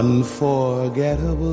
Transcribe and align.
unforgettable. 0.00 1.48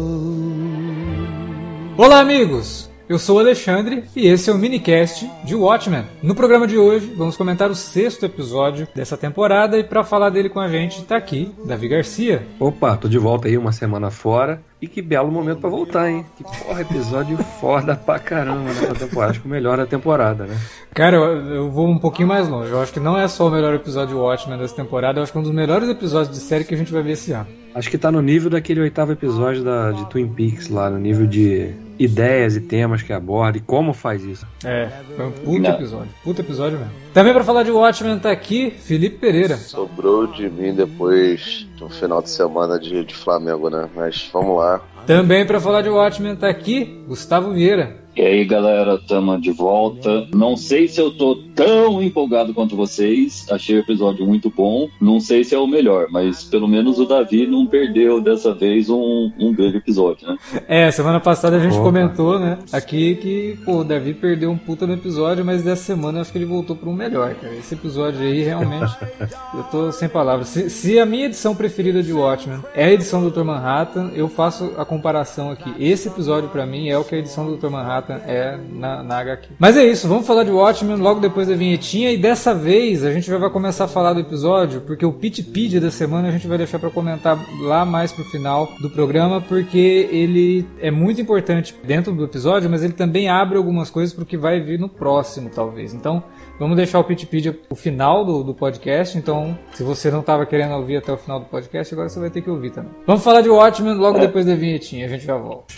Olá, 1.98 2.20
amigos! 2.20 2.94
Eu 3.08 3.20
sou 3.20 3.38
o 3.38 3.40
Alexandre 3.40 4.04
e 4.16 4.28
esse 4.28 4.50
é 4.50 4.54
o 4.54 4.58
minicast 4.58 5.30
de 5.44 5.54
Watchmen. 5.54 6.06
No 6.24 6.34
programa 6.34 6.66
de 6.66 6.76
hoje, 6.76 7.14
vamos 7.16 7.38
comentar 7.38 7.70
o 7.70 7.76
sexto 7.76 8.26
episódio 8.26 8.88
dessa 8.96 9.16
temporada 9.16 9.78
e 9.78 9.84
para 9.84 10.04
falar 10.04 10.32
dele 10.32 10.50
com 10.50 10.60
a 10.60 10.68
gente 10.68 11.04
tá 11.04 11.16
aqui 11.16 11.54
Davi 11.66 11.88
Garcia. 11.88 12.46
Opa, 12.60 12.98
tô 12.98 13.08
de 13.08 13.20
volta 13.20 13.48
aí 13.48 13.60
uma 13.60 13.72
semana 13.72 14.10
fora 14.10 14.60
e 14.82 14.88
que 14.88 15.02
belo 15.02 15.32
momento 15.32 15.60
para 15.60 15.70
voltar, 15.70 16.10
hein? 16.10 16.26
Que 16.38 16.44
porra, 16.44 16.82
episódio 16.82 17.38
foda 17.38 17.96
pra 17.96 18.20
caramba 18.20 18.66
nessa 18.66 18.94
temporada. 18.94 19.32
Acho 19.32 19.42
que 19.42 19.48
o 19.48 19.50
melhor 19.50 19.78
da 19.78 19.86
temporada, 19.86 20.46
né? 20.46 20.58
Cara, 20.94 21.16
eu, 21.16 21.56
eu, 21.56 21.72
vou 21.72 21.88
um 21.88 21.98
pouquinho 21.98 22.28
mais 22.28 22.48
longe. 22.48 22.72
Eu 22.72 22.82
acho 22.82 22.92
que 22.92 23.00
não 23.00 23.18
é 23.18 23.28
só 23.28 23.48
o 23.48 23.52
melhor 23.52 23.74
episódio 23.74 24.18
Watchmen 24.20 24.58
dessa 24.58 24.76
temporada, 24.76 25.20
eu 25.20 25.24
acho 25.24 25.32
que 25.32 25.38
é 25.38 25.42
um 25.42 25.44
dos 25.44 25.54
melhores 25.54 25.90
episódios 25.90 26.36
de 26.36 26.42
série 26.44 26.64
que 26.64 26.74
a 26.74 26.78
gente 26.78 26.92
vai 26.92 27.02
ver 27.02 27.14
esse 27.14 27.32
ano. 27.32 27.48
Acho 27.74 27.90
que 27.90 27.98
tá 27.98 28.12
no 28.12 28.22
nível 28.22 28.50
daquele 28.50 28.82
oitavo 28.82 29.12
episódio 29.12 29.64
da, 29.64 29.92
de 29.92 30.06
Twin 30.10 30.28
Peaks 30.28 30.70
lá, 30.70 30.90
no 30.90 30.98
nível 30.98 31.26
de 31.26 31.74
ideias 31.98 32.56
e 32.56 32.62
temas 32.62 33.02
que 33.02 33.12
aborda 33.12 33.58
e 33.58 33.62
como 33.62 33.94
faz 33.94 34.24
isso. 34.24 34.46
É, 34.64 34.90
foi 35.16 35.26
um 35.26 35.32
puto 35.32 35.68
episódio. 35.68 36.10
Puto 36.24 36.42
episódio 36.42 36.80
mesmo. 36.80 37.05
Também 37.16 37.32
para 37.32 37.46
falar 37.46 37.64
de 37.64 37.72
Watchmen 37.72 38.20
tá 38.20 38.30
aqui 38.30 38.72
Felipe 38.72 39.20
Pereira. 39.20 39.56
Sobrou 39.56 40.28
de 40.28 40.50
mim 40.50 40.74
depois 40.74 41.66
de 41.74 41.82
um 41.82 41.90
final 41.90 42.22
de 42.22 42.30
semana 42.30 42.78
de, 42.78 43.06
de 43.06 43.16
Flamengo, 43.16 43.70
né? 43.70 43.88
Mas 43.96 44.30
vamos 44.34 44.58
lá. 44.58 44.82
Também 45.08 45.46
para 45.46 45.62
falar 45.62 45.82
de 45.82 45.90
Watchmen 45.90 46.36
tá 46.36 46.50
aqui 46.50 47.06
Gustavo 47.08 47.54
Vieira. 47.54 48.04
E 48.16 48.22
aí, 48.22 48.46
galera, 48.46 48.98
tamo 48.98 49.38
de 49.38 49.52
volta. 49.52 50.26
Não 50.34 50.56
sei 50.56 50.88
se 50.88 51.02
eu 51.02 51.12
tô 51.12 51.36
tão 51.54 52.02
empolgado 52.02 52.54
quanto 52.54 52.74
vocês. 52.74 53.46
Achei 53.52 53.76
o 53.76 53.80
episódio 53.80 54.26
muito 54.26 54.50
bom. 54.50 54.88
Não 55.02 55.20
sei 55.20 55.44
se 55.44 55.54
é 55.54 55.60
o 55.60 55.68
melhor, 55.68 56.08
mas 56.10 56.46
pelo 56.46 56.66
menos 56.66 56.98
o 56.98 57.06
Davi 57.06 57.46
não 57.46 57.66
perdeu 57.66 58.22
dessa 58.22 58.54
vez 58.54 58.90
um, 58.90 59.30
um 59.38 59.54
grande 59.54 59.78
episódio, 59.78 60.28
né? 60.30 60.38
É, 60.66 60.90
semana 60.92 61.20
passada 61.20 61.58
a 61.58 61.60
gente 61.60 61.74
Opa. 61.74 61.84
comentou, 61.84 62.40
né, 62.40 62.58
aqui 62.72 63.16
que 63.16 63.60
pô, 63.66 63.80
o 63.80 63.84
Davi 63.84 64.14
perdeu 64.14 64.50
um 64.50 64.58
puta 64.58 64.88
no 64.88 64.94
episódio, 64.94 65.44
mas 65.44 65.62
dessa 65.62 65.84
semana 65.84 66.20
eu 66.20 66.22
acho 66.22 66.32
que 66.32 66.38
ele 66.38 66.46
voltou 66.46 66.76
para 66.76 66.90
um 66.90 66.94
melhor, 66.94 67.36
cara. 67.36 67.54
Esse 67.54 67.74
episódio 67.74 68.22
aí 68.22 68.44
realmente 68.44 68.96
eu 69.54 69.64
tô 69.70 69.92
sem 69.92 70.08
palavras. 70.08 70.48
Se, 70.48 70.70
se, 70.70 70.98
a 71.00 71.06
minha 71.06 71.26
edição 71.26 71.54
preferida 71.54 72.02
de 72.02 72.14
Watchmen 72.14 72.60
é 72.74 72.86
a 72.86 72.92
edição 72.94 73.22
do 73.22 73.30
Dr. 73.30 73.44
Manhattan, 73.44 74.12
eu 74.14 74.30
faço 74.30 74.72
a 74.78 74.86
comparação 74.86 75.52
aqui. 75.52 75.74
Esse 75.78 76.08
episódio 76.08 76.48
para 76.48 76.66
mim 76.66 76.88
é 76.88 76.98
o 76.98 77.04
que 77.04 77.14
a 77.14 77.18
edição 77.18 77.46
do 77.46 77.58
Dr. 77.58 77.70
Manhattan 77.70 78.05
é 78.14 78.58
na, 78.72 79.04
na 79.04 79.20
HQ. 79.20 79.50
Mas 79.60 79.78
é 79.78 79.86
isso, 79.86 80.08
vamos 80.08 80.26
falar 80.26 80.44
de 80.44 80.52
Watchmen 80.52 80.98
logo 80.98 81.20
depois 81.20 81.48
da 81.48 81.56
vinhetinha 81.56 82.12
e 82.12 82.18
dessa 82.18 82.54
vez 82.54 83.04
a 83.04 83.12
gente 83.12 83.28
já 83.28 83.38
vai 83.38 83.50
começar 83.50 83.86
a 83.86 83.88
falar 83.88 84.14
do 84.14 84.20
episódio, 84.20 84.82
porque 84.82 85.06
o 85.06 85.14
Pitpedia 85.14 85.82
da 85.82 85.92
semana 85.92 86.28
a 86.28 86.32
gente 86.32 86.48
vai 86.48 86.58
deixar 86.58 86.80
para 86.80 86.90
comentar 86.90 87.38
lá 87.62 87.86
mais 87.86 88.12
pro 88.12 88.24
final 88.26 88.70
do 88.82 88.90
programa, 88.90 89.42
porque 89.42 90.10
ele 90.12 90.66
é 90.80 90.92
muito 90.92 91.20
importante 91.22 91.76
dentro 91.84 92.14
do 92.14 92.24
episódio, 92.24 92.70
mas 92.70 92.84
ele 92.84 92.94
também 92.94 93.30
abre 93.30 93.58
algumas 93.58 93.90
coisas 93.90 94.14
pro 94.14 94.26
que 94.26 94.38
vai 94.38 94.60
vir 94.60 94.80
no 94.80 94.90
próximo, 94.90 95.50
talvez. 95.54 95.94
Então, 95.94 96.24
Vamos 96.58 96.78
deixar 96.78 97.00
o 97.00 97.04
Pitpedia 97.04 97.58
o 97.70 97.76
final 97.76 98.24
do, 98.24 98.44
do 98.44 98.54
podcast, 98.54 99.18
então 99.18 99.58
se 99.74 99.84
você 99.84 100.10
não 100.10 100.22
estava 100.22 100.46
querendo 100.46 100.74
ouvir 100.74 100.98
até 100.98 101.12
o 101.12 101.18
final 101.18 101.40
do 101.40 101.46
podcast, 101.48 101.94
agora 101.94 102.08
você 102.08 102.20
vai 102.20 102.30
ter 102.30 102.42
que 102.42 102.50
ouvir 102.50 102.72
também. 102.72 102.92
Vamos 103.06 103.24
falar 103.24 103.42
de 103.42 103.50
Watchmen 103.50 103.96
logo 103.96 104.20
depois 104.20 104.46
da 104.46 104.56
vinhetinha, 104.56 105.06
a 105.06 105.10
gente 105.10 105.26
já 105.26 105.36
volta. 105.36 105.74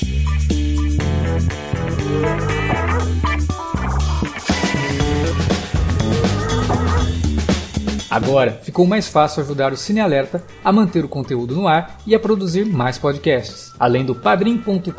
Agora 8.09 8.59
ficou 8.63 8.87
mais 8.87 9.07
fácil 9.07 9.43
ajudar 9.43 9.71
o 9.71 9.77
Cine 9.77 9.99
Alerta 9.99 10.43
a 10.63 10.71
manter 10.71 11.05
o 11.05 11.07
conteúdo 11.07 11.53
no 11.53 11.67
ar 11.67 11.99
e 12.05 12.15
a 12.15 12.19
produzir 12.19 12.65
mais 12.65 12.97
podcasts. 12.97 13.73
Além 13.79 14.03
do 14.03 14.15
padrim.com.br 14.15 14.91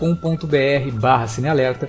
barra 0.93 1.27
cinealerta, 1.27 1.89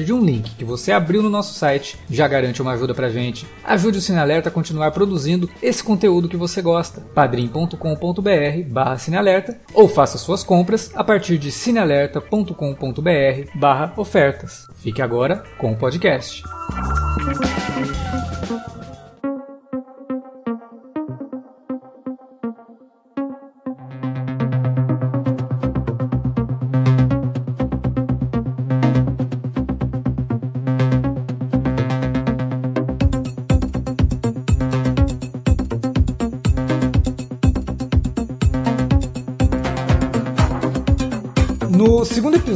partir 0.01 0.05
de 0.05 0.13
um 0.13 0.23
link 0.23 0.55
que 0.55 0.65
você 0.65 0.91
abriu 0.91 1.21
no 1.21 1.29
nosso 1.29 1.53
site 1.53 1.97
já 2.09 2.27
garante 2.27 2.61
uma 2.61 2.73
ajuda 2.73 2.93
pra 2.93 3.09
gente. 3.09 3.47
Ajude 3.63 3.99
o 3.99 4.01
Cinealerta 4.01 4.49
a 4.49 4.51
continuar 4.51 4.91
produzindo 4.91 5.49
esse 5.61 5.83
conteúdo 5.83 6.27
que 6.27 6.37
você 6.37 6.61
gosta. 6.61 7.01
padrim.com.br 7.13 7.75
barra 8.67 8.97
Cinealerta 8.97 9.59
ou 9.73 9.87
faça 9.87 10.17
suas 10.17 10.43
compras 10.43 10.91
a 10.95 11.03
partir 11.03 11.37
de 11.37 11.51
cinealerta.com.br 11.51 13.49
barra 13.55 13.93
ofertas. 13.97 14.67
Fique 14.75 15.01
agora 15.01 15.43
com 15.57 15.71
o 15.71 15.77
podcast. 15.77 16.43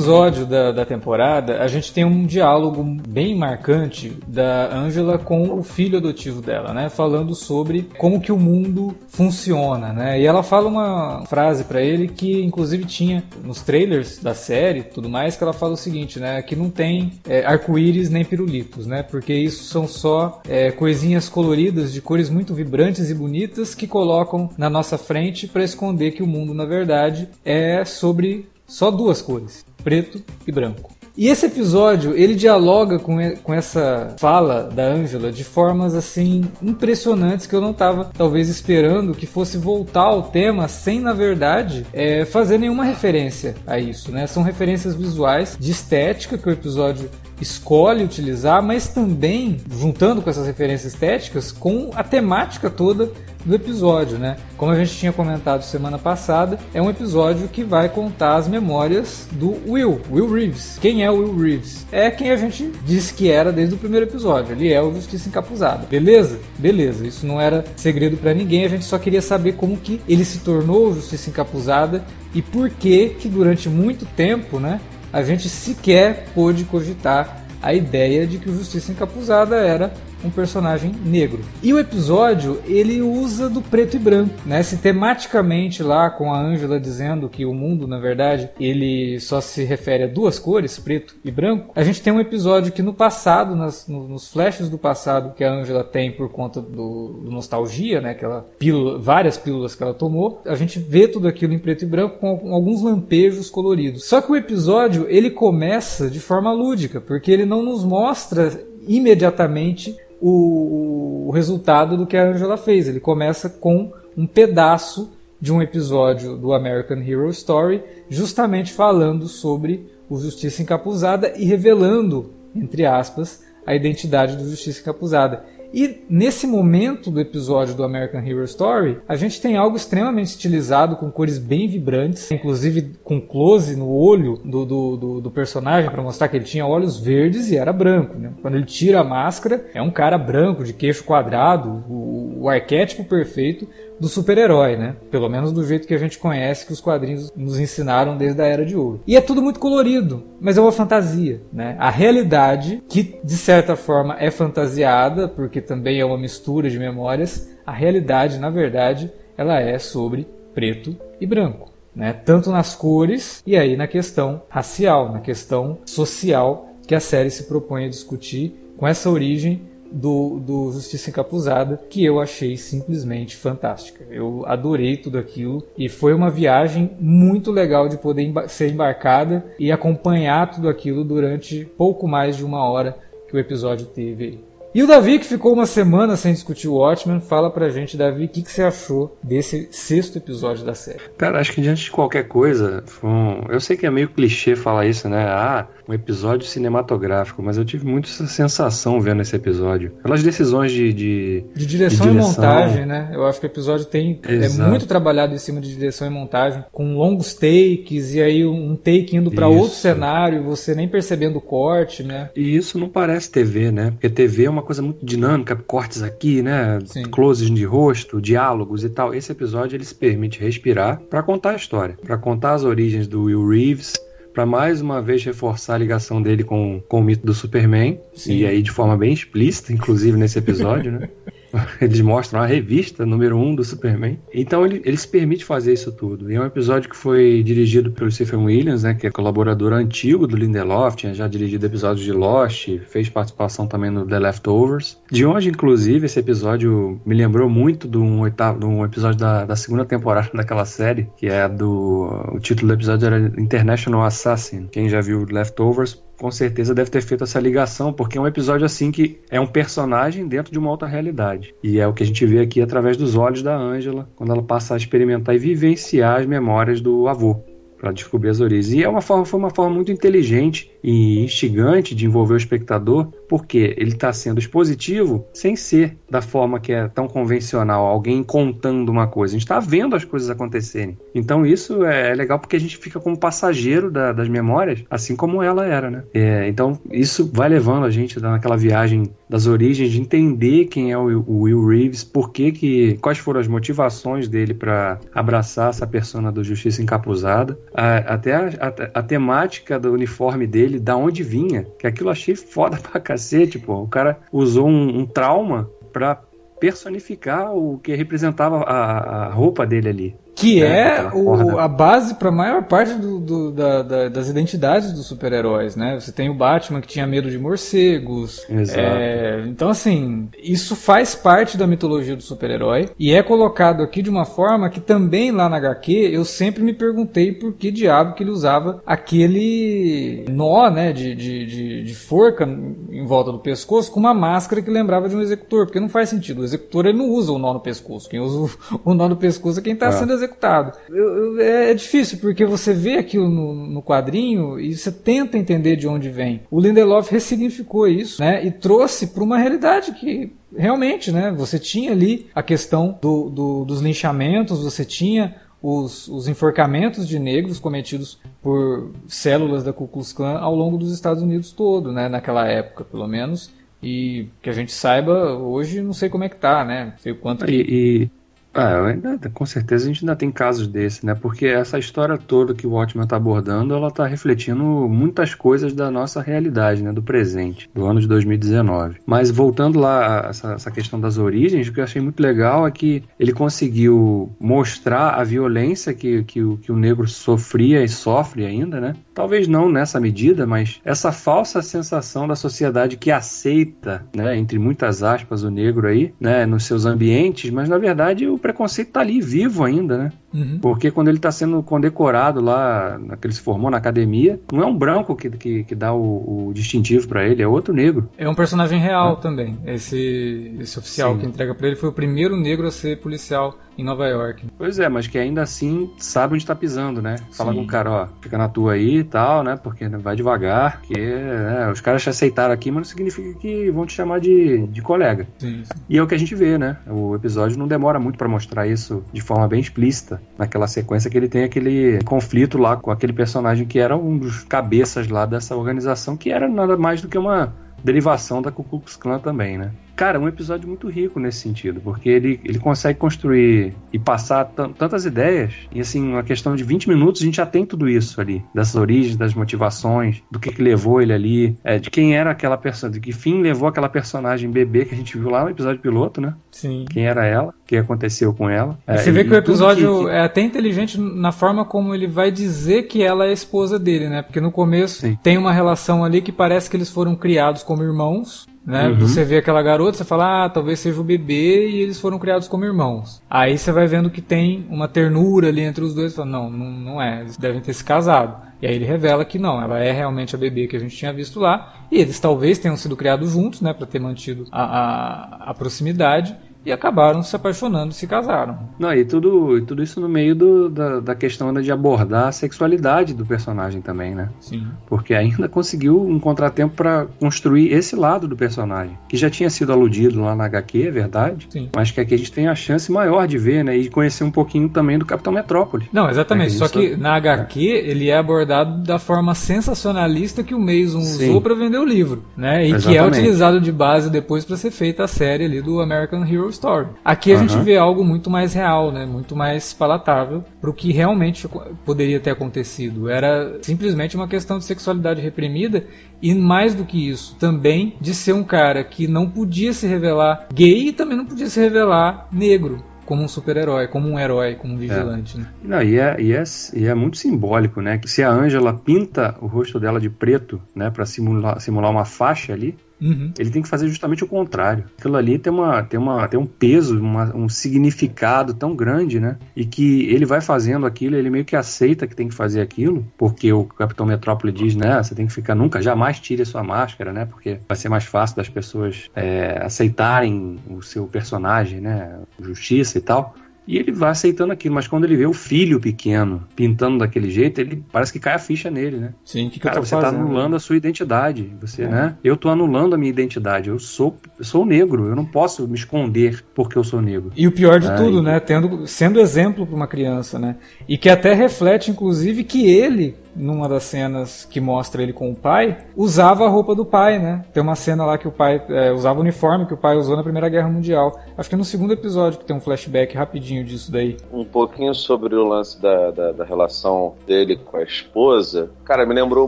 Episódio 0.05 0.45
da, 0.45 0.71
da 0.71 0.85
temporada, 0.85 1.63
a 1.63 1.67
gente 1.67 1.91
tem 1.91 2.05
um 2.05 2.27
diálogo 2.27 2.83
bem 3.07 3.35
marcante 3.35 4.15
da 4.27 4.71
Angela 4.71 5.17
com 5.17 5.57
o 5.57 5.63
filho 5.63 5.97
adotivo 5.97 6.43
dela, 6.43 6.75
né? 6.75 6.89
Falando 6.89 7.33
sobre 7.33 7.89
como 7.97 8.21
que 8.21 8.31
o 8.31 8.37
mundo 8.37 8.95
funciona, 9.07 9.91
né? 9.91 10.21
E 10.21 10.25
ela 10.27 10.43
fala 10.43 10.69
uma 10.69 11.25
frase 11.25 11.63
para 11.63 11.81
ele 11.81 12.07
que, 12.07 12.43
inclusive, 12.43 12.85
tinha 12.85 13.23
nos 13.43 13.63
trailers 13.63 14.19
da 14.19 14.35
série 14.35 14.83
tudo 14.83 15.09
mais, 15.09 15.35
que 15.35 15.43
ela 15.43 15.53
fala 15.53 15.73
o 15.73 15.77
seguinte, 15.77 16.19
né? 16.19 16.39
Que 16.43 16.55
não 16.55 16.69
tem 16.69 17.13
é, 17.27 17.43
arco-íris 17.43 18.11
nem 18.11 18.23
pirulitos, 18.23 18.85
né? 18.85 19.01
Porque 19.01 19.33
isso 19.33 19.63
são 19.63 19.87
só 19.87 20.39
é, 20.47 20.69
coisinhas 20.69 21.27
coloridas 21.27 21.91
de 21.91 21.99
cores 21.99 22.29
muito 22.29 22.53
vibrantes 22.53 23.09
e 23.09 23.15
bonitas 23.15 23.73
que 23.73 23.87
colocam 23.87 24.51
na 24.55 24.69
nossa 24.69 24.99
frente 24.99 25.47
para 25.47 25.63
esconder 25.63 26.11
que 26.11 26.21
o 26.21 26.27
mundo, 26.27 26.53
na 26.53 26.65
verdade, 26.65 27.27
é 27.43 27.83
sobre 27.83 28.47
só 28.67 28.89
duas 28.89 29.21
cores, 29.21 29.65
preto 29.85 30.21
e 30.47 30.51
branco. 30.51 30.95
E 31.17 31.29
esse 31.29 31.45
episódio, 31.45 32.13
ele 32.13 32.35
dialoga 32.35 32.99
com, 32.99 33.15
com 33.37 33.53
essa 33.53 34.15
fala 34.19 34.63
da 34.63 34.83
Angela 34.83 35.31
de 35.31 35.45
formas 35.45 35.95
assim 35.95 36.43
impressionantes 36.61 37.47
que 37.47 37.55
eu 37.55 37.61
não 37.61 37.71
estava 37.71 38.11
talvez 38.17 38.49
esperando 38.49 39.13
que 39.13 39.25
fosse 39.25 39.57
voltar 39.57 40.01
ao 40.01 40.23
tema 40.23 40.67
sem 40.67 40.99
na 40.99 41.13
verdade 41.13 41.85
é, 41.93 42.25
fazer 42.25 42.57
nenhuma 42.57 42.83
referência 42.83 43.55
a 43.65 43.79
isso, 43.79 44.11
né? 44.11 44.27
São 44.27 44.43
referências 44.43 44.93
visuais 44.93 45.55
de 45.57 45.71
estética 45.71 46.37
que 46.37 46.49
o 46.49 46.51
episódio 46.51 47.09
escolhe 47.39 48.03
utilizar, 48.03 48.61
mas 48.61 48.87
também 48.87 49.57
juntando 49.69 50.21
com 50.21 50.29
essas 50.29 50.47
referências 50.47 50.93
estéticas 50.93 51.51
com 51.51 51.91
a 51.93 52.03
temática 52.03 52.69
toda 52.69 53.11
do 53.45 53.53
episódio, 53.53 54.17
né? 54.17 54.37
Como 54.57 54.71
a 54.71 54.75
gente 54.75 54.97
tinha 54.97 55.13
comentado 55.13 55.61
semana 55.61 55.99
passada, 55.99 56.57
é 56.73 56.81
um 56.81 56.89
episódio 56.89 57.47
que 57.47 57.63
vai 57.63 57.87
contar 57.87 58.35
as 58.35 58.47
memórias 58.47 59.27
do 59.33 59.55
Will, 59.69 60.01
Will 60.11 60.33
Reeves. 60.33 60.79
Quem 60.81 61.03
é 61.03 61.11
o 61.11 61.17
Will 61.17 61.37
Reeves? 61.37 61.85
É 61.91 62.09
quem 62.09 62.31
a 62.31 62.37
gente 62.37 62.71
disse 62.83 63.13
que 63.13 63.29
era 63.29 63.51
desde 63.51 63.75
o 63.75 63.77
primeiro 63.77 64.07
episódio. 64.07 64.53
Ele 64.53 64.73
é 64.73 64.81
o 64.81 64.93
Justiça 64.93 65.29
Encapuzada. 65.29 65.85
Beleza? 65.85 66.39
Beleza. 66.57 67.05
Isso 67.05 67.25
não 67.27 67.39
era 67.39 67.63
segredo 67.75 68.17
para 68.17 68.33
ninguém. 68.33 68.65
A 68.65 68.69
gente 68.69 68.85
só 68.85 68.97
queria 68.97 69.21
saber 69.21 69.53
como 69.53 69.77
que 69.77 70.01
ele 70.09 70.25
se 70.25 70.39
tornou 70.39 70.93
Justiça 70.93 71.29
Encapuzada 71.29 72.03
e 72.33 72.41
por 72.41 72.69
que 72.69 73.09
que 73.09 73.29
durante 73.29 73.69
muito 73.69 74.05
tempo, 74.05 74.59
né, 74.59 74.81
a 75.15 75.23
gente 75.23 75.47
sequer 75.47 76.25
pôde 76.35 76.65
cogitar 76.65 77.41
a 77.61 77.73
ideia 77.73 78.27
de 78.27 78.37
que 78.37 78.49
o 78.49 78.53
Justiça 78.53 78.91
Encapuzada 78.91 79.55
era 79.55 79.93
um 80.23 80.29
personagem 80.29 80.91
negro. 81.03 81.41
E 81.61 81.73
o 81.73 81.79
episódio 81.79 82.61
ele 82.65 83.01
usa 83.01 83.49
do 83.49 83.61
preto 83.61 83.95
e 83.95 83.99
branco, 83.99 84.33
né? 84.45 84.63
Se 84.63 84.77
tematicamente 84.77 85.83
lá 85.83 86.09
com 86.09 86.33
a 86.33 86.39
Ângela 86.39 86.79
dizendo 86.79 87.29
que 87.29 87.45
o 87.45 87.53
mundo, 87.53 87.87
na 87.87 87.99
verdade, 87.99 88.49
ele 88.59 89.19
só 89.19 89.41
se 89.41 89.63
refere 89.63 90.03
a 90.03 90.07
duas 90.07 90.39
cores, 90.39 90.79
preto 90.79 91.15
e 91.23 91.31
branco, 91.31 91.71
a 91.75 91.83
gente 91.83 92.01
tem 92.01 92.11
um 92.11 92.19
episódio 92.19 92.71
que 92.71 92.81
no 92.81 92.93
passado, 92.93 93.55
nas, 93.55 93.87
nos 93.87 94.27
flashes 94.31 94.69
do 94.69 94.77
passado 94.77 95.33
que 95.35 95.43
a 95.43 95.51
Ângela 95.51 95.83
tem 95.83 96.11
por 96.11 96.29
conta 96.29 96.61
do, 96.61 97.21
do 97.23 97.31
nostalgia, 97.31 98.01
né? 98.01 98.11
Aquela 98.11 98.47
pílula, 98.57 98.99
várias 98.99 99.37
pílulas 99.37 99.75
que 99.75 99.83
ela 99.83 99.93
tomou, 99.93 100.41
a 100.45 100.55
gente 100.55 100.79
vê 100.79 101.07
tudo 101.07 101.27
aquilo 101.27 101.53
em 101.53 101.59
preto 101.59 101.83
e 101.83 101.87
branco 101.87 102.19
com 102.19 102.53
alguns 102.53 102.81
lampejos 102.81 103.49
coloridos. 103.49 104.05
Só 104.05 104.21
que 104.21 104.31
o 104.31 104.35
episódio 104.35 105.05
ele 105.09 105.29
começa 105.29 106.09
de 106.09 106.19
forma 106.19 106.51
lúdica, 106.51 106.99
porque 107.01 107.31
ele 107.31 107.45
não 107.45 107.63
nos 107.63 107.83
mostra 107.83 108.51
imediatamente 108.87 109.95
o, 110.27 111.27
o 111.27 111.31
resultado 111.31 111.95
do 111.95 112.07
que 112.07 112.17
a 112.17 112.31
Angela 112.31 112.57
fez. 112.57 112.87
Ele 112.87 112.99
começa 112.99 113.47
com 113.47 113.91
um 114.17 114.25
pedaço 114.25 115.11
de 115.39 115.53
um 115.53 115.61
episódio 115.61 116.35
do 116.35 116.51
American 116.51 116.97
Hero 116.97 117.29
Story, 117.29 117.83
justamente 118.09 118.73
falando 118.73 119.27
sobre 119.27 119.87
o 120.09 120.17
Justiça 120.17 120.63
Encapuzada 120.63 121.33
e 121.37 121.45
revelando, 121.45 122.31
entre 122.55 122.87
aspas, 122.87 123.43
a 123.67 123.75
identidade 123.75 124.35
do 124.35 124.49
Justiça 124.49 124.81
Encapuzada. 124.81 125.45
E 125.75 126.05
nesse 126.09 126.47
momento 126.47 127.11
do 127.11 127.19
episódio 127.19 127.75
do 127.75 127.83
American 127.83 128.25
Hero 128.25 128.45
Story, 128.45 128.99
a 129.09 129.17
gente 129.17 129.41
tem 129.41 129.57
algo 129.57 129.75
extremamente 129.75 130.27
estilizado, 130.27 130.95
com 130.95 131.11
cores 131.11 131.37
bem 131.37 131.67
vibrantes, 131.67 132.31
inclusive 132.31 132.93
com 133.03 133.19
close 133.19 133.75
no 133.75 133.89
olho 133.89 134.39
do, 134.45 134.65
do, 134.65 134.95
do, 134.95 135.21
do 135.21 135.31
personagem 135.31 135.91
para 135.91 136.01
mostrar 136.01 136.29
que 136.29 136.37
ele 136.37 136.45
tinha 136.45 136.65
olhos 136.65 136.97
verdes 136.97 137.51
e 137.51 137.57
era 137.57 137.73
branco. 137.73 138.17
Né? 138.17 138.31
Quando 138.41 138.55
ele 138.55 138.63
tira 138.63 139.01
a 139.01 139.03
máscara, 139.03 139.65
é 139.73 139.81
um 139.81 139.91
cara 139.91 140.17
branco, 140.17 140.63
de 140.63 140.71
queixo 140.71 141.03
quadrado, 141.03 141.83
o, 141.89 142.43
o 142.43 142.49
arquétipo 142.49 143.03
perfeito 143.03 143.67
do 143.99 144.07
super-herói, 144.07 144.75
né? 144.75 144.95
Pelo 145.09 145.29
menos 145.29 145.51
do 145.51 145.65
jeito 145.65 145.87
que 145.87 145.93
a 145.93 145.97
gente 145.97 146.17
conhece, 146.17 146.65
que 146.65 146.73
os 146.73 146.81
quadrinhos 146.81 147.31
nos 147.35 147.59
ensinaram 147.59 148.17
desde 148.17 148.41
a 148.41 148.45
Era 148.45 148.65
de 148.65 148.75
Ouro. 148.75 149.01
E 149.07 149.15
é 149.15 149.21
tudo 149.21 149.41
muito 149.41 149.59
colorido, 149.59 150.23
mas 150.39 150.57
é 150.57 150.61
uma 150.61 150.71
fantasia, 150.71 151.41
né? 151.51 151.75
A 151.79 151.89
realidade, 151.89 152.83
que 152.89 153.19
de 153.23 153.37
certa 153.37 153.75
forma 153.75 154.15
é 154.19 154.29
fantasiada, 154.29 155.27
porque 155.27 155.61
também 155.61 155.99
é 155.99 156.05
uma 156.05 156.17
mistura 156.17 156.69
de 156.69 156.79
memórias, 156.79 157.49
a 157.65 157.71
realidade, 157.71 158.37
na 158.37 158.49
verdade, 158.49 159.11
ela 159.37 159.59
é 159.59 159.79
sobre 159.79 160.27
preto 160.53 160.95
e 161.19 161.25
branco. 161.25 161.71
Né? 161.95 162.11
Tanto 162.11 162.51
nas 162.51 162.75
cores 162.75 163.41
e 163.47 163.55
aí 163.55 163.77
na 163.77 163.87
questão 163.87 164.41
racial, 164.49 165.13
na 165.13 165.21
questão 165.21 165.77
social 165.85 166.69
que 166.85 166.93
a 166.93 166.99
série 166.99 167.29
se 167.29 167.43
propõe 167.43 167.85
a 167.85 167.89
discutir 167.89 168.53
com 168.77 168.85
essa 168.85 169.09
origem 169.09 169.61
do, 169.91 170.39
do 170.39 170.71
Justiça 170.71 171.09
Encapuzada, 171.09 171.81
que 171.89 172.03
eu 172.03 172.19
achei 172.19 172.57
simplesmente 172.57 173.35
fantástica. 173.35 174.05
Eu 174.09 174.43
adorei 174.45 174.97
tudo 174.97 175.17
aquilo 175.17 175.65
e 175.77 175.89
foi 175.89 176.13
uma 176.13 176.29
viagem 176.29 176.91
muito 176.99 177.51
legal 177.51 177.87
de 177.87 177.97
poder 177.97 178.23
embar 178.23 178.49
ser 178.49 178.71
embarcada 178.71 179.45
e 179.59 179.71
acompanhar 179.71 180.51
tudo 180.51 180.69
aquilo 180.69 181.03
durante 181.03 181.65
pouco 181.77 182.07
mais 182.07 182.37
de 182.37 182.45
uma 182.45 182.63
hora 182.69 182.97
que 183.27 183.35
o 183.35 183.39
episódio 183.39 183.87
teve. 183.87 184.43
E 184.75 184.83
o 184.83 184.87
Davi, 184.87 185.19
que 185.19 185.25
ficou 185.25 185.53
uma 185.53 185.65
semana 185.65 186.17
sem 186.17 186.33
discutir 186.33 186.67
o 186.67 186.73
Watchmen, 186.73 187.21
fala 187.21 187.49
pra 187.49 187.69
gente, 187.69 187.95
Davi, 187.95 188.25
o 188.25 188.27
que, 188.27 188.41
que, 188.41 188.51
você 188.51 188.61
achou 188.61 189.17
desse 189.23 189.69
sexto 189.71 190.17
episódio 190.17 190.65
da 190.65 190.75
série? 190.75 190.99
Cara, 191.17 191.39
acho 191.39 191.53
que 191.53 191.61
diante 191.61 191.85
de 191.85 191.91
qualquer 191.91 192.27
coisa, 192.27 192.83
um... 193.01 193.49
eu 193.49 193.61
sei 193.61 193.77
que 193.77 193.85
é 193.85 193.89
meio 193.89 194.09
clichê 194.09 194.53
falar 194.53 194.85
isso, 194.85 195.07
né? 195.07 195.27
Ah, 195.29 195.65
um 195.87 195.93
episódio 195.93 196.45
cinematográfico, 196.45 197.41
mas 197.41 197.57
eu 197.57 197.63
tive 197.63 197.85
muito 197.85 198.09
essa 198.09 198.27
sensação 198.27 198.99
vendo 198.99 199.21
esse 199.21 199.35
episódio. 199.35 199.91
Pelas 200.03 200.21
decisões 200.21 200.73
de. 200.73 200.91
De, 200.91 201.45
de, 201.55 201.65
direção, 201.65 202.07
de 202.07 202.11
direção, 202.11 202.11
e 202.11 202.13
montagem, 202.13 202.85
né? 202.85 203.11
Eu 203.13 203.25
acho 203.25 203.39
que 203.39 203.45
o 203.45 203.47
episódio 203.47 203.85
tem. 203.85 204.19
É 204.27 204.33
Exato. 204.33 204.67
É 204.67 204.69
muito 204.69 204.87
trabalhado 204.87 205.33
em 205.33 205.37
cima 205.37 205.61
de 205.61 205.73
direção 205.73 206.07
e 206.07 206.09
montagem, 206.09 206.65
com 206.71 206.97
longos 206.97 207.33
takes, 207.33 208.13
e 208.13 208.21
aí 208.21 208.45
um 208.45 208.75
take 208.75 209.15
indo 209.15 209.31
para 209.31 209.47
outro 209.47 209.75
cenário, 209.75 210.43
você 210.43 210.75
nem 210.75 210.87
percebendo 210.87 211.37
o 211.37 211.41
corte, 211.41 212.03
né? 212.03 212.29
E 212.35 212.55
isso 212.55 212.77
não 212.77 212.89
parece 212.89 213.31
TV, 213.31 213.71
né? 213.71 213.91
Porque 213.91 214.09
TV 214.09 214.45
é 214.45 214.49
uma 214.49 214.64
coisa 214.65 214.81
muito 214.81 215.05
dinâmica, 215.05 215.55
cortes 215.55 216.01
aqui, 216.01 216.41
né? 216.41 216.79
Sim. 216.85 217.03
Closes 217.03 217.49
de 217.49 217.63
rosto, 217.63 218.19
diálogos 218.19 218.83
e 218.83 218.89
tal. 218.89 219.13
Esse 219.13 219.31
episódio 219.31 219.75
ele 219.75 219.85
se 219.85 219.95
permite 219.95 220.39
respirar 220.39 220.99
para 221.09 221.23
contar 221.23 221.51
a 221.51 221.55
história, 221.55 221.97
para 222.03 222.17
contar 222.17 222.53
as 222.53 222.63
origens 222.63 223.07
do 223.07 223.23
Will 223.23 223.47
Reeves, 223.47 223.93
para 224.33 224.45
mais 224.45 224.81
uma 224.81 225.01
vez 225.01 225.23
reforçar 225.23 225.75
a 225.75 225.77
ligação 225.77 226.21
dele 226.21 226.43
com, 226.43 226.81
com 226.89 226.99
o 226.99 227.03
mito 227.03 227.25
do 227.25 227.33
Superman, 227.33 227.97
Sim. 228.13 228.33
e 228.33 228.45
aí 228.45 228.61
de 228.61 228.71
forma 228.71 228.97
bem 228.97 229.13
explícita, 229.13 229.71
inclusive 229.71 230.17
nesse 230.17 230.37
episódio, 230.37 230.91
né? 230.91 231.09
Eles 231.81 232.01
mostram 232.01 232.41
a 232.41 232.45
revista 232.45 233.05
número 233.05 233.37
1 233.37 233.45
um 233.45 233.55
do 233.55 233.63
Superman. 233.63 234.19
Então 234.33 234.65
ele, 234.65 234.81
ele 234.85 234.97
se 234.97 235.07
permite 235.07 235.45
fazer 235.45 235.73
isso 235.73 235.91
tudo. 235.91 236.31
E 236.31 236.35
é 236.35 236.41
um 236.41 236.45
episódio 236.45 236.89
que 236.89 236.95
foi 236.95 237.43
dirigido 237.43 237.91
pelo 237.91 238.11
Stephen 238.11 238.45
Williams, 238.45 238.83
né, 238.83 238.93
que 238.93 239.07
é 239.07 239.11
colaborador 239.11 239.73
antigo 239.73 240.27
do 240.27 240.35
Lindelof, 240.35 240.95
tinha 240.95 241.13
já 241.13 241.27
dirigido 241.27 241.65
episódios 241.65 242.05
de 242.05 242.11
Lost, 242.11 242.69
fez 242.87 243.09
participação 243.09 243.67
também 243.67 243.89
no 243.89 244.05
The 244.05 244.19
Leftovers. 244.19 244.97
De 245.11 245.25
onde, 245.25 245.49
inclusive, 245.49 246.05
esse 246.05 246.19
episódio 246.19 246.99
me 247.05 247.15
lembrou 247.15 247.49
muito 247.49 247.87
de 247.87 247.97
um, 247.97 248.21
oitavo, 248.21 248.59
de 248.59 248.65
um 248.65 248.83
episódio 248.83 249.19
da, 249.19 249.45
da 249.45 249.55
segunda 249.55 249.85
temporada 249.85 250.29
daquela 250.33 250.65
série, 250.65 251.09
que 251.17 251.27
é 251.27 251.47
do. 251.47 252.31
O 252.33 252.39
título 252.39 252.69
do 252.69 252.73
episódio 252.73 253.05
era 253.05 253.19
International 253.37 254.03
Assassin. 254.03 254.67
Quem 254.71 254.89
já 254.89 255.01
viu 255.01 255.25
Leftovers 255.29 256.04
com 256.17 256.31
certeza 256.31 256.73
deve 256.73 256.89
ter 256.89 257.01
feito 257.01 257.23
essa 257.23 257.39
ligação, 257.39 257.91
porque 257.91 258.17
é 258.17 258.21
um 258.21 258.27
episódio 258.27 258.65
assim 258.65 258.91
que 258.91 259.19
é 259.29 259.39
um 259.39 259.47
personagem 259.47 260.27
dentro 260.27 260.51
de 260.51 260.59
uma 260.59 260.69
outra 260.69 260.87
realidade. 260.87 261.53
E 261.61 261.79
é 261.79 261.87
o 261.87 261.93
que 261.93 262.03
a 262.03 262.05
gente 262.05 262.25
vê 262.25 262.39
aqui 262.39 262.61
através 262.61 262.97
dos 262.97 263.15
olhos 263.15 263.41
da 263.41 263.55
Angela, 263.55 264.09
quando 264.15 264.31
ela 264.31 264.43
passa 264.43 264.73
a 264.73 264.77
experimentar 264.77 265.35
e 265.35 265.37
vivenciar 265.37 266.19
as 266.19 266.25
memórias 266.25 266.81
do 266.81 267.07
avô 267.07 267.43
para 267.77 267.91
descobrir 267.91 268.29
as 268.29 268.39
origens. 268.39 268.73
E 268.73 268.83
é 268.83 268.89
uma 268.89 269.01
forma, 269.01 269.25
foi 269.25 269.39
uma 269.39 269.49
forma 269.49 269.75
muito 269.75 269.91
inteligente 269.91 270.71
e 270.85 271.23
instigante 271.23 271.95
de 271.95 272.05
envolver 272.05 272.35
o 272.35 272.37
espectador, 272.37 273.07
porque 273.27 273.73
ele 273.75 273.93
está 273.93 274.13
sendo 274.13 274.37
expositivo 274.37 275.25
sem 275.33 275.55
ser 275.55 275.97
da 276.07 276.21
forma 276.21 276.59
que 276.59 276.71
é 276.71 276.87
tão 276.87 277.07
convencional, 277.07 277.87
alguém 277.87 278.23
contando 278.23 278.89
uma 278.89 279.07
coisa. 279.07 279.33
A 279.33 279.37
gente 279.39 279.45
está 279.45 279.59
vendo 279.59 279.95
as 279.95 280.05
coisas 280.05 280.29
acontecerem. 280.29 280.95
Então 281.13 281.43
isso 281.43 281.83
é, 281.83 282.11
é 282.11 282.13
legal 282.13 282.37
porque 282.37 282.55
a 282.55 282.59
gente 282.59 282.77
fica 282.77 282.99
como 282.99 283.17
passageiro 283.17 283.89
da, 283.89 284.13
das 284.13 284.29
memórias, 284.29 284.83
assim 284.87 285.15
como 285.15 285.41
ela 285.41 285.65
era, 285.65 285.89
né? 285.89 286.03
É, 286.13 286.47
então 286.47 286.79
isso 286.91 287.31
vai 287.33 287.49
levando 287.49 287.85
a 287.85 287.89
gente 287.89 288.19
naquela 288.19 288.55
viagem 288.55 289.11
das 289.29 289.47
origens, 289.47 289.91
de 289.91 289.99
entender 289.99 290.65
quem 290.65 290.91
é 290.91 290.97
o, 290.97 291.23
o 291.27 291.41
Will 291.41 291.65
Reeves, 291.67 292.03
por 292.03 292.31
que 292.31 292.51
que, 292.51 292.97
quais 293.01 293.17
foram 293.17 293.39
as 293.39 293.47
motivações 293.47 294.27
dele 294.27 294.53
para 294.53 294.99
abraçar 295.13 295.69
essa 295.69 295.87
persona 295.87 296.31
do 296.31 296.43
Justiça 296.43 296.81
Encapuzada, 296.81 297.57
a, 297.73 297.97
até 297.97 298.35
a, 298.35 298.49
a, 298.59 298.99
a, 298.99 299.03
temática 299.03 299.79
do 299.79 299.91
uniforme 299.91 300.45
dele, 300.45 300.74
da 300.79 300.95
onde 300.95 301.23
vinha, 301.23 301.65
que 301.79 301.87
aquilo 301.87 302.09
achei 302.09 302.35
foda 302.35 302.77
pra 302.81 302.99
cacete, 302.99 303.59
pô. 303.59 303.81
O 303.81 303.87
cara 303.87 304.19
usou 304.31 304.67
um, 304.67 304.99
um 304.99 305.05
trauma 305.05 305.69
para 305.91 306.15
personificar 306.59 307.53
o 307.53 307.79
que 307.79 307.93
representava 307.95 308.61
a, 308.61 309.25
a 309.25 309.29
roupa 309.29 309.65
dele 309.65 309.89
ali. 309.89 310.15
Que 310.35 310.61
é, 310.61 310.97
é 310.97 311.09
o, 311.13 311.57
a 311.57 311.67
base 311.67 312.15
para 312.15 312.27
a 312.27 312.31
maior 312.31 312.63
parte 312.63 312.93
do, 312.93 313.19
do, 313.19 313.51
da, 313.51 313.81
da, 313.81 314.09
das 314.09 314.27
identidades 314.27 314.91
dos 314.91 315.05
super-heróis, 315.05 315.77
né? 315.77 315.97
Você 315.97 316.11
tem 316.11 316.29
o 316.29 316.33
Batman 316.33 316.81
que 316.81 316.87
tinha 316.89 317.07
medo 317.07 317.31
de 317.31 317.39
morcegos. 317.39 318.45
Exato. 318.49 318.79
É, 318.79 319.43
então, 319.47 319.69
assim, 319.69 320.27
isso 320.37 320.75
faz 320.75 321.15
parte 321.15 321.57
da 321.57 321.65
mitologia 321.65 322.17
do 322.17 322.21
super-herói 322.21 322.89
e 322.99 323.13
é 323.13 323.23
colocado 323.23 323.81
aqui 323.81 324.01
de 324.01 324.09
uma 324.09 324.25
forma 324.25 324.69
que 324.69 324.81
também 324.81 325.31
lá 325.31 325.47
na 325.47 325.55
HQ 325.55 325.91
eu 326.11 326.25
sempre 326.25 326.61
me 326.61 326.73
perguntei 326.73 327.31
por 327.31 327.53
que 327.53 327.71
diabo 327.71 328.13
que 328.13 328.23
ele 328.23 328.31
usava 328.31 328.83
aquele 328.85 330.25
nó, 330.29 330.69
né, 330.69 330.91
de, 330.91 331.15
de, 331.15 331.45
de, 331.45 331.83
de 331.83 331.95
forca 331.95 332.43
em 332.43 333.05
volta 333.05 333.31
do 333.31 333.39
pescoço 333.39 333.89
com 333.89 334.01
uma 334.01 334.13
máscara 334.13 334.61
que 334.61 334.69
lembrava 334.69 335.07
de 335.07 335.15
um 335.15 335.21
executor, 335.21 335.65
porque 335.65 335.79
não 335.79 335.87
faz 335.87 336.09
sentido. 336.09 336.41
O 336.41 336.43
executor 336.43 336.85
ele 336.85 336.97
não 336.97 337.09
usa 337.09 337.31
o 337.31 337.39
nó 337.39 337.53
no 337.53 337.61
pescoço. 337.61 338.09
Quem 338.09 338.19
usa 338.19 338.37
o, 338.37 338.49
o 338.91 338.93
nó 338.93 339.07
no 339.07 339.15
pescoço 339.15 339.59
é 339.59 339.63
quem 339.63 339.73
está 339.73 339.87
ah. 339.87 339.91
sendo 339.93 340.11
executado 340.11 340.24
executado. 340.25 340.77
Eu, 340.89 341.37
eu, 341.37 341.41
é 341.41 341.73
difícil, 341.73 342.17
porque 342.19 342.45
você 342.45 342.73
vê 342.73 342.97
aquilo 342.97 343.29
no, 343.29 343.53
no, 343.53 343.81
quadrinho 343.81 344.59
e 344.59 344.75
você 344.75 344.91
tenta 344.91 345.37
entender 345.37 345.75
de 345.75 345.87
onde 345.87 346.09
vem. 346.09 346.41
O 346.51 346.59
Lindelof 346.59 347.11
ressignificou 347.11 347.87
isso, 347.87 348.21
né? 348.21 348.45
E 348.45 348.51
trouxe 348.51 349.07
para 349.07 349.23
uma 349.23 349.37
realidade 349.37 349.93
que 349.93 350.31
realmente, 350.55 351.11
né? 351.11 351.33
Você 351.37 351.59
tinha 351.59 351.91
ali 351.91 352.27
a 352.33 352.43
questão 352.43 352.97
do, 353.01 353.29
do, 353.29 353.65
dos 353.65 353.81
linchamentos, 353.81 354.63
você 354.63 354.83
tinha 354.83 355.35
os, 355.61 356.07
os, 356.07 356.27
enforcamentos 356.27 357.07
de 357.07 357.17
negros 357.17 357.59
cometidos 357.59 358.19
por 358.41 358.91
células 359.07 359.63
da 359.63 359.73
Ku 359.73 359.87
Klux 359.87 360.13
Klan 360.13 360.37
ao 360.37 360.53
longo 360.55 360.77
dos 360.77 360.93
Estados 360.93 361.23
Unidos 361.23 361.51
todo, 361.51 361.91
né? 361.91 362.07
Naquela 362.07 362.47
época, 362.47 362.83
pelo 362.83 363.07
menos. 363.07 363.51
E 363.81 364.27
que 364.41 364.49
a 364.49 364.53
gente 364.53 364.71
saiba, 364.71 365.33
hoje 365.33 365.81
não 365.81 365.93
sei 365.93 366.09
como 366.09 366.23
é 366.23 366.29
que 366.29 366.37
tá, 366.37 366.63
né? 366.63 366.85
Não 366.85 366.97
sei 366.97 367.11
o 367.11 367.17
quanto. 367.17 367.49
E, 367.49 367.61
e 367.61 368.09
Ah, 368.57 368.85
ainda, 368.85 369.19
com 369.33 369.45
certeza 369.45 369.83
a 369.83 369.87
gente 369.87 370.05
ainda 370.05 370.15
tem 370.15 370.31
casos 370.31 370.65
desse, 370.65 371.05
né? 371.05 371.13
Porque 371.13 371.45
essa 371.45 371.77
história 371.77 372.17
toda 372.17 372.53
que 372.53 372.65
o 372.65 372.69
Watchmen 372.71 373.03
está 373.03 373.17
abordando, 373.17 373.73
ela 373.73 373.89
está 373.89 374.07
refletindo 374.07 374.63
muitas 374.63 375.35
coisas 375.35 375.73
da 375.73 375.91
nossa 375.91 376.21
realidade, 376.21 376.81
né? 376.81 376.93
Do 376.93 377.03
presente, 377.03 377.69
do 377.75 377.85
ano 377.85 377.99
de 377.99 378.07
2019. 378.07 378.99
Mas 379.05 379.29
voltando 379.29 379.77
lá, 379.77 380.27
essa, 380.29 380.53
essa 380.53 380.71
questão 380.71 380.97
das 381.01 381.17
origens, 381.17 381.67
o 381.67 381.73
que 381.73 381.81
eu 381.81 381.83
achei 381.83 382.01
muito 382.01 382.21
legal 382.21 382.65
é 382.65 382.71
que 382.71 383.03
ele 383.19 383.33
conseguiu 383.33 384.33
mostrar 384.39 385.15
a 385.15 385.23
violência 385.25 385.93
que, 385.93 386.23
que, 386.23 386.39
que 386.57 386.71
o 386.71 386.77
negro 386.77 387.09
sofria 387.09 387.83
e 387.83 387.89
sofre 387.89 388.45
ainda, 388.45 388.79
né? 388.79 388.95
Talvez 389.15 389.47
não 389.47 389.71
nessa 389.71 389.97
medida, 389.99 390.45
mas 390.45 390.81
essa 390.83 391.09
falsa 391.09 391.61
sensação 391.61 392.27
da 392.27 392.35
sociedade 392.35 392.97
que 392.97 393.09
aceita, 393.09 394.05
né, 394.13 394.37
entre 394.37 394.59
muitas 394.59 395.01
aspas, 395.01 395.41
o 395.41 395.49
negro 395.49 395.87
aí, 395.87 396.13
né, 396.19 396.45
nos 396.45 396.65
seus 396.65 396.85
ambientes, 396.85 397.49
mas 397.49 397.69
na 397.69 397.77
verdade 397.77 398.27
o 398.27 398.37
preconceito 398.37 398.89
está 398.89 398.99
ali 398.99 399.21
vivo 399.21 399.63
ainda, 399.63 399.97
né? 399.97 400.11
Uhum. 400.33 400.59
Porque 400.61 400.91
quando 400.91 401.07
ele 401.07 401.17
está 401.17 401.31
sendo 401.31 401.63
condecorado 401.63 402.41
lá, 402.41 402.99
que 403.21 403.27
ele 403.27 403.33
se 403.33 403.39
formou 403.39 403.71
na 403.71 403.77
academia, 403.77 404.37
não 404.51 404.63
é 404.63 404.65
um 404.65 404.77
branco 404.77 405.15
que, 405.15 405.29
que, 405.29 405.63
que 405.63 405.73
dá 405.73 405.93
o, 405.93 406.49
o 406.49 406.53
distintivo 406.53 407.07
para 407.07 407.25
ele, 407.25 407.41
é 407.41 407.47
outro 407.47 407.73
negro. 407.73 408.09
É 408.17 408.27
um 408.27 408.35
personagem 408.35 408.79
real 408.79 409.13
é. 409.13 409.21
também. 409.21 409.57
Esse, 409.65 410.57
esse 410.59 410.77
oficial 410.77 411.13
Sim. 411.13 411.19
que 411.21 411.25
entrega 411.27 411.55
para 411.55 411.67
ele 411.67 411.77
foi 411.77 411.87
o 411.87 411.93
primeiro 411.93 412.35
negro 412.35 412.67
a 412.67 412.71
ser 412.71 412.99
policial 412.99 413.57
em 413.77 413.83
Nova 413.83 414.07
York. 414.07 414.45
Pois 414.57 414.79
é, 414.79 414.87
mas 414.89 415.07
que 415.07 415.17
ainda 415.17 415.41
assim 415.41 415.89
sabe 415.97 416.33
onde 416.33 416.43
está 416.43 416.55
pisando, 416.55 417.01
né? 417.01 417.17
Fala 417.31 417.51
Sim. 417.51 417.57
com 417.57 417.63
o 417.63 417.67
cara, 417.67 417.91
ó, 417.91 418.07
fica 418.21 418.37
na 418.37 418.47
tua 418.47 418.73
aí 418.73 418.97
e 418.97 419.03
tal, 419.03 419.43
né? 419.43 419.57
Porque 419.61 419.87
vai 419.87 420.15
devagar, 420.15 420.81
que 420.81 420.93
né, 420.93 421.69
os 421.71 421.81
caras 421.81 422.03
te 422.03 422.09
aceitaram 422.09 422.53
aqui, 422.53 422.71
mas 422.71 422.77
não 422.77 422.85
significa 422.85 423.39
que 423.39 423.69
vão 423.71 423.85
te 423.85 423.93
chamar 423.93 424.19
de, 424.19 424.65
de 424.67 424.81
colega. 424.81 425.27
Sim, 425.37 425.63
sim. 425.63 425.83
E 425.89 425.97
é 425.97 426.03
o 426.03 426.07
que 426.07 426.15
a 426.15 426.17
gente 426.17 426.35
vê, 426.35 426.57
né? 426.57 426.77
O 426.87 427.15
episódio 427.15 427.57
não 427.57 427.67
demora 427.67 427.99
muito 427.99 428.17
para 428.17 428.27
mostrar 428.27 428.67
isso 428.67 429.03
de 429.11 429.21
forma 429.21 429.47
bem 429.47 429.59
explícita 429.59 430.21
naquela 430.37 430.67
sequência 430.67 431.09
que 431.09 431.17
ele 431.17 431.27
tem 431.27 431.43
aquele 431.43 431.99
conflito 432.03 432.57
lá 432.57 432.77
com 432.77 432.91
aquele 432.91 433.13
personagem 433.13 433.65
que 433.65 433.79
era 433.79 433.95
um 433.95 434.17
dos 434.17 434.43
cabeças 434.43 435.07
lá 435.07 435.25
dessa 435.25 435.55
organização, 435.55 436.17
que 436.17 436.31
era 436.31 436.47
nada 436.47 436.77
mais 436.77 437.01
do 437.01 437.07
que 437.07 437.17
uma 437.17 437.53
derivação 437.83 438.41
da 438.41 438.51
Ku 438.51 438.63
Klux 438.63 438.95
Klan 438.95 439.19
também, 439.19 439.57
né? 439.57 439.71
Cara, 439.95 440.19
um 440.19 440.27
episódio 440.27 440.67
muito 440.67 440.89
rico 440.89 441.19
nesse 441.19 441.39
sentido, 441.39 441.79
porque 441.79 442.09
ele, 442.09 442.39
ele 442.43 442.59
consegue 442.59 442.99
construir 442.99 443.73
e 443.93 443.97
passar 443.97 444.43
tantas 444.43 445.05
ideias, 445.05 445.53
e 445.71 445.79
assim, 445.79 446.05
uma 446.05 446.23
questão 446.23 446.53
de 446.53 446.65
20 446.65 446.89
minutos 446.89 447.21
a 447.21 447.25
gente 447.25 447.37
já 447.37 447.45
tem 447.45 447.65
tudo 447.65 447.87
isso 447.87 448.19
ali, 448.19 448.43
das 448.53 448.75
origens, 448.75 449.15
das 449.15 449.33
motivações, 449.33 450.21
do 450.29 450.37
que, 450.37 450.51
que 450.51 450.61
levou 450.61 451.01
ele 451.01 451.13
ali, 451.13 451.57
é, 451.63 451.79
de 451.79 451.89
quem 451.89 452.15
era 452.15 452.31
aquela 452.31 452.57
pessoa, 452.57 452.91
de 452.91 452.99
que 452.99 453.13
fim 453.13 453.41
levou 453.41 453.69
aquela 453.69 453.87
personagem 453.87 454.51
bebê 454.51 454.83
que 454.83 454.93
a 454.93 454.97
gente 454.97 455.17
viu 455.17 455.29
lá 455.29 455.45
no 455.45 455.51
episódio 455.51 455.81
piloto, 455.81 456.19
né? 456.19 456.35
Sim. 456.51 456.83
Quem 456.89 457.05
era 457.05 457.25
ela, 457.25 457.53
que 457.65 457.75
aconteceu 457.77 458.33
com 458.33 458.49
ela. 458.49 458.77
É, 458.85 458.97
Você 458.97 459.11
vê 459.11 459.23
que 459.23 459.31
o 459.31 459.35
episódio 459.35 460.05
que... 460.05 460.11
é 460.11 460.21
até 460.21 460.41
inteligente 460.41 460.99
na 460.99 461.31
forma 461.31 461.65
como 461.65 461.95
ele 461.95 462.07
vai 462.07 462.31
dizer 462.31 462.83
que 462.83 463.01
ela 463.01 463.25
é 463.25 463.29
a 463.29 463.33
esposa 463.33 463.79
dele, 463.79 464.07
né? 464.07 464.21
Porque 464.21 464.39
no 464.39 464.51
começo 464.51 465.01
Sim. 465.01 465.17
tem 465.21 465.37
uma 465.37 465.51
relação 465.51 466.03
ali 466.03 466.21
que 466.21 466.31
parece 466.31 466.69
que 466.69 466.77
eles 466.77 466.89
foram 466.89 467.15
criados 467.15 467.63
como 467.63 467.81
irmãos, 467.81 468.47
né? 468.65 468.87
Uhum. 468.87 468.99
Você 468.99 469.23
vê 469.23 469.37
aquela 469.37 469.61
garota, 469.61 469.97
você 469.97 470.03
fala, 470.03 470.45
ah, 470.45 470.49
talvez 470.49 470.79
seja 470.79 470.99
o 470.99 471.03
bebê 471.03 471.69
e 471.69 471.81
eles 471.81 471.99
foram 471.99 472.17
criados 472.17 472.47
como 472.47 472.65
irmãos. 472.65 473.21
Aí 473.29 473.57
você 473.57 473.71
vai 473.71 473.87
vendo 473.87 474.09
que 474.09 474.21
tem 474.21 474.65
uma 474.69 474.87
ternura 474.87 475.49
ali 475.49 475.61
entre 475.61 475.83
os 475.83 475.93
dois, 475.93 476.11
você 476.11 476.17
fala, 476.17 476.29
não, 476.29 476.49
não, 476.49 476.71
não 476.71 477.01
é, 477.01 477.21
eles 477.21 477.37
devem 477.37 477.61
ter 477.61 477.73
se 477.73 477.83
casado. 477.83 478.45
E 478.61 478.67
aí 478.67 478.75
ele 478.75 478.85
revela 478.85 479.25
que 479.25 479.37
não, 479.37 479.61
ela 479.61 479.79
é 479.79 479.91
realmente 479.91 480.33
a 480.33 480.37
bebê 480.37 480.65
que 480.65 480.75
a 480.75 480.79
gente 480.79 480.95
tinha 480.95 481.13
visto 481.13 481.39
lá, 481.39 481.85
e 481.91 481.99
eles 481.99 482.19
talvez 482.19 482.57
tenham 482.57 482.77
sido 482.77 482.95
criados 482.95 483.31
juntos, 483.31 483.61
né, 483.61 483.73
para 483.73 483.85
ter 483.85 483.99
mantido 483.99 484.47
a, 484.51 484.63
a, 484.63 485.51
a 485.51 485.53
proximidade 485.53 486.35
e 486.65 486.71
acabaram 486.71 487.21
se 487.21 487.35
apaixonando, 487.35 487.93
se 487.93 488.07
casaram. 488.07 488.57
Não, 488.79 488.91
e 488.93 489.05
tudo, 489.05 489.61
tudo 489.61 489.83
isso 489.83 490.01
no 490.01 490.09
meio 490.09 490.33
do, 490.33 490.69
da, 490.69 490.99
da 490.99 491.15
questão 491.15 491.53
de 491.53 491.71
abordar 491.71 492.27
a 492.27 492.31
sexualidade 492.31 493.13
do 493.13 493.25
personagem 493.25 493.81
também, 493.81 494.15
né? 494.15 494.29
Sim. 494.39 494.65
Porque 494.87 495.13
ainda 495.13 495.47
conseguiu 495.47 496.01
um 496.01 496.19
contratempo 496.19 496.75
para 496.75 497.05
construir 497.19 497.71
esse 497.71 497.95
lado 497.95 498.27
do 498.27 498.35
personagem, 498.35 498.97
que 499.07 499.15
já 499.15 499.29
tinha 499.29 499.49
sido 499.49 499.71
aludido 499.71 500.21
lá 500.21 500.35
na 500.35 500.45
HQ, 500.45 500.87
é 500.87 500.91
verdade, 500.91 501.47
Sim. 501.49 501.69
mas 501.75 501.91
que 501.91 502.01
aqui 502.01 502.15
a 502.15 502.17
gente 502.17 502.31
tem 502.31 502.47
a 502.47 502.55
chance 502.55 502.91
maior 502.91 503.27
de 503.27 503.37
ver, 503.37 503.63
né? 503.63 503.77
E 503.77 503.89
conhecer 503.89 504.23
um 504.23 504.31
pouquinho 504.31 504.67
também 504.67 504.97
do 504.97 505.05
Capitão 505.05 505.31
Metrópole. 505.31 505.87
Não, 505.93 506.09
exatamente. 506.09 506.55
É 506.55 506.57
Só 506.57 506.67
que 506.67 506.95
na 506.95 507.15
HQ 507.15 507.59
ele 507.59 508.09
é 508.09 508.17
abordado 508.17 508.81
da 508.83 508.97
forma 508.97 509.35
sensacionalista 509.35 510.43
que 510.43 510.55
o 510.55 510.59
Mason 510.59 511.01
Sim. 511.01 511.29
usou 511.29 511.41
para 511.41 511.53
vender 511.53 511.77
o 511.77 511.85
livro, 511.85 512.23
né? 512.35 512.65
E 512.65 512.71
exatamente. 512.71 512.87
que 512.87 512.97
é 512.97 513.05
utilizado 513.05 513.61
de 513.61 513.71
base 513.71 514.09
depois 514.09 514.43
para 514.43 514.57
ser 514.57 514.71
feita 514.71 515.03
a 515.03 515.07
série 515.07 515.45
ali 515.45 515.61
do 515.61 515.79
American 515.79 516.25
Hero 516.25 516.54
Story. 516.55 516.87
Aqui 517.03 517.31
a 517.31 517.35
uhum. 517.35 517.47
gente 517.47 517.63
vê 517.63 517.77
algo 517.77 518.03
muito 518.03 518.29
mais 518.29 518.53
real, 518.53 518.91
né? 518.91 519.05
Muito 519.05 519.35
mais 519.35 519.73
palatável 519.73 520.43
para 520.59 520.69
o 520.69 520.73
que 520.73 520.91
realmente 520.91 521.47
poderia 521.85 522.19
ter 522.19 522.31
acontecido. 522.31 523.09
Era 523.09 523.59
simplesmente 523.61 524.15
uma 524.15 524.27
questão 524.27 524.57
de 524.57 524.65
sexualidade 524.65 525.21
reprimida 525.21 525.85
e 526.21 526.33
mais 526.33 526.73
do 526.73 526.85
que 526.85 527.09
isso, 527.09 527.35
também 527.39 527.95
de 527.99 528.13
ser 528.13 528.33
um 528.33 528.43
cara 528.43 528.83
que 528.83 529.07
não 529.07 529.29
podia 529.29 529.73
se 529.73 529.85
revelar 529.85 530.47
gay 530.53 530.87
e 530.87 530.93
também 530.93 531.17
não 531.17 531.25
podia 531.25 531.47
se 531.47 531.59
revelar 531.59 532.27
negro 532.31 532.83
como 533.05 533.23
um 533.23 533.27
super-herói, 533.27 533.87
como 533.87 534.09
um 534.09 534.19
herói, 534.19 534.55
como 534.55 534.73
um 534.73 534.77
vigilante. 534.77 535.37
É. 535.37 535.39
Né? 535.39 535.47
Não, 535.63 535.81
e, 535.81 535.99
é, 535.99 536.19
e, 536.19 536.33
é, 536.33 536.43
e 536.73 536.85
é 536.87 536.93
muito 536.93 537.17
simbólico, 537.17 537.81
né? 537.81 537.97
Que 537.97 538.09
se 538.09 538.23
a 538.23 538.29
Angela 538.29 538.73
pinta 538.73 539.35
o 539.39 539.45
rosto 539.45 539.79
dela 539.79 539.99
de 539.99 540.09
preto, 540.09 540.61
né, 540.75 540.89
para 540.89 541.05
simular, 541.05 541.59
simular 541.59 541.91
uma 541.91 542.05
faixa 542.05 542.53
ali, 542.53 542.75
Uhum. 542.99 543.33
Ele 543.37 543.49
tem 543.49 543.61
que 543.61 543.67
fazer 543.67 543.87
justamente 543.87 544.23
o 544.23 544.27
contrário. 544.27 544.85
Aquilo 544.97 545.17
ali 545.17 545.37
tem, 545.37 545.51
uma, 545.51 545.83
tem, 545.83 545.99
uma, 545.99 546.27
tem 546.27 546.39
um 546.39 546.45
peso, 546.45 546.99
uma, 546.99 547.35
um 547.35 547.49
significado 547.49 548.53
tão 548.53 548.75
grande, 548.75 549.19
né? 549.19 549.37
E 549.55 549.65
que 549.65 550.05
ele 550.09 550.25
vai 550.25 550.41
fazendo 550.41 550.85
aquilo, 550.85 551.15
ele 551.15 551.29
meio 551.29 551.45
que 551.45 551.55
aceita 551.55 552.07
que 552.07 552.15
tem 552.15 552.27
que 552.27 552.35
fazer 552.35 552.61
aquilo, 552.61 553.05
porque 553.17 553.51
o 553.51 553.65
Capitão 553.65 554.05
Metrópole 554.05 554.51
diz, 554.51 554.75
né? 554.75 555.01
Você 555.01 555.13
tem 555.13 555.27
que 555.27 555.33
ficar 555.33 555.55
nunca, 555.55 555.81
jamais 555.81 556.19
tire 556.19 556.41
a 556.41 556.45
sua 556.45 556.63
máscara, 556.63 557.11
né? 557.11 557.25
Porque 557.25 557.59
vai 557.67 557.77
ser 557.77 557.89
mais 557.89 558.05
fácil 558.05 558.37
das 558.37 558.49
pessoas 558.49 559.09
é, 559.15 559.59
aceitarem 559.63 560.59
o 560.69 560.81
seu 560.81 561.05
personagem, 561.07 561.81
né? 561.81 562.19
Justiça 562.41 562.97
e 562.97 563.01
tal. 563.01 563.35
E 563.67 563.77
ele 563.77 563.91
vai 563.91 564.11
aceitando 564.11 564.53
aquilo, 564.53 564.75
mas 564.75 564.87
quando 564.87 565.05
ele 565.05 565.15
vê 565.15 565.25
o 565.25 565.33
filho 565.33 565.79
pequeno 565.79 566.43
pintando 566.55 566.99
daquele 566.99 567.29
jeito, 567.29 567.59
ele 567.59 567.83
parece 567.91 568.13
que 568.13 568.19
cai 568.19 568.33
a 568.33 568.39
ficha 568.39 568.69
nele, 568.69 568.97
né? 568.97 569.13
Sim, 569.23 569.49
que, 569.49 569.55
que 569.55 569.59
Cara, 569.59 569.75
tô 569.75 569.85
você 569.85 569.95
tá 569.95 570.01
fazendo? 570.01 570.19
tá 570.19 570.25
anulando 570.25 570.55
a 570.55 570.59
sua 570.59 570.75
identidade. 570.75 571.51
Você, 571.61 571.83
é. 571.83 571.87
né? 571.87 572.15
Eu 572.23 572.37
tô 572.37 572.49
anulando 572.49 572.93
a 572.93 572.97
minha 572.97 573.09
identidade. 573.09 573.69
Eu 573.69 573.79
sou, 573.79 574.15
eu 574.37 574.45
sou 574.45 574.65
negro, 574.65 575.07
eu 575.07 575.15
não 575.15 575.25
posso 575.25 575.67
me 575.67 575.75
esconder 575.75 576.43
porque 576.53 576.77
eu 576.77 576.83
sou 576.83 577.01
negro. 577.01 577.31
E 577.35 577.47
o 577.47 577.51
pior 577.51 577.79
de 577.79 577.87
é, 577.87 577.95
tudo, 577.95 578.19
e... 578.19 578.23
né? 578.23 578.39
Tendo, 578.39 578.85
sendo 578.87 579.19
exemplo 579.19 579.65
para 579.65 579.75
uma 579.75 579.87
criança, 579.87 580.37
né? 580.37 580.57
E 580.87 580.97
que 580.97 581.09
até 581.09 581.33
reflete, 581.33 581.89
inclusive, 581.89 582.43
que 582.43 582.67
ele 582.67 583.15
numa 583.35 583.67
das 583.67 583.83
cenas 583.83 584.45
que 584.45 584.59
mostra 584.59 585.03
ele 585.03 585.13
com 585.13 585.29
o 585.29 585.35
pai, 585.35 585.85
usava 585.95 586.45
a 586.45 586.49
roupa 586.49 586.73
do 586.73 586.85
pai, 586.85 587.19
né? 587.19 587.43
Tem 587.53 587.61
uma 587.61 587.75
cena 587.75 588.05
lá 588.05 588.17
que 588.17 588.27
o 588.27 588.31
pai 588.31 588.63
é, 588.69 588.91
usava 588.91 589.19
o 589.19 589.21
uniforme 589.21 589.65
que 589.65 589.73
o 589.73 589.77
pai 589.77 589.97
usou 589.97 590.15
na 590.15 590.23
Primeira 590.23 590.49
Guerra 590.49 590.69
Mundial. 590.69 591.19
Acho 591.37 591.49
que 591.49 591.55
é 591.55 591.57
no 591.57 591.65
segundo 591.65 591.93
episódio 591.93 592.39
que 592.39 592.45
tem 592.45 592.55
um 592.55 592.61
flashback 592.61 593.15
rapidinho 593.15 593.63
disso 593.63 593.91
daí. 593.91 594.17
Um 594.31 594.45
pouquinho 594.45 594.93
sobre 594.93 595.35
o 595.35 595.47
lance 595.47 595.81
da, 595.81 596.11
da, 596.11 596.31
da 596.31 596.43
relação 596.43 597.15
dele 597.27 597.57
com 597.57 597.77
a 597.77 597.83
esposa. 597.83 598.69
Cara, 598.83 599.05
me 599.05 599.13
lembrou 599.13 599.47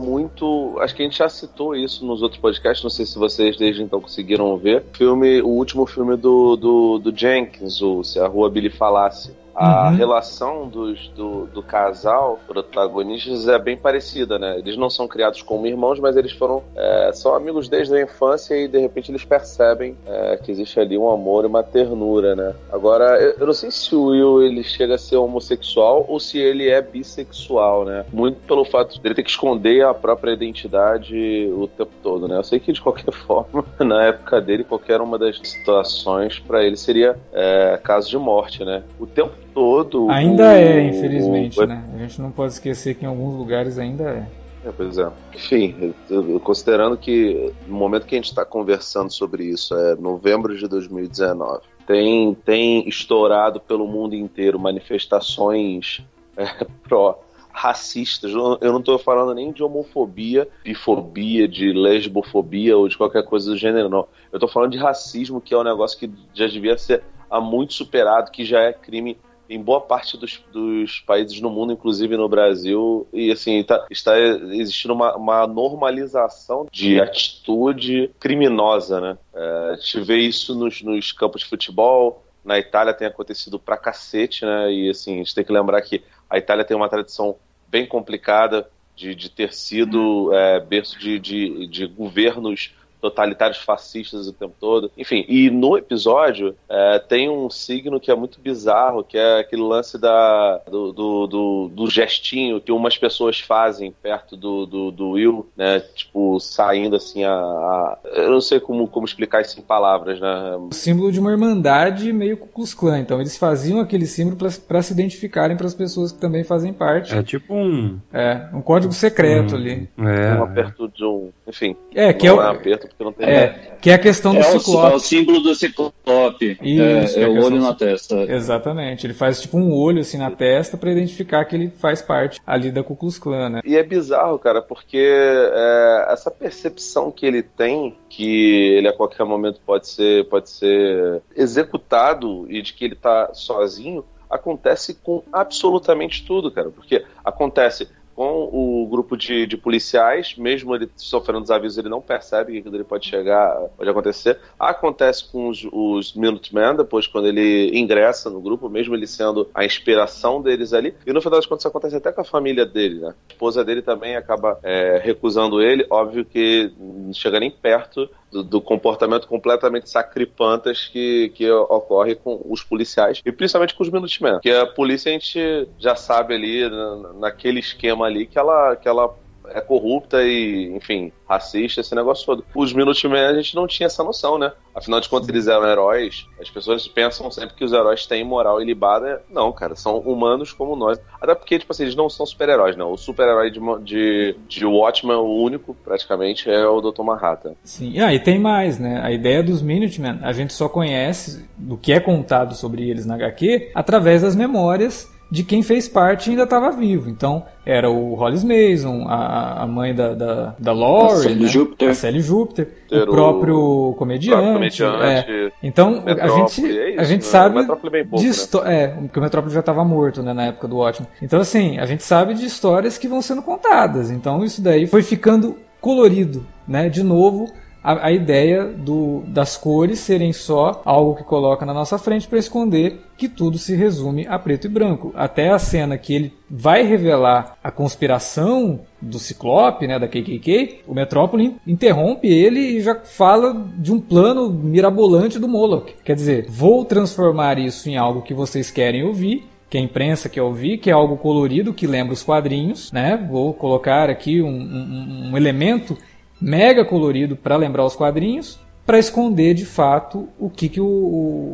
muito. 0.00 0.76
Acho 0.80 0.94
que 0.94 1.02
a 1.02 1.04
gente 1.04 1.18
já 1.18 1.28
citou 1.28 1.74
isso 1.74 2.04
nos 2.04 2.22
outros 2.22 2.40
podcasts. 2.40 2.82
Não 2.82 2.90
sei 2.90 3.06
se 3.06 3.18
vocês 3.18 3.56
desde 3.56 3.82
então 3.82 4.00
conseguiram 4.00 4.56
ver. 4.56 4.84
Filme, 4.92 5.40
o 5.40 5.48
último 5.48 5.86
filme 5.86 6.16
do, 6.16 6.56
do, 6.56 6.98
do 6.98 7.16
Jenkins, 7.16 7.80
o 7.80 8.02
Se 8.02 8.18
a 8.18 8.26
Rua 8.26 8.50
Billy 8.50 8.70
Falasse 8.70 9.32
a 9.58 9.88
uhum. 9.88 9.96
relação 9.96 10.68
dos, 10.68 11.08
do, 11.08 11.46
do 11.46 11.62
casal 11.62 12.38
protagonistas 12.46 13.48
é 13.48 13.58
bem 13.58 13.76
parecida, 13.76 14.38
né? 14.38 14.56
Eles 14.58 14.76
não 14.76 14.88
são 14.88 15.08
criados 15.08 15.42
como 15.42 15.66
irmãos, 15.66 15.98
mas 15.98 16.16
eles 16.16 16.30
foram 16.30 16.62
é, 16.76 17.10
são 17.12 17.34
amigos 17.34 17.68
desde 17.68 17.94
a 17.96 18.00
infância 18.00 18.54
e 18.54 18.68
de 18.68 18.78
repente 18.78 19.10
eles 19.10 19.24
percebem 19.24 19.96
é, 20.06 20.36
que 20.36 20.52
existe 20.52 20.78
ali 20.78 20.96
um 20.96 21.10
amor 21.10 21.44
e 21.44 21.48
uma 21.48 21.62
ternura, 21.62 22.36
né? 22.36 22.54
Agora, 22.70 23.20
eu, 23.20 23.34
eu, 23.40 23.46
não 23.46 23.52
sei 23.52 23.70
se 23.72 23.96
o 23.96 24.06
Will 24.06 24.42
ele 24.42 24.62
chega 24.62 24.94
a 24.94 24.98
ser 24.98 25.16
homossexual 25.16 26.04
ou 26.08 26.20
se 26.20 26.38
ele 26.38 26.68
é 26.68 26.80
bissexual, 26.80 27.84
né? 27.84 28.04
Muito 28.12 28.38
pelo 28.46 28.64
fato 28.64 29.00
de 29.00 29.06
ele 29.06 29.14
ter 29.14 29.24
que 29.24 29.30
esconder 29.30 29.84
a 29.84 29.92
própria 29.92 30.30
identidade 30.30 31.50
o 31.52 31.66
tempo 31.66 31.92
todo, 32.00 32.28
né? 32.28 32.36
Eu 32.36 32.44
sei 32.44 32.60
que 32.60 32.72
de 32.72 32.80
qualquer 32.80 33.10
forma, 33.12 33.64
na 33.80 34.04
época 34.04 34.40
dele, 34.40 34.62
qualquer 34.62 35.00
uma 35.00 35.18
das 35.18 35.36
situações 35.42 36.38
para 36.38 36.62
ele 36.62 36.76
seria 36.76 37.18
é, 37.32 37.80
caso 37.82 38.08
de 38.08 38.18
morte, 38.18 38.64
né? 38.64 38.84
O 39.00 39.06
tempo 39.06 39.32
todo. 39.58 40.10
Ainda 40.10 40.56
é, 40.56 40.86
infelizmente, 40.86 41.60
o... 41.60 41.66
né? 41.66 41.84
A 41.94 41.98
gente 41.98 42.20
não 42.20 42.30
pode 42.30 42.52
esquecer 42.52 42.94
que 42.94 43.04
em 43.04 43.08
alguns 43.08 43.36
lugares 43.36 43.78
ainda 43.78 44.04
é. 44.04 44.26
É, 44.64 44.72
pois 44.72 44.98
é. 44.98 45.08
Enfim, 45.34 45.94
considerando 46.42 46.96
que 46.96 47.52
no 47.66 47.76
momento 47.76 48.06
que 48.06 48.14
a 48.14 48.18
gente 48.18 48.28
está 48.28 48.44
conversando 48.44 49.12
sobre 49.12 49.44
isso 49.44 49.74
é 49.74 49.94
novembro 49.94 50.56
de 50.56 50.66
2019, 50.66 51.62
tem, 51.86 52.34
tem 52.44 52.88
estourado 52.88 53.60
pelo 53.60 53.86
mundo 53.86 54.14
inteiro 54.14 54.58
manifestações 54.58 56.02
é, 56.36 56.46
pró 56.88 57.18
racistas. 57.50 58.30
Eu 58.32 58.72
não 58.72 58.78
estou 58.78 58.98
falando 58.98 59.34
nem 59.34 59.50
de 59.50 59.64
homofobia, 59.64 60.48
bifobia, 60.62 61.48
de 61.48 61.72
lesbofobia 61.72 62.76
ou 62.76 62.88
de 62.88 62.96
qualquer 62.96 63.24
coisa 63.24 63.50
do 63.50 63.56
gênero, 63.56 63.88
não. 63.88 64.06
Eu 64.30 64.36
estou 64.36 64.48
falando 64.48 64.70
de 64.70 64.78
racismo, 64.78 65.40
que 65.40 65.52
é 65.52 65.58
um 65.58 65.64
negócio 65.64 65.98
que 65.98 66.08
já 66.32 66.46
devia 66.46 66.78
ser 66.78 67.02
há 67.28 67.40
muito 67.40 67.74
superado, 67.74 68.30
que 68.30 68.44
já 68.44 68.60
é 68.60 68.72
crime 68.72 69.18
em 69.48 69.60
boa 69.60 69.80
parte 69.80 70.16
dos, 70.16 70.42
dos, 70.52 71.00
países 71.00 71.40
no 71.40 71.50
mundo, 71.50 71.72
inclusive 71.72 72.16
no 72.16 72.28
Brasil, 72.28 73.06
e 73.12 73.30
assim, 73.30 73.62
tá, 73.62 73.86
está 73.90 74.18
existindo 74.18 74.94
uma, 74.94 75.16
uma, 75.16 75.46
normalização 75.46 76.66
de 76.70 77.00
atitude 77.00 78.10
criminosa, 78.20 79.00
né? 79.00 79.18
É, 79.34 79.70
a 79.72 79.76
gente 79.76 80.00
vê 80.00 80.18
isso 80.18 80.54
nos, 80.54 80.82
nos, 80.82 81.12
campos 81.12 81.42
de 81.42 81.48
futebol, 81.48 82.24
na 82.44 82.58
Itália 82.58 82.94
tem 82.94 83.08
acontecido 83.08 83.58
pra 83.58 83.76
cacete, 83.76 84.44
né? 84.44 84.72
E 84.72 84.90
assim, 84.90 85.14
a 85.14 85.18
gente 85.18 85.34
tem 85.34 85.44
que 85.44 85.52
lembrar 85.52 85.80
que 85.82 86.02
a 86.28 86.38
Itália 86.38 86.64
tem 86.64 86.76
uma 86.76 86.88
tradição 86.88 87.36
bem 87.68 87.86
complicada 87.86 88.68
de, 88.94 89.14
de 89.14 89.30
ter 89.30 89.52
sido 89.52 90.34
é, 90.34 90.58
berço 90.60 90.98
de, 90.98 91.18
de, 91.18 91.66
de 91.68 91.86
governos 91.86 92.74
totalitários 93.00 93.58
fascistas 93.58 94.26
o 94.26 94.32
tempo 94.32 94.54
todo. 94.60 94.90
Enfim, 94.96 95.24
e 95.28 95.50
no 95.50 95.76
episódio 95.76 96.54
é, 96.68 96.98
tem 96.98 97.28
um 97.28 97.48
signo 97.50 98.00
que 98.00 98.10
é 98.10 98.14
muito 98.14 98.40
bizarro, 98.40 99.04
que 99.04 99.16
é 99.16 99.40
aquele 99.40 99.62
lance 99.62 99.98
da, 99.98 100.60
do, 100.66 100.92
do, 100.92 101.26
do, 101.26 101.70
do 101.72 101.90
gestinho 101.90 102.60
que 102.60 102.72
umas 102.72 102.96
pessoas 102.96 103.40
fazem 103.40 103.92
perto 104.02 104.36
do, 104.36 104.66
do, 104.66 104.90
do 104.90 105.10
Will, 105.10 105.46
né? 105.56 105.80
Tipo, 105.94 106.38
saindo 106.40 106.96
assim 106.96 107.24
a, 107.24 107.32
a, 107.32 107.98
Eu 108.04 108.30
não 108.30 108.40
sei 108.40 108.60
como, 108.60 108.86
como 108.88 109.06
explicar 109.06 109.40
isso 109.42 109.58
em 109.58 109.62
palavras, 109.62 110.20
né? 110.20 110.56
O 110.56 110.74
símbolo 110.74 111.12
de 111.12 111.20
uma 111.20 111.30
irmandade 111.30 112.12
meio 112.12 112.36
Ku 112.36 112.48
Klux 112.48 112.74
Klan. 112.74 112.98
Então 113.00 113.20
eles 113.20 113.36
faziam 113.36 113.80
aquele 113.80 114.06
símbolo 114.06 114.36
para 114.66 114.82
se 114.82 114.92
identificarem 114.92 115.56
para 115.56 115.66
as 115.66 115.74
pessoas 115.74 116.12
que 116.12 116.20
também 116.20 116.44
fazem 116.44 116.72
parte. 116.72 117.14
É 117.14 117.22
tipo 117.22 117.54
um... 117.54 117.98
É, 118.12 118.48
um 118.52 118.60
código 118.60 118.92
secreto 118.92 119.54
um, 119.54 119.58
ali. 119.58 119.88
É, 119.98 120.34
um 120.34 120.42
aperto 120.44 120.88
de 120.88 121.04
um... 121.04 121.30
Enfim. 121.46 121.76
É, 121.94 122.12
que 122.12 122.26
é, 122.26 122.32
o... 122.32 122.40
é 122.40 122.46
um 122.46 122.50
aperto 122.50 122.87
porque 122.88 123.04
não 123.04 123.12
tem. 123.12 123.28
É, 123.28 123.76
que 123.80 123.90
é 123.90 123.94
a 123.94 123.98
questão 123.98 124.32
do 124.32 124.40
é 124.40 124.42
ciclope. 124.42 124.86
O, 124.86 124.90
é 124.90 124.94
o 124.94 124.98
símbolo 124.98 125.40
do 125.40 125.54
ciclope. 125.54 126.58
Isso, 126.62 127.18
é, 127.18 127.22
é 127.22 127.28
o 127.28 127.44
olho 127.44 127.60
na 127.60 127.74
testa. 127.74 128.16
Exatamente. 128.22 129.06
Ele 129.06 129.14
faz 129.14 129.40
tipo 129.40 129.56
um 129.58 129.72
olho 129.72 130.00
assim 130.00 130.18
na 130.18 130.30
testa 130.30 130.76
para 130.76 130.90
identificar 130.90 131.44
que 131.44 131.56
ele 131.56 131.70
faz 131.70 132.02
parte 132.02 132.40
ali 132.46 132.70
da 132.70 132.82
Ku 132.82 132.96
Klux 132.96 133.18
Klan, 133.18 133.48
né? 133.48 133.60
E 133.64 133.76
é 133.76 133.82
bizarro, 133.82 134.38
cara, 134.38 134.62
porque 134.62 134.98
é, 134.98 136.06
essa 136.10 136.30
percepção 136.30 137.10
que 137.10 137.26
ele 137.26 137.42
tem 137.42 137.96
que 138.08 138.74
ele 138.76 138.88
a 138.88 138.92
qualquer 138.92 139.24
momento 139.24 139.60
pode 139.64 139.88
ser 139.88 140.24
pode 140.28 140.50
ser 140.50 141.22
executado 141.36 142.46
e 142.50 142.62
de 142.62 142.72
que 142.72 142.84
ele 142.84 142.94
tá 142.94 143.30
sozinho 143.32 144.04
acontece 144.28 144.94
com 144.94 145.22
absolutamente 145.32 146.24
tudo, 146.24 146.50
cara. 146.50 146.70
Porque 146.70 147.04
acontece 147.24 147.88
com 148.18 148.50
o 148.52 148.84
grupo 148.88 149.16
de, 149.16 149.46
de 149.46 149.56
policiais, 149.56 150.34
mesmo 150.36 150.74
ele 150.74 150.90
sofrendo 150.96 151.42
desavisos, 151.42 151.78
ele 151.78 151.88
não 151.88 152.00
percebe 152.00 152.60
que 152.60 152.68
ele 152.68 152.82
pode 152.82 153.06
chegar, 153.06 153.54
pode 153.76 153.88
acontecer. 153.88 154.40
Acontece 154.58 155.30
com 155.30 155.46
os, 155.46 155.64
os 155.70 156.14
Minutemen, 156.14 156.76
depois 156.76 157.06
quando 157.06 157.28
ele 157.28 157.70
ingressa 157.78 158.28
no 158.28 158.40
grupo, 158.40 158.68
mesmo 158.68 158.92
ele 158.96 159.06
sendo 159.06 159.48
a 159.54 159.64
inspiração 159.64 160.42
deles 160.42 160.72
ali. 160.72 160.96
E 161.06 161.12
no 161.12 161.20
final 161.22 161.38
das 161.38 161.46
contas 161.46 161.66
acontece 161.66 161.94
até 161.94 162.10
com 162.10 162.20
a 162.20 162.24
família 162.24 162.66
dele, 162.66 162.98
né? 162.98 163.14
A 163.28 163.32
esposa 163.32 163.64
dele 163.64 163.82
também 163.82 164.16
acaba 164.16 164.58
é, 164.64 165.00
recusando 165.00 165.62
ele, 165.62 165.86
óbvio 165.88 166.24
que 166.24 166.72
não 166.76 167.12
chega 167.12 167.38
nem 167.38 167.52
perto 167.52 168.10
do, 168.30 168.42
do, 168.42 168.60
comportamento 168.60 169.26
completamente 169.26 169.88
sacripantas 169.88 170.86
que, 170.86 171.30
que 171.30 171.50
ocorre 171.50 172.14
com 172.14 172.40
os 172.48 172.62
policiais 172.62 173.22
e 173.24 173.32
principalmente 173.32 173.74
com 173.74 173.82
os 173.82 173.88
Minutemen. 173.90 174.34
Porque 174.34 174.50
a 174.50 174.66
polícia 174.66 175.10
a 175.10 175.12
gente 175.12 175.68
já 175.78 175.94
sabe 175.94 176.34
ali, 176.34 176.68
na, 176.68 177.12
naquele 177.14 177.60
esquema 177.60 178.07
ali, 178.08 178.26
que 178.26 178.38
ela, 178.38 178.76
que 178.76 178.88
ela 178.88 179.14
é 179.50 179.60
corrupta 179.60 180.22
e, 180.22 180.70
enfim, 180.74 181.12
racista, 181.28 181.80
esse 181.80 181.94
negócio 181.94 182.24
todo. 182.26 182.44
Os 182.54 182.72
Minutemen 182.72 183.20
a 183.20 183.34
gente 183.34 183.54
não 183.54 183.66
tinha 183.66 183.86
essa 183.86 184.04
noção, 184.04 184.38
né? 184.38 184.52
Afinal 184.74 185.00
de 185.00 185.08
contas, 185.08 185.28
eles 185.28 185.48
eram 185.48 185.66
heróis. 185.66 186.26
As 186.40 186.50
pessoas 186.50 186.86
pensam 186.86 187.30
sempre 187.30 187.54
que 187.56 187.64
os 187.64 187.72
heróis 187.72 188.06
têm 188.06 188.24
moral 188.24 188.60
ilibada. 188.60 189.22
Não, 189.28 189.50
cara, 189.52 189.74
são 189.74 189.98
humanos 189.98 190.52
como 190.52 190.76
nós. 190.76 191.00
Até 191.20 191.34
porque, 191.34 191.58
tipo 191.58 191.72
assim, 191.72 191.84
eles 191.84 191.96
não 191.96 192.08
são 192.08 192.24
super-heróis, 192.24 192.76
não. 192.76 192.92
O 192.92 192.96
super-herói 192.96 193.50
de, 193.50 193.60
de, 193.82 194.36
de 194.46 194.64
Watchmen, 194.64 195.16
o 195.16 195.42
único, 195.42 195.74
praticamente, 195.74 196.48
é 196.48 196.66
o 196.66 196.80
Dr. 196.80 197.02
Manhattan. 197.02 197.54
Sim, 197.64 198.00
ah, 198.00 198.12
e 198.12 198.20
tem 198.20 198.38
mais, 198.38 198.78
né? 198.78 199.00
A 199.02 199.10
ideia 199.10 199.42
dos 199.42 199.62
Minutemen, 199.62 200.18
a 200.22 200.32
gente 200.32 200.52
só 200.52 200.68
conhece 200.68 201.48
do 201.56 201.76
que 201.76 201.92
é 201.92 202.00
contado 202.00 202.54
sobre 202.54 202.88
eles 202.88 203.04
na 203.04 203.14
HQ 203.14 203.72
através 203.74 204.22
das 204.22 204.36
memórias 204.36 205.08
de 205.30 205.42
quem 205.42 205.62
fez 205.62 205.88
parte 205.88 206.30
ainda 206.30 206.44
estava 206.44 206.70
vivo. 206.70 207.10
Então, 207.10 207.44
era 207.64 207.90
o 207.90 208.14
Hollis 208.14 208.42
Mason, 208.42 209.06
a, 209.06 209.62
a 209.62 209.66
mãe 209.66 209.94
da, 209.94 210.14
da, 210.14 210.54
da 210.58 210.72
Laurie, 210.72 211.18
a 211.18 211.22
Sally 211.22 211.42
né? 211.42 211.48
Júpiter, 211.48 211.90
a 211.90 211.94
Sally 211.94 212.20
Júpiter 212.20 212.68
o 212.90 213.06
próprio 213.06 213.94
comediante. 213.98 214.52
comediante 214.52 214.82
é. 214.84 215.52
Então, 215.62 216.02
a 216.06 216.28
gente, 216.28 216.64
é 216.64 216.90
isso, 216.92 217.00
a 217.00 217.04
gente 217.04 217.24
né? 217.24 217.26
sabe 217.26 217.66
pouco, 217.66 217.90
de 218.16 218.28
né? 218.28 218.34
é, 218.64 218.86
porque 218.88 219.18
o 219.18 219.22
Metrópole 219.22 219.52
já 219.52 219.60
estava 219.60 219.84
morto 219.84 220.22
né, 220.22 220.32
na 220.32 220.46
época 220.46 220.66
do 220.66 220.78
ótimo. 220.78 221.06
Então, 221.20 221.40
assim, 221.40 221.78
a 221.78 221.84
gente 221.84 222.02
sabe 222.02 222.32
de 222.32 222.46
histórias 222.46 222.96
que 222.96 223.06
vão 223.06 223.20
sendo 223.20 223.42
contadas. 223.42 224.10
Então, 224.10 224.42
isso 224.42 224.62
daí 224.62 224.86
foi 224.86 225.02
ficando 225.02 225.56
colorido, 225.80 226.46
né? 226.66 226.88
De 226.88 227.02
novo, 227.02 227.52
a, 227.88 228.08
a 228.08 228.12
ideia 228.12 228.66
do, 228.66 229.22
das 229.28 229.56
cores 229.56 229.98
serem 230.00 230.30
só 230.30 230.82
algo 230.84 231.16
que 231.16 231.24
coloca 231.24 231.64
na 231.64 231.72
nossa 231.72 231.96
frente 231.96 232.28
para 232.28 232.38
esconder 232.38 233.00
que 233.16 233.30
tudo 233.30 233.56
se 233.56 233.74
resume 233.74 234.26
a 234.28 234.38
preto 234.38 234.66
e 234.66 234.68
branco. 234.68 235.10
Até 235.16 235.48
a 235.48 235.58
cena 235.58 235.96
que 235.96 236.14
ele 236.14 236.34
vai 236.50 236.82
revelar 236.82 237.56
a 237.64 237.70
conspiração 237.70 238.80
do 239.00 239.18
Ciclope, 239.18 239.86
né, 239.86 239.98
da 239.98 240.06
KKK, 240.06 240.82
o 240.86 240.92
Metrópole 240.92 241.56
interrompe 241.66 242.28
ele 242.28 242.60
e 242.60 242.82
já 242.82 242.94
fala 242.94 243.56
de 243.78 243.90
um 243.90 243.98
plano 243.98 244.50
mirabolante 244.50 245.38
do 245.38 245.48
Moloch. 245.48 245.94
Quer 246.04 246.14
dizer, 246.14 246.46
vou 246.50 246.84
transformar 246.84 247.58
isso 247.58 247.88
em 247.88 247.96
algo 247.96 248.20
que 248.20 248.34
vocês 248.34 248.70
querem 248.70 249.02
ouvir 249.02 249.48
que 249.70 249.76
a 249.76 249.80
imprensa 249.80 250.28
quer 250.28 250.40
ouvir, 250.42 250.78
que 250.78 250.88
é 250.88 250.92
algo 250.94 251.16
colorido, 251.16 251.74
que 251.74 251.86
lembra 251.86 252.14
os 252.14 252.22
quadrinhos, 252.22 252.90
né? 252.90 253.22
Vou 253.30 253.52
colocar 253.52 254.08
aqui 254.08 254.40
um, 254.40 254.48
um, 254.48 255.30
um 255.30 255.36
elemento 255.36 255.96
mega 256.40 256.84
colorido 256.84 257.36
para 257.36 257.56
lembrar 257.56 257.84
os 257.84 257.96
quadrinhos, 257.96 258.58
para 258.86 258.98
esconder 258.98 259.52
de 259.54 259.66
fato 259.66 260.28
o 260.38 260.48
que, 260.48 260.68
que 260.68 260.80
o, 260.80 260.86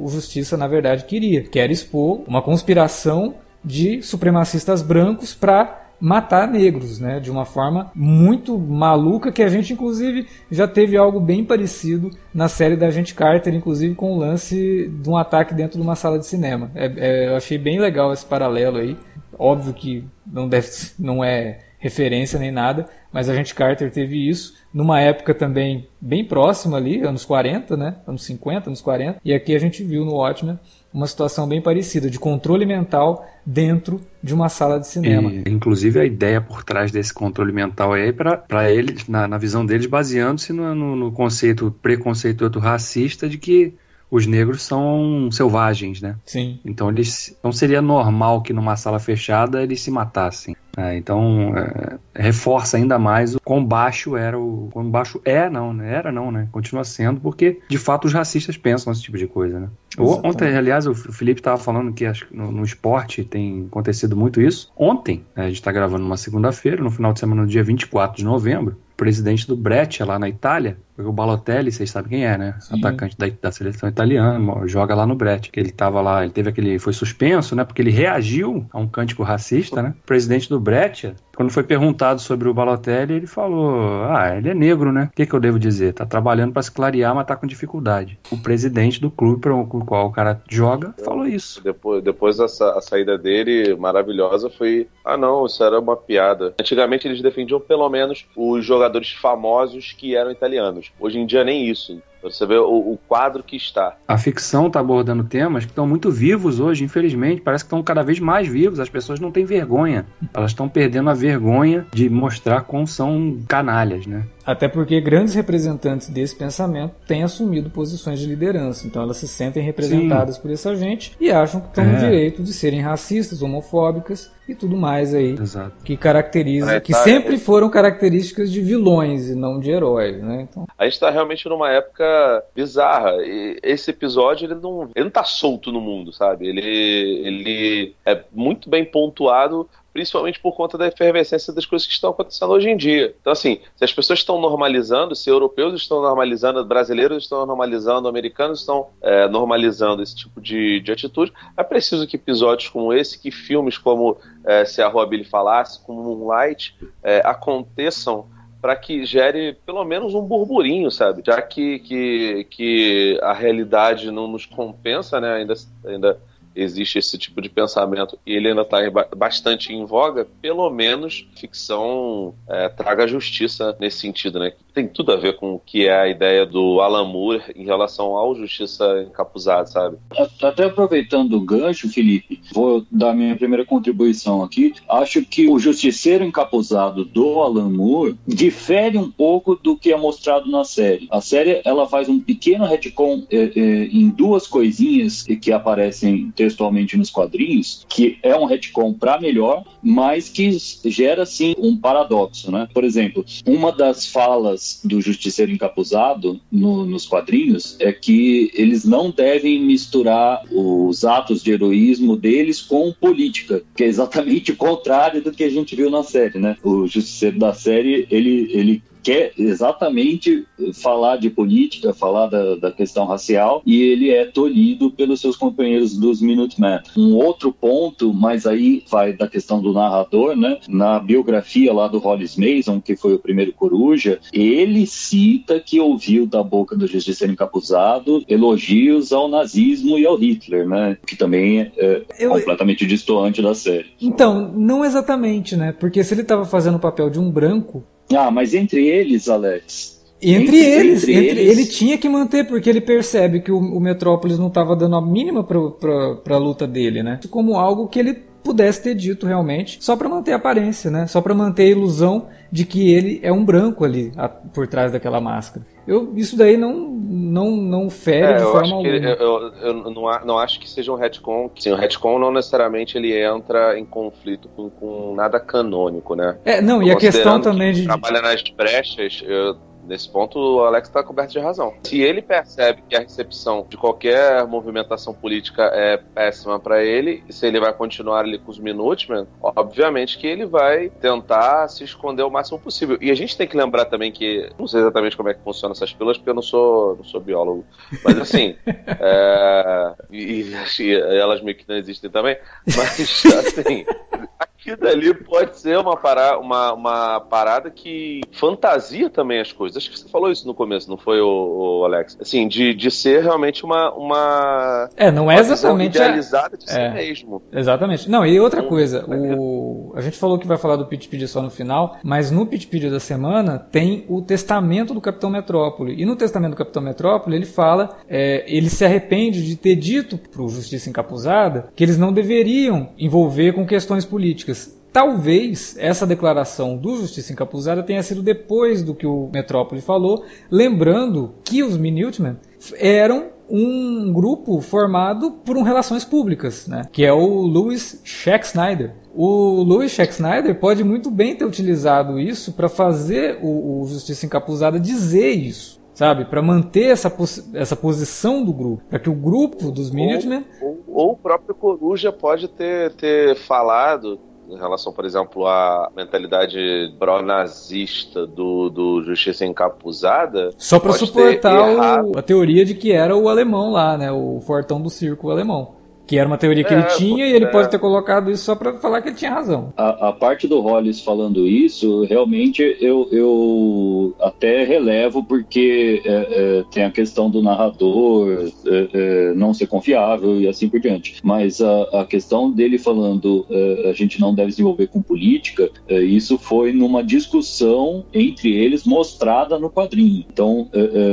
o, 0.04 0.08
Justiça 0.08 0.56
na 0.56 0.68
verdade 0.68 1.04
queria, 1.04 1.42
que 1.42 1.58
era 1.58 1.72
expor 1.72 2.22
uma 2.28 2.40
conspiração 2.40 3.34
de 3.64 4.02
supremacistas 4.02 4.82
brancos 4.82 5.34
para 5.34 5.82
matar 6.00 6.46
negros, 6.46 7.00
né, 7.00 7.18
de 7.18 7.30
uma 7.30 7.44
forma 7.44 7.90
muito 7.94 8.58
maluca 8.58 9.32
que 9.32 9.42
a 9.42 9.48
gente 9.48 9.72
inclusive 9.72 10.26
já 10.50 10.68
teve 10.68 10.96
algo 10.96 11.18
bem 11.18 11.44
parecido 11.44 12.10
na 12.32 12.46
série 12.46 12.76
da 12.76 12.86
Agente 12.86 13.14
Carter, 13.14 13.54
inclusive 13.54 13.94
com 13.94 14.12
o 14.12 14.18
lance 14.18 14.88
de 14.88 15.08
um 15.08 15.16
ataque 15.16 15.54
dentro 15.54 15.78
de 15.78 15.82
uma 15.82 15.96
sala 15.96 16.18
de 16.18 16.26
cinema. 16.26 16.70
É, 16.74 16.92
é, 16.96 17.28
eu 17.28 17.36
achei 17.36 17.58
bem 17.58 17.80
legal 17.80 18.12
esse 18.12 18.24
paralelo 18.26 18.78
aí. 18.78 18.96
Óbvio 19.36 19.72
que 19.72 20.04
não 20.26 20.48
deve, 20.48 20.68
não 20.98 21.24
é 21.24 21.60
referência 21.78 22.38
nem 22.38 22.50
nada, 22.50 22.86
mas 23.14 23.28
a 23.28 23.34
gente 23.34 23.54
Carter 23.54 23.92
teve 23.92 24.28
isso 24.28 24.54
numa 24.72 25.00
época 25.00 25.32
também 25.32 25.86
bem 26.00 26.24
próxima 26.24 26.76
ali, 26.76 27.00
anos 27.00 27.24
40, 27.24 27.76
né? 27.76 27.94
Anos 28.08 28.24
50, 28.24 28.68
anos 28.68 28.80
40. 28.80 29.20
E 29.24 29.32
aqui 29.32 29.54
a 29.54 29.58
gente 29.60 29.84
viu 29.84 30.04
no 30.04 30.14
Watchmen 30.14 30.58
uma 30.92 31.06
situação 31.06 31.46
bem 31.46 31.62
parecida, 31.62 32.10
de 32.10 32.18
controle 32.18 32.66
mental 32.66 33.24
dentro 33.46 34.00
de 34.20 34.34
uma 34.34 34.48
sala 34.48 34.80
de 34.80 34.88
cinema. 34.88 35.30
E, 35.30 35.44
inclusive 35.46 36.00
a 36.00 36.04
ideia 36.04 36.40
por 36.40 36.64
trás 36.64 36.90
desse 36.90 37.14
controle 37.14 37.52
mental 37.52 37.96
é 37.96 38.10
para 38.10 38.68
eles, 38.68 39.06
na, 39.06 39.28
na, 39.28 39.38
visão 39.38 39.64
deles, 39.64 39.86
baseando-se 39.86 40.52
no, 40.52 40.74
no, 40.74 40.96
no 40.96 41.12
conceito 41.12 41.72
preconceituoso 41.80 42.58
racista 42.58 43.28
de 43.28 43.38
que 43.38 43.74
os 44.10 44.26
negros 44.26 44.62
são 44.62 45.28
selvagens, 45.30 46.00
né? 46.00 46.16
Sim. 46.26 46.58
Então 46.64 46.88
eles 46.88 47.36
não 47.44 47.52
seria 47.52 47.80
normal 47.80 48.42
que 48.42 48.52
numa 48.52 48.76
sala 48.76 48.98
fechada 48.98 49.62
eles 49.62 49.80
se 49.80 49.90
matassem. 49.90 50.56
É, 50.76 50.96
então 50.96 51.52
é, 51.56 51.98
reforça 52.14 52.76
ainda 52.76 52.98
mais 52.98 53.34
o 53.34 53.40
quão 53.40 53.64
baixo 53.64 54.16
era 54.16 54.38
o 54.38 54.68
quão 54.72 54.90
baixo 54.90 55.20
é 55.24 55.48
não, 55.48 55.72
né? 55.72 55.92
era 55.92 56.10
não, 56.10 56.32
né? 56.32 56.48
Continua 56.50 56.84
sendo 56.84 57.20
porque 57.20 57.60
de 57.68 57.78
fato 57.78 58.06
os 58.06 58.12
racistas 58.12 58.56
pensam 58.56 58.92
esse 58.92 59.02
tipo 59.02 59.16
de 59.16 59.26
coisa, 59.26 59.60
né? 59.60 59.68
Exatamente. 59.96 60.26
Ontem, 60.26 60.56
aliás, 60.56 60.86
o 60.86 60.94
Felipe 60.94 61.40
estava 61.40 61.56
falando 61.56 61.92
que 61.92 62.04
no, 62.32 62.50
no, 62.50 62.64
esporte 62.64 63.22
tem 63.22 63.66
acontecido 63.70 64.16
muito 64.16 64.40
isso. 64.40 64.72
Ontem, 64.76 65.24
né, 65.36 65.44
a 65.44 65.46
gente 65.46 65.56
está 65.56 65.70
gravando 65.70 66.02
numa 66.02 66.16
segunda-feira, 66.16 66.82
no 66.82 66.90
final 66.90 67.12
de 67.12 67.20
semana, 67.20 67.42
no 67.42 67.48
dia 67.48 67.62
24 67.62 68.16
de 68.16 68.24
novembro, 68.24 68.76
o 68.92 68.96
presidente 68.96 69.46
do 69.46 69.56
Breccia, 69.56 70.04
lá 70.04 70.18
na 70.18 70.28
Itália, 70.28 70.76
o 70.96 71.12
Balotelli, 71.12 71.72
vocês 71.72 71.90
sabem 71.90 72.10
quem 72.10 72.26
é, 72.26 72.38
né? 72.38 72.54
Sim. 72.60 72.78
Atacante 72.78 73.16
da, 73.16 73.26
da, 73.42 73.50
seleção 73.50 73.88
italiana, 73.88 74.66
joga 74.66 74.94
lá 74.94 75.06
no 75.06 75.14
Breccia. 75.14 75.50
Ele 75.56 75.70
estava 75.70 76.00
lá, 76.00 76.22
ele 76.22 76.32
teve 76.32 76.50
aquele, 76.50 76.78
foi 76.78 76.92
suspenso, 76.92 77.56
né? 77.56 77.64
Porque 77.64 77.82
ele 77.82 77.90
reagiu 77.90 78.66
a 78.72 78.78
um 78.78 78.86
cântico 78.86 79.22
racista, 79.22 79.82
né? 79.82 79.94
O 80.02 80.06
presidente 80.06 80.48
do 80.48 80.60
Breccia, 80.60 81.14
quando 81.34 81.50
foi 81.50 81.62
perguntado 81.64 82.20
sobre 82.20 82.48
o 82.48 82.54
Balotelli, 82.54 83.14
ele 83.14 83.26
falou: 83.26 84.04
Ah, 84.04 84.36
ele 84.36 84.50
é 84.50 84.54
negro, 84.54 84.92
né? 84.92 85.08
O 85.12 85.16
que, 85.16 85.26
que 85.26 85.34
eu 85.34 85.40
devo 85.40 85.58
dizer? 85.58 85.92
Tá 85.92 86.06
trabalhando 86.06 86.52
para 86.52 86.62
se 86.62 86.70
clarear, 86.70 87.14
mas 87.14 87.26
tá 87.26 87.36
com 87.36 87.46
dificuldade. 87.46 88.18
O 88.30 88.38
presidente 88.38 89.00
do 89.00 89.10
clube 89.10 89.40
para 89.40 89.54
o 89.54 89.66
qual 89.66 90.06
o 90.06 90.12
cara 90.12 90.40
joga 90.48 90.94
falou 91.04 91.26
isso. 91.26 91.62
Depois, 91.62 92.02
depois 92.02 92.40
a, 92.40 92.44
a 92.44 92.80
saída 92.80 93.18
dele, 93.18 93.74
maravilhosa, 93.76 94.48
foi: 94.48 94.86
Ah, 95.04 95.16
não, 95.16 95.46
isso 95.46 95.62
era 95.62 95.78
uma 95.78 95.96
piada. 95.96 96.54
Antigamente 96.60 97.08
eles 97.08 97.20
defendiam 97.20 97.60
pelo 97.60 97.88
menos 97.88 98.26
os 98.36 98.64
jogadores 98.64 99.10
famosos 99.10 99.92
que 99.92 100.14
eram 100.14 100.30
italianos. 100.30 100.83
Hoje 100.98 101.18
em 101.18 101.26
dia 101.26 101.44
nem 101.44 101.68
isso 101.68 102.00
Você 102.22 102.46
vê 102.46 102.56
o, 102.56 102.92
o 102.92 102.98
quadro 103.08 103.42
que 103.42 103.56
está. 103.56 103.96
A 104.08 104.16
ficção 104.16 104.68
está 104.68 104.80
abordando 104.80 105.24
temas 105.24 105.64
que 105.64 105.70
estão 105.70 105.86
muito 105.86 106.10
vivos 106.10 106.60
hoje, 106.60 106.84
infelizmente. 106.84 107.42
Parece 107.42 107.64
que 107.64 107.68
estão 107.68 107.82
cada 107.82 108.02
vez 108.02 108.18
mais 108.18 108.48
vivos. 108.48 108.80
As 108.80 108.88
pessoas 108.88 109.20
não 109.20 109.30
têm 109.30 109.44
vergonha. 109.44 110.06
Elas 110.32 110.52
estão 110.52 110.68
perdendo 110.68 111.10
a 111.10 111.14
vergonha 111.14 111.86
de 111.92 112.08
mostrar 112.08 112.62
como 112.62 112.86
são 112.86 113.38
canalhas, 113.48 114.06
né? 114.06 114.24
Até 114.46 114.68
porque 114.68 115.00
grandes 115.00 115.34
representantes 115.34 116.08
desse 116.08 116.36
pensamento 116.36 116.94
têm 117.06 117.22
assumido 117.22 117.70
posições 117.70 118.20
de 118.20 118.26
liderança. 118.26 118.86
Então 118.86 119.02
elas 119.02 119.16
se 119.16 119.26
sentem 119.26 119.62
representadas 119.62 120.36
Sim. 120.36 120.42
por 120.42 120.50
essa 120.50 120.76
gente 120.76 121.16
e 121.20 121.30
acham 121.30 121.60
que 121.60 121.68
estão 121.68 121.84
é. 121.84 121.86
no 121.86 121.98
direito 121.98 122.42
de 122.42 122.52
serem 122.52 122.80
racistas, 122.80 123.42
homofóbicas 123.42 124.32
e 124.46 124.54
tudo 124.54 124.76
mais 124.76 125.14
aí 125.14 125.32
Exato. 125.40 125.72
que 125.82 125.96
caracteriza, 125.96 126.74
é, 126.74 126.80
que 126.80 126.92
tá, 126.92 126.98
sempre 126.98 127.38
foram 127.38 127.70
características 127.70 128.52
de 128.52 128.60
vilões 128.60 129.30
e 129.30 129.34
não 129.34 129.58
de 129.58 129.70
heróis, 129.70 130.22
né? 130.22 130.46
Então... 130.50 130.66
A 130.78 130.84
gente 130.84 130.94
está 130.94 131.10
realmente 131.10 131.48
numa 131.48 131.70
época 131.70 132.44
bizarra. 132.54 133.16
E 133.22 133.58
esse 133.62 133.90
episódio 133.90 134.46
ele 134.46 134.54
não, 134.54 134.90
ele 134.94 135.04
não 135.04 135.10
tá 135.10 135.24
solto 135.24 135.72
no 135.72 135.80
mundo, 135.80 136.12
sabe? 136.12 136.46
Ele, 136.46 136.60
ele 136.60 137.94
é 138.04 138.22
muito 138.32 138.68
bem 138.68 138.84
pontuado 138.84 139.68
principalmente 139.94 140.40
por 140.40 140.56
conta 140.56 140.76
da 140.76 140.88
efervescência 140.88 141.52
das 141.52 141.64
coisas 141.64 141.86
que 141.86 141.92
estão 141.92 142.10
acontecendo 142.10 142.50
hoje 142.50 142.68
em 142.68 142.76
dia. 142.76 143.14
Então, 143.20 143.32
assim, 143.32 143.60
se 143.76 143.84
as 143.84 143.92
pessoas 143.92 144.18
estão 144.18 144.40
normalizando, 144.40 145.14
se 145.14 145.30
europeus 145.30 145.72
estão 145.72 146.02
normalizando, 146.02 146.64
brasileiros 146.64 147.22
estão 147.22 147.46
normalizando, 147.46 148.08
americanos 148.08 148.58
estão 148.58 148.88
é, 149.00 149.28
normalizando 149.28 150.02
esse 150.02 150.16
tipo 150.16 150.40
de, 150.40 150.80
de 150.80 150.90
atitude, 150.90 151.32
é 151.56 151.62
preciso 151.62 152.08
que 152.08 152.16
episódios 152.16 152.68
como 152.68 152.92
esse, 152.92 153.16
que 153.16 153.30
filmes 153.30 153.78
como 153.78 154.18
é, 154.44 154.64
Se 154.64 154.82
a 154.82 154.88
Rua 154.88 155.06
Billy 155.06 155.24
Falasse, 155.24 155.80
como 155.84 156.02
Moonlight, 156.02 156.76
é, 157.00 157.22
aconteçam 157.24 158.26
para 158.60 158.74
que 158.74 159.04
gere 159.04 159.56
pelo 159.64 159.84
menos 159.84 160.12
um 160.14 160.22
burburinho, 160.22 160.90
sabe? 160.90 161.22
Já 161.24 161.40
que, 161.40 161.78
que, 161.80 162.46
que 162.50 163.20
a 163.22 163.32
realidade 163.32 164.10
não 164.10 164.26
nos 164.26 164.44
compensa, 164.44 165.20
né? 165.20 165.34
Ainda, 165.34 165.54
ainda 165.84 166.20
existe 166.54 166.98
esse 166.98 167.18
tipo 167.18 167.40
de 167.40 167.48
pensamento 167.48 168.18
e 168.26 168.32
ele 168.32 168.48
ainda 168.48 168.62
está 168.62 168.78
bastante 169.16 169.72
em 169.72 169.84
voga, 169.84 170.26
pelo 170.40 170.68
menos 170.70 171.26
ficção 171.36 172.34
é, 172.48 172.68
traga 172.68 173.06
justiça 173.06 173.76
nesse 173.80 173.98
sentido, 173.98 174.38
né? 174.38 174.52
Tem 174.72 174.88
tudo 174.88 175.12
a 175.12 175.16
ver 175.16 175.36
com 175.36 175.54
o 175.54 175.58
que 175.58 175.86
é 175.86 175.96
a 175.96 176.08
ideia 176.08 176.44
do 176.44 176.80
Alan 176.80 177.04
Moore 177.04 177.42
em 177.54 177.64
relação 177.64 178.16
ao 178.16 178.34
Justiça 178.34 179.06
Encapuzado, 179.08 179.70
sabe? 179.70 179.96
Até 180.42 180.64
aproveitando 180.64 181.34
o 181.34 181.40
gancho, 181.40 181.88
Felipe, 181.88 182.40
vou 182.52 182.84
dar 182.90 183.14
minha 183.14 183.36
primeira 183.36 183.64
contribuição 183.64 184.42
aqui. 184.42 184.74
Acho 184.88 185.24
que 185.24 185.48
o 185.48 185.58
Justiceiro 185.58 186.24
Encapuzado 186.24 187.04
do 187.04 187.40
Alan 187.40 187.70
Moore 187.70 188.16
difere 188.26 188.98
um 188.98 189.10
pouco 189.10 189.54
do 189.54 189.76
que 189.76 189.92
é 189.92 189.96
mostrado 189.96 190.50
na 190.50 190.64
série. 190.64 191.06
A 191.10 191.20
série 191.20 191.62
ela 191.64 191.86
faz 191.86 192.08
um 192.08 192.18
pequeno 192.18 192.64
retcon 192.64 193.24
é, 193.30 193.36
é, 193.36 193.84
em 193.86 194.08
duas 194.08 194.46
coisinhas 194.46 195.22
que 195.22 195.52
aparecem 195.52 196.32
textualmente 196.44 196.96
nos 196.96 197.08
quadrinhos, 197.08 197.86
que 197.88 198.18
é 198.22 198.36
um 198.36 198.44
retcon 198.44 198.92
para 198.92 199.18
melhor, 199.18 199.64
mas 199.82 200.28
que 200.28 200.56
gera 200.84 201.24
sim 201.24 201.54
um 201.58 201.74
paradoxo, 201.74 202.50
né? 202.52 202.68
Por 202.74 202.84
exemplo, 202.84 203.24
uma 203.46 203.72
das 203.72 204.06
falas 204.06 204.80
do 204.84 205.00
Justiceiro 205.00 205.50
Encapuzado 205.50 206.38
no, 206.52 206.84
nos 206.84 207.06
quadrinhos 207.06 207.76
é 207.80 207.92
que 207.92 208.50
eles 208.54 208.84
não 208.84 209.10
devem 209.10 209.58
misturar 209.62 210.42
os 210.52 211.04
atos 211.04 211.42
de 211.42 211.52
heroísmo 211.52 212.14
deles 212.16 212.60
com 212.60 212.92
política, 212.92 213.62
que 213.74 213.84
é 213.84 213.86
exatamente 213.86 214.52
o 214.52 214.56
contrário 214.56 215.22
do 215.22 215.32
que 215.32 215.44
a 215.44 215.50
gente 215.50 215.74
viu 215.74 215.90
na 215.90 216.02
série, 216.02 216.38
né? 216.38 216.56
O 216.62 216.86
Justiceiro 216.86 217.38
da 217.38 217.54
série, 217.54 218.06
ele, 218.10 218.50
ele 218.52 218.82
quer 219.04 219.32
exatamente 219.38 220.46
falar 220.72 221.18
de 221.18 221.28
política, 221.28 221.92
falar 221.92 222.26
da, 222.26 222.56
da, 222.56 222.72
questão 222.72 223.04
racial, 223.04 223.62
e 223.66 223.82
ele 223.82 224.10
é 224.10 224.24
tolhido 224.24 224.90
pelos 224.90 225.20
seus 225.20 225.36
companheiros 225.36 225.96
dos 225.96 226.22
Minutemen. 226.22 226.80
Um 226.96 227.14
outro 227.14 227.52
ponto, 227.52 228.12
mas 228.14 228.46
aí 228.46 228.82
vai 228.90 229.12
da 229.12 229.28
questão 229.28 229.60
do 229.60 229.74
narrador, 229.74 230.34
né? 230.34 230.58
Na 230.66 230.98
biografia 230.98 231.72
lá 231.72 231.86
do 231.86 231.98
Hollis 231.98 232.36
Mason, 232.36 232.80
que 232.80 232.96
foi 232.96 233.14
o 233.14 233.18
primeiro 233.18 233.52
coruja, 233.52 234.18
ele 234.32 234.86
cita 234.86 235.60
que 235.60 235.78
ouviu 235.78 236.26
da 236.26 236.42
boca 236.42 236.74
do 236.74 236.86
justiceiro 236.86 237.32
encapuzado 237.32 238.24
elogios 238.26 239.12
ao 239.12 239.28
nazismo 239.28 239.98
e 239.98 240.06
ao 240.06 240.16
Hitler, 240.16 240.66
né? 240.66 240.96
Que 241.06 241.14
também 241.14 241.60
é 241.76 242.02
Eu... 242.18 242.30
completamente 242.30 242.86
distoante 242.86 243.42
da 243.42 243.54
série. 243.54 243.86
Então, 244.00 244.50
não 244.54 244.84
exatamente, 244.84 245.56
né? 245.56 245.72
Porque 245.72 246.02
se 246.02 246.14
ele 246.14 246.22
estava 246.22 246.44
fazendo 246.44 246.76
o 246.76 246.80
papel 246.80 247.10
de 247.10 247.18
um 247.18 247.30
branco, 247.30 247.84
ah, 248.12 248.30
mas 248.30 248.54
entre 248.54 248.86
eles, 248.86 249.28
Alex. 249.28 249.94
Entre, 250.20 250.56
entre 250.56 250.56
eles, 250.56 251.02
entre, 251.02 251.14
entre 251.14 251.40
eles, 251.40 251.58
ele 251.58 251.66
tinha 251.66 251.98
que 251.98 252.08
manter, 252.08 252.46
porque 252.46 252.70
ele 252.70 252.80
percebe 252.80 253.40
que 253.40 253.52
o, 253.52 253.58
o 253.58 253.80
Metrópolis 253.80 254.38
não 254.38 254.48
estava 254.48 254.74
dando 254.74 254.96
a 254.96 255.02
mínima 255.02 255.44
para 255.44 256.36
a 256.36 256.38
luta 256.38 256.66
dele, 256.66 257.02
né? 257.02 257.20
Como 257.30 257.58
algo 257.58 257.88
que 257.88 257.98
ele 257.98 258.22
pudesse 258.44 258.82
ter 258.82 258.94
dito 258.94 259.26
realmente, 259.26 259.82
só 259.82 259.96
para 259.96 260.08
manter 260.08 260.32
a 260.32 260.36
aparência, 260.36 260.90
né? 260.90 261.06
Só 261.06 261.20
para 261.22 261.34
manter 261.34 261.62
a 261.62 261.70
ilusão 261.70 262.28
de 262.52 262.64
que 262.66 262.92
ele 262.94 263.18
é 263.22 263.32
um 263.32 263.44
branco 263.44 263.84
ali 263.84 264.12
a, 264.16 264.28
por 264.28 264.68
trás 264.68 264.92
daquela 264.92 265.20
máscara. 265.20 265.66
Eu, 265.86 266.12
isso 266.14 266.36
daí 266.36 266.56
não, 266.56 266.72
não, 266.74 267.56
não 267.56 267.90
fere 267.90 268.34
é, 268.34 268.36
de 268.36 268.42
forma 268.42 268.74
alguma. 268.76 268.88
eu, 268.88 269.16
eu, 269.16 269.52
eu 269.60 269.74
não, 269.74 270.24
não, 270.24 270.38
acho 270.38 270.60
que 270.60 270.68
seja 270.68 270.92
um 270.92 270.96
retcon. 270.96 271.50
Sim, 271.58 271.72
o 271.72 271.76
retcon 271.76 272.18
não 272.18 272.30
necessariamente 272.30 272.96
ele 272.96 273.18
entra 273.18 273.78
em 273.78 273.84
conflito 273.84 274.48
com, 274.54 274.70
com 274.70 275.14
nada 275.14 275.40
canônico, 275.40 276.14
né? 276.14 276.36
É, 276.44 276.60
não, 276.60 276.82
e 276.82 276.90
a 276.90 276.96
questão 276.96 277.40
também 277.40 277.72
de. 277.72 277.84
Trabalha 277.84 278.20
nas 278.20 278.42
brechas, 278.42 279.22
eu 279.26 279.56
Nesse 279.86 280.08
ponto, 280.08 280.38
o 280.38 280.64
Alex 280.64 280.88
está 280.88 281.02
coberto 281.02 281.32
de 281.32 281.38
razão. 281.38 281.74
Se 281.84 282.00
ele 282.00 282.22
percebe 282.22 282.82
que 282.88 282.96
a 282.96 283.00
recepção 283.00 283.66
de 283.68 283.76
qualquer 283.76 284.46
movimentação 284.46 285.12
política 285.12 285.64
é 285.74 285.96
péssima 285.96 286.58
para 286.58 286.82
ele, 286.82 287.22
se 287.28 287.46
ele 287.46 287.60
vai 287.60 287.72
continuar 287.72 288.20
ali 288.20 288.38
com 288.38 288.50
os 288.50 288.58
Minutemen, 288.58 289.26
obviamente 289.42 290.18
que 290.18 290.26
ele 290.26 290.46
vai 290.46 290.88
tentar 290.88 291.68
se 291.68 291.84
esconder 291.84 292.22
o 292.22 292.30
máximo 292.30 292.58
possível. 292.58 292.96
E 293.00 293.10
a 293.10 293.14
gente 293.14 293.36
tem 293.36 293.46
que 293.46 293.56
lembrar 293.56 293.84
também 293.84 294.10
que, 294.10 294.50
não 294.58 294.66
sei 294.66 294.80
exatamente 294.80 295.16
como 295.16 295.28
é 295.28 295.34
que 295.34 295.42
funcionam 295.42 295.72
essas 295.72 295.92
pílulas, 295.92 296.16
porque 296.16 296.30
eu 296.30 296.34
não 296.34 296.42
sou, 296.42 296.96
não 296.96 297.04
sou 297.04 297.20
biólogo, 297.20 297.64
mas 298.04 298.18
assim, 298.18 298.56
é, 298.66 299.94
e, 300.10 300.52
e 300.80 300.94
elas 300.94 301.42
meio 301.42 301.56
que 301.56 301.68
não 301.68 301.76
existem 301.76 302.10
também, 302.10 302.36
mas 302.66 303.00
assim, 303.00 303.84
aquilo 304.64 304.76
dali 304.78 305.14
pode 305.14 305.58
ser 305.58 305.78
uma, 305.78 305.96
para, 305.96 306.38
uma, 306.38 306.72
uma 306.72 307.20
parada 307.20 307.70
que 307.70 308.22
fantasia 308.32 309.10
também 309.10 309.40
as 309.40 309.52
coisas. 309.52 309.76
Acho 309.76 309.90
que 309.90 309.98
você 309.98 310.08
falou 310.08 310.30
isso 310.30 310.46
no 310.46 310.54
começo, 310.54 310.88
não 310.88 310.96
foi, 310.96 311.20
o, 311.20 311.80
o 311.80 311.84
Alex? 311.84 312.16
Assim, 312.20 312.48
de, 312.48 312.72
de 312.74 312.90
ser 312.90 313.22
realmente 313.22 313.64
uma. 313.64 313.92
uma 313.92 314.88
é, 314.96 315.10
não 315.10 315.30
é 315.30 315.38
exatamente. 315.38 315.96
Idealizada 315.96 316.56
de 316.56 316.64
é, 316.64 316.88
si 316.88 316.94
mesmo. 316.94 317.42
Exatamente. 317.52 318.08
Não, 318.08 318.24
e 318.24 318.40
outra 318.40 318.62
coisa, 318.62 319.04
o, 319.06 319.92
a 319.94 320.00
gente 320.00 320.16
falou 320.16 320.38
que 320.38 320.46
vai 320.46 320.56
falar 320.56 320.76
do 320.76 320.86
Pitpedia 320.86 321.28
só 321.28 321.42
no 321.42 321.50
final, 321.50 321.98
mas 322.02 322.30
no 322.30 322.46
Pitpedia 322.46 322.90
da 322.90 323.00
semana 323.00 323.58
tem 323.58 324.06
o 324.08 324.22
testamento 324.22 324.94
do 324.94 325.00
Capitão 325.00 325.28
Metrópole. 325.28 326.00
E 326.00 326.06
no 326.06 326.16
testamento 326.16 326.52
do 326.52 326.56
Capitão 326.56 326.82
Metrópole 326.82 327.36
ele 327.36 327.46
fala, 327.46 327.98
é, 328.08 328.44
ele 328.46 328.70
se 328.70 328.84
arrepende 328.84 329.44
de 329.44 329.56
ter 329.56 329.76
dito 329.76 330.16
pro 330.16 330.48
Justiça 330.48 330.88
Encapuzada 330.88 331.68
que 331.74 331.84
eles 331.84 331.98
não 331.98 332.12
deveriam 332.12 332.90
envolver 332.98 333.52
com 333.52 333.66
questões 333.66 334.04
políticas 334.04 334.53
Talvez 334.94 335.76
essa 335.76 336.06
declaração 336.06 336.76
do 336.76 336.96
Justiça 336.96 337.32
Encapuzada 337.32 337.82
tenha 337.82 338.00
sido 338.00 338.22
depois 338.22 338.80
do 338.80 338.94
que 338.94 339.04
o 339.04 339.28
Metrópole 339.32 339.80
falou, 339.80 340.24
lembrando 340.48 341.34
que 341.42 341.64
os 341.64 341.76
Minutemen 341.76 342.36
eram 342.78 343.30
um 343.50 344.12
grupo 344.12 344.60
formado 344.60 345.32
por 345.44 345.56
um 345.56 345.62
relações 345.62 346.04
públicas, 346.04 346.68
né? 346.68 346.82
que 346.92 347.04
é 347.04 347.12
o 347.12 347.26
Louis 347.26 348.00
Scheck 348.04 348.46
Snyder. 348.46 348.94
O 349.12 349.64
Louis 349.64 349.90
Scheck 349.90 350.12
Snyder 350.12 350.60
pode 350.60 350.84
muito 350.84 351.10
bem 351.10 351.34
ter 351.34 351.44
utilizado 351.44 352.20
isso 352.20 352.52
para 352.52 352.68
fazer 352.68 353.40
o, 353.42 353.82
o 353.82 353.86
Justiça 353.88 354.26
Encapuzada 354.26 354.78
dizer 354.78 355.30
isso 355.30 355.82
sabe? 355.92 356.24
Para 356.24 356.42
manter 356.42 356.86
essa, 356.86 357.12
essa 357.54 357.76
posição 357.76 358.44
do 358.44 358.52
grupo, 358.52 358.82
para 358.90 358.98
que 358.98 359.08
o 359.08 359.14
grupo 359.14 359.70
dos 359.70 359.92
Minutemen. 359.92 360.44
Ou, 360.60 360.82
ou, 360.88 360.96
ou, 361.06 361.12
o 361.12 361.16
próprio 361.16 361.54
Coruja 361.54 362.10
pode 362.10 362.48
ter, 362.48 362.92
ter 362.94 363.36
falado 363.36 364.18
em 364.48 364.56
relação, 364.56 364.92
por 364.92 365.04
exemplo, 365.04 365.46
à 365.46 365.90
mentalidade 365.96 366.58
pró-nazista 366.98 368.26
do, 368.26 368.68
do 368.70 369.02
Justiça 369.02 369.44
Encapuzada. 369.44 370.50
Só 370.56 370.78
para 370.78 370.92
suportar 370.92 372.04
o, 372.04 372.18
a 372.18 372.22
teoria 372.22 372.64
de 372.64 372.74
que 372.74 372.92
era 372.92 373.16
o 373.16 373.28
alemão 373.28 373.72
lá, 373.72 373.96
né? 373.96 374.10
O 374.12 374.40
fortão 374.40 374.80
do 374.80 374.90
circo 374.90 375.30
alemão. 375.30 375.83
Que 376.06 376.18
era 376.18 376.28
uma 376.28 376.36
teoria 376.36 376.64
que 376.64 376.74
é, 376.74 376.78
ele 376.78 376.86
tinha 376.96 377.26
e 377.26 377.32
ele 377.32 377.46
é. 377.46 377.48
pode 377.48 377.70
ter 377.70 377.78
colocado 377.78 378.30
isso 378.30 378.44
só 378.44 378.54
para 378.54 378.74
falar 378.74 379.00
que 379.00 379.08
ele 379.08 379.16
tinha 379.16 379.30
razão. 379.30 379.72
A, 379.76 380.08
a, 380.08 380.12
parte 380.12 380.46
do 380.46 380.60
Hollis 380.60 381.00
falando 381.00 381.46
isso, 381.46 382.04
realmente 382.04 382.76
eu, 382.80 383.08
eu 383.10 384.14
até 384.20 384.64
relevo 384.64 385.24
porque 385.24 386.02
é, 386.04 386.10
é, 386.10 386.64
tem 386.70 386.84
a 386.84 386.90
questão 386.90 387.30
do 387.30 387.42
narrador 387.42 388.50
é, 388.66 388.88
é 388.92 389.34
não 389.34 389.54
ser 389.54 389.66
confiável 389.66 390.40
e 390.40 390.48
assim 390.48 390.68
por 390.68 390.78
diante. 390.78 391.16
Mas 391.22 391.60
a, 391.60 391.82
a 392.00 392.04
questão 392.04 392.50
dele 392.50 392.78
falando 392.78 393.46
é, 393.50 393.90
a 393.90 393.92
gente 393.92 394.20
não 394.20 394.34
deve 394.34 394.52
se 394.52 394.60
envolver 394.60 394.88
com 394.88 395.00
política, 395.00 395.70
é, 395.88 396.00
isso 396.00 396.36
foi 396.36 396.72
numa 396.72 397.02
discussão 397.02 398.04
entre 398.12 398.54
eles 398.54 398.84
mostrada 398.84 399.58
no 399.58 399.70
quadrinho. 399.70 400.24
Então 400.30 400.68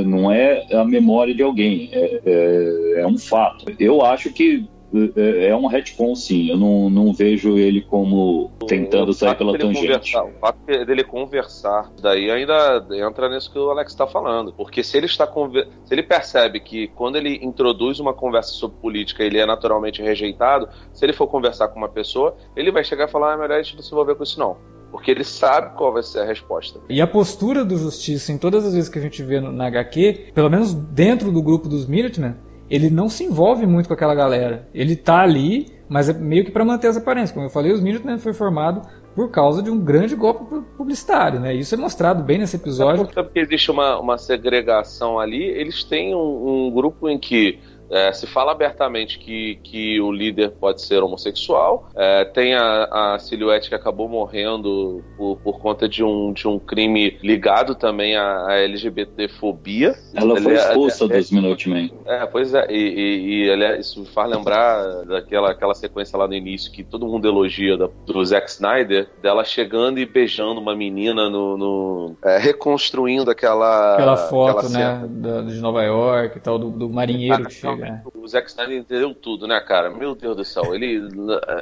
não 0.05 0.31
é 0.31 0.65
a 0.73 0.83
memória 0.83 1.33
de 1.33 1.43
alguém, 1.43 1.89
é, 1.91 2.97
é 2.97 3.07
um 3.07 3.17
fato. 3.17 3.65
Eu 3.79 4.03
acho 4.03 4.31
que 4.31 4.67
é, 5.15 5.47
é 5.47 5.55
um 5.55 5.67
retcon, 5.67 6.15
sim. 6.15 6.49
Eu 6.49 6.57
não, 6.57 6.89
não 6.89 7.13
vejo 7.13 7.57
ele 7.57 7.81
como 7.81 8.51
tentando 8.67 9.13
sair 9.13 9.35
pela 9.35 9.57
tangente. 9.57 10.17
O 10.17 10.39
fato 10.39 10.65
dele 10.65 11.03
conversar, 11.03 11.91
daí 12.01 12.29
ainda 12.29 12.85
entra 12.91 13.29
nisso 13.29 13.51
que 13.51 13.57
o 13.57 13.69
Alex 13.69 13.91
está 13.91 14.05
falando. 14.05 14.53
Porque 14.53 14.83
se 14.83 14.97
ele 14.97 15.05
está 15.05 15.25
se 15.25 15.93
ele 15.93 16.03
percebe 16.03 16.59
que 16.59 16.87
quando 16.89 17.15
ele 17.15 17.39
introduz 17.41 17.99
uma 17.99 18.13
conversa 18.13 18.51
sobre 18.51 18.77
política 18.77 19.23
ele 19.23 19.39
é 19.39 19.45
naturalmente 19.45 20.01
rejeitado, 20.01 20.67
se 20.93 21.05
ele 21.05 21.13
for 21.13 21.27
conversar 21.27 21.69
com 21.69 21.79
uma 21.79 21.89
pessoa, 21.89 22.35
ele 22.55 22.71
vai 22.71 22.83
chegar 22.83 23.07
e 23.07 23.11
falar: 23.11 23.31
ah, 23.31 23.33
é 23.35 23.37
melhor 23.37 23.59
a 23.59 23.61
gente 23.61 23.75
não 23.75 23.83
se 23.83 23.91
envolver 23.91 24.15
com 24.15 24.23
isso, 24.23 24.39
não. 24.39 24.57
Porque 24.91 25.09
ele 25.09 25.23
sabe 25.23 25.75
qual 25.77 25.93
vai 25.93 26.03
ser 26.03 26.19
a 26.19 26.25
resposta. 26.25 26.81
E 26.89 26.99
a 26.99 27.07
postura 27.07 27.63
do 27.63 27.77
Justiça, 27.77 28.33
em 28.33 28.37
todas 28.37 28.65
as 28.65 28.73
vezes 28.73 28.89
que 28.89 28.99
a 28.99 29.01
gente 29.01 29.23
vê 29.23 29.39
na 29.39 29.67
HQ, 29.67 30.31
pelo 30.35 30.49
menos 30.49 30.73
dentro 30.73 31.31
do 31.31 31.41
grupo 31.41 31.69
dos 31.69 31.87
Minutemen, 31.87 32.35
ele 32.71 32.89
não 32.89 33.09
se 33.09 33.25
envolve 33.25 33.67
muito 33.67 33.87
com 33.87 33.93
aquela 33.93 34.15
galera. 34.15 34.65
Ele 34.73 34.95
tá 34.95 35.19
ali, 35.19 35.67
mas 35.89 36.07
é 36.07 36.13
meio 36.13 36.45
que 36.45 36.51
para 36.51 36.63
manter 36.63 36.87
as 36.87 36.95
aparências. 36.95 37.33
Como 37.33 37.45
eu 37.45 37.49
falei, 37.49 37.73
os 37.73 37.81
Minutemen 37.81 38.17
foi 38.17 38.31
formado 38.31 38.81
por 39.13 39.29
causa 39.29 39.61
de 39.61 39.69
um 39.69 39.77
grande 39.77 40.15
golpe 40.15 40.45
publicitário, 40.77 41.37
né? 41.37 41.53
Isso 41.53 41.75
é 41.75 41.77
mostrado 41.77 42.23
bem 42.23 42.37
nesse 42.37 42.55
episódio. 42.55 43.03
É 43.03 43.23
porque 43.23 43.39
existe 43.39 43.69
uma, 43.69 43.99
uma 43.99 44.17
segregação 44.17 45.19
ali, 45.19 45.43
eles 45.43 45.83
têm 45.83 46.15
um, 46.15 46.67
um 46.67 46.71
grupo 46.71 47.09
em 47.09 47.19
que 47.19 47.59
é, 47.91 48.11
se 48.13 48.25
fala 48.25 48.51
abertamente 48.51 49.19
que, 49.19 49.59
que 49.63 49.99
o 49.99 50.11
líder 50.11 50.51
pode 50.51 50.81
ser 50.81 51.03
homossexual. 51.03 51.89
É, 51.95 52.25
tem 52.25 52.55
a, 52.55 53.13
a 53.15 53.19
Silhouette 53.19 53.69
que 53.69 53.75
acabou 53.75 54.07
morrendo 54.07 55.03
por, 55.17 55.37
por 55.37 55.59
conta 55.59 55.87
de 55.87 56.03
um, 56.03 56.31
de 56.31 56.47
um 56.47 56.57
crime 56.57 57.17
ligado 57.21 57.75
também 57.75 58.15
à, 58.15 58.47
à 58.47 58.59
LGBTfobia. 58.59 59.93
Ela 60.13 60.39
foi 60.39 60.53
expulsa 60.53 61.05
é, 61.05 61.17
dos 61.17 61.31
Minutemen. 61.31 61.91
É, 62.05 62.25
pois 62.25 62.53
é. 62.53 62.65
E, 62.69 63.45
e, 63.45 63.49
e 63.49 63.79
isso 63.79 64.05
faz 64.05 64.29
lembrar 64.29 65.05
daquela 65.05 65.51
aquela 65.51 65.73
sequência 65.73 66.17
lá 66.17 66.27
no 66.27 66.33
início 66.33 66.71
que 66.71 66.83
todo 66.83 67.07
mundo 67.07 67.27
elogia 67.27 67.77
da, 67.77 67.89
do 68.05 68.23
Zack 68.25 68.49
Snyder, 68.49 69.09
dela 69.21 69.43
chegando 69.43 69.99
e 69.99 70.05
beijando 70.05 70.59
uma 70.59 70.75
menina 70.75 71.29
no. 71.29 71.57
no 71.57 72.15
é, 72.23 72.37
reconstruindo 72.37 73.29
aquela. 73.29 73.93
Aquela 73.95 74.17
foto, 74.17 74.67
aquela 74.67 74.99
né? 74.99 75.43
de 75.43 75.59
Nova 75.59 75.83
York 75.83 76.37
e 76.37 76.41
tal, 76.41 76.57
do, 76.57 76.69
do 76.69 76.89
marinheiro 76.89 77.45
que 77.45 77.53
chega. 77.53 77.80
É. 77.85 78.01
O 78.13 78.27
Zack 78.27 78.49
Snyder 78.49 78.77
entendeu 78.77 79.13
tudo, 79.13 79.47
né, 79.47 79.59
cara? 79.59 79.89
Meu 79.89 80.15
Deus 80.15 80.35
do 80.35 80.45
céu, 80.45 80.73
ele 80.73 81.01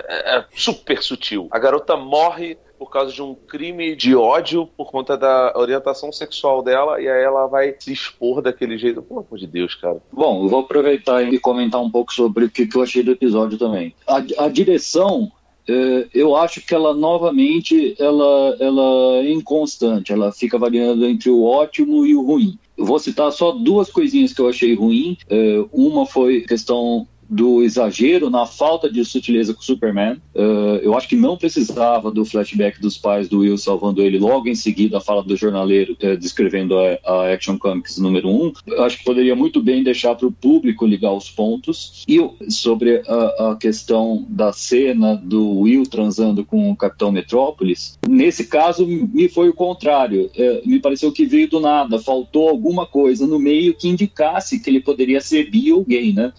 é, 0.08 0.38
é 0.38 0.45
super 0.55 1.01
sutil. 1.01 1.47
A 1.51 1.60
garota 1.60 1.95
morre 1.95 2.58
por 2.77 2.89
causa 2.89 3.12
de 3.12 3.21
um 3.21 3.36
crime 3.36 3.93
de 3.93 4.15
ódio 4.15 4.65
por 4.65 4.89
conta 4.89 5.17
da 5.17 5.53
orientação 5.55 6.13
sexual 6.13 6.63
dela 6.63 7.01
e 7.01 7.10
aí 7.10 7.21
ela 7.21 7.45
vai 7.45 7.75
se 7.77 7.91
expor 7.91 8.41
daquele 8.41 8.77
jeito. 8.77 9.01
Pelo 9.01 9.19
amor 9.19 9.38
de 9.38 9.45
Deus, 9.45 9.75
cara. 9.75 10.01
Bom, 10.12 10.43
eu 10.43 10.47
vou 10.47 10.62
aproveitar 10.62 11.21
e 11.21 11.38
comentar 11.38 11.82
um 11.82 11.91
pouco 11.91 12.13
sobre 12.13 12.45
o 12.45 12.49
que 12.49 12.69
eu 12.73 12.82
achei 12.82 13.03
do 13.03 13.12
episódio 13.12 13.58
também. 13.58 13.93
A, 14.08 14.45
a 14.45 14.47
direção 14.47 15.29
é, 15.67 16.08
eu 16.15 16.36
acho 16.36 16.62
que 16.65 16.73
ela 16.73 16.95
novamente 16.95 17.95
ela, 17.99 18.58
ela 18.60 19.17
é 19.17 19.32
inconstante, 19.32 20.12
ela 20.12 20.32
fica 20.32 20.58
variando 20.58 21.05
entre 21.05 21.29
o 21.29 21.43
ótimo 21.43 22.05
e 22.08 22.15
o 22.15 22.25
ruim. 22.25 22.58
Vou 22.80 22.98
citar 23.00 23.32
só 23.32 23.52
duas 23.52 23.92
coisinhas 23.92 24.34
que 24.34 24.42
eu 24.42 24.48
achei 24.48 24.74
ruim. 24.74 25.18
É, 25.30 25.65
uma 25.72 26.06
foi 26.06 26.42
questão 26.42 27.08
do 27.30 27.62
exagero 27.62 28.30
na 28.30 28.46
falta 28.46 28.92
de 28.92 29.06
sutileza 29.06 29.54
com 29.54 29.62
o 29.62 29.63
Superman. 29.63 30.18
Uh, 30.34 30.80
eu 30.82 30.98
acho 30.98 31.08
que 31.08 31.15
não 31.15 31.38
precisava 31.38 32.10
do 32.10 32.26
flashback 32.26 32.82
dos 32.82 32.98
pais 32.98 33.30
do 33.30 33.39
Will 33.39 33.58
salvando 33.58 34.02
ele 34.02 34.18
logo 34.18 34.48
em 34.48 34.56
seguida 34.56 34.98
a 34.98 35.02
fala 35.02 35.24
do 35.24 35.36
jornaleiro 35.36 35.96
uh, 36.04 36.18
descrevendo 36.18 36.78
a, 36.78 36.98
a, 37.06 37.34
Action 37.34 37.58
Comics 37.58 38.00
número 38.00 38.28
1. 38.28 38.32
Um. 38.32 38.54
Acho 38.84 38.98
que 38.98 39.04
poderia 39.04 39.36
muito 39.36 39.62
bem 39.62 39.84
deixar 39.84 40.15
para 40.15 40.28
o 40.28 40.32
público 40.32 40.86
ligar 40.86 41.13
os 41.13 41.30
pontos. 41.30 42.04
E 42.08 42.20
sobre 42.50 43.04
a, 43.08 43.52
a, 43.52 43.56
questão 43.56 44.26
da 44.28 44.52
cena 44.52 45.15
do 45.15 45.60
Will 45.60 45.84
transando 45.84 46.44
com 46.44 46.72
o 46.72 46.76
Capitão 46.76 47.12
Metrópolis, 47.12 47.98
nesse 48.08 48.48
caso 48.48 48.88
me 48.88 49.30
foi 49.30 49.50
o 49.50 49.54
contrário. 49.54 50.32
Uh, 50.36 50.68
me 50.68 50.80
pareceu 50.80 51.12
que 51.12 51.26
veio 51.26 51.50
do 51.50 51.60
nada, 51.60 52.00
faltou 52.00 52.50
alguma 52.50 52.88
coisa 52.88 53.28
no 53.28 53.38
meio 53.38 53.76
que 53.76 53.88
indicasse 53.88 54.60
que 54.60 54.70
ele 54.70 54.80
poderia 54.80 55.22
ser 55.22 55.50
bi 55.50 55.72
ou 55.72 55.84
gay, 55.84 56.12
né? 56.13 56.34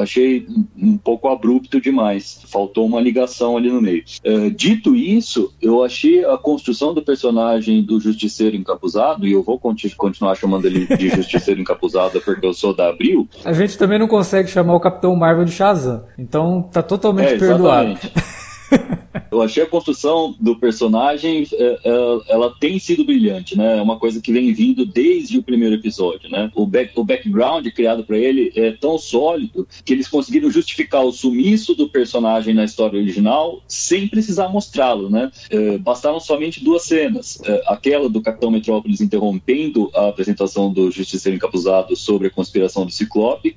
achei 0.00 0.33
um 0.76 0.96
pouco 0.96 1.28
abrupto 1.28 1.80
demais. 1.80 2.40
Faltou 2.46 2.86
uma 2.86 3.00
ligação 3.00 3.56
ali 3.56 3.70
no 3.70 3.80
meio. 3.80 4.04
Uh, 4.24 4.50
dito 4.50 4.94
isso, 4.94 5.52
eu 5.60 5.82
achei 5.82 6.24
a 6.24 6.36
construção 6.36 6.94
do 6.94 7.02
personagem 7.02 7.82
do 7.82 8.00
Justiceiro 8.00 8.56
Encapuzado, 8.56 9.26
e 9.26 9.32
eu 9.32 9.42
vou 9.42 9.58
continu 9.58 9.94
continuar 9.96 10.34
chamando 10.34 10.66
ele 10.66 10.86
de 10.96 11.08
Justiceiro 11.08 11.60
Encapuzado 11.60 12.20
porque 12.20 12.46
eu 12.46 12.54
sou 12.54 12.74
da 12.74 12.88
Abril. 12.88 13.28
A 13.44 13.52
gente 13.52 13.76
também 13.76 13.98
não 13.98 14.08
consegue 14.08 14.48
chamar 14.48 14.74
o 14.74 14.80
Capitão 14.80 15.14
Marvel 15.14 15.44
de 15.44 15.52
Shazam. 15.52 16.04
Então 16.18 16.62
tá 16.72 16.82
totalmente 16.82 17.34
é, 17.34 17.38
perdoado. 17.38 17.98
Eu 19.30 19.42
achei 19.42 19.62
a 19.62 19.66
construção 19.66 20.34
do 20.40 20.56
personagem, 20.56 21.46
é, 21.52 21.78
é, 21.84 22.18
ela 22.28 22.54
tem 22.58 22.78
sido 22.78 23.04
brilhante, 23.04 23.56
né? 23.56 23.78
É 23.78 23.82
uma 23.82 23.98
coisa 23.98 24.20
que 24.20 24.32
vem 24.32 24.52
vindo 24.52 24.84
desde 24.84 25.38
o 25.38 25.42
primeiro 25.42 25.74
episódio, 25.74 26.28
né? 26.28 26.50
O, 26.54 26.66
back, 26.66 26.92
o 26.96 27.04
background 27.04 27.66
criado 27.68 28.04
para 28.04 28.18
ele 28.18 28.52
é 28.56 28.72
tão 28.72 28.98
sólido 28.98 29.66
que 29.84 29.92
eles 29.92 30.08
conseguiram 30.08 30.50
justificar 30.50 31.04
o 31.04 31.12
sumiço 31.12 31.74
do 31.74 31.88
personagem 31.88 32.54
na 32.54 32.64
história 32.64 32.98
original 32.98 33.62
sem 33.68 34.08
precisar 34.08 34.48
mostrá-lo, 34.48 35.08
né? 35.08 35.30
É, 35.50 35.78
bastaram 35.78 36.20
somente 36.20 36.62
duas 36.62 36.82
cenas. 36.82 37.40
Aquela 37.66 38.08
do 38.08 38.20
Capitão 38.20 38.50
Metrópolis 38.50 39.00
interrompendo 39.00 39.90
a 39.94 40.08
apresentação 40.08 40.72
do 40.72 40.90
Justiceiro 40.90 41.36
Encapuzado 41.36 41.96
sobre 41.96 42.28
a 42.28 42.30
conspiração 42.30 42.84
do 42.84 42.92
Ciclope, 42.92 43.56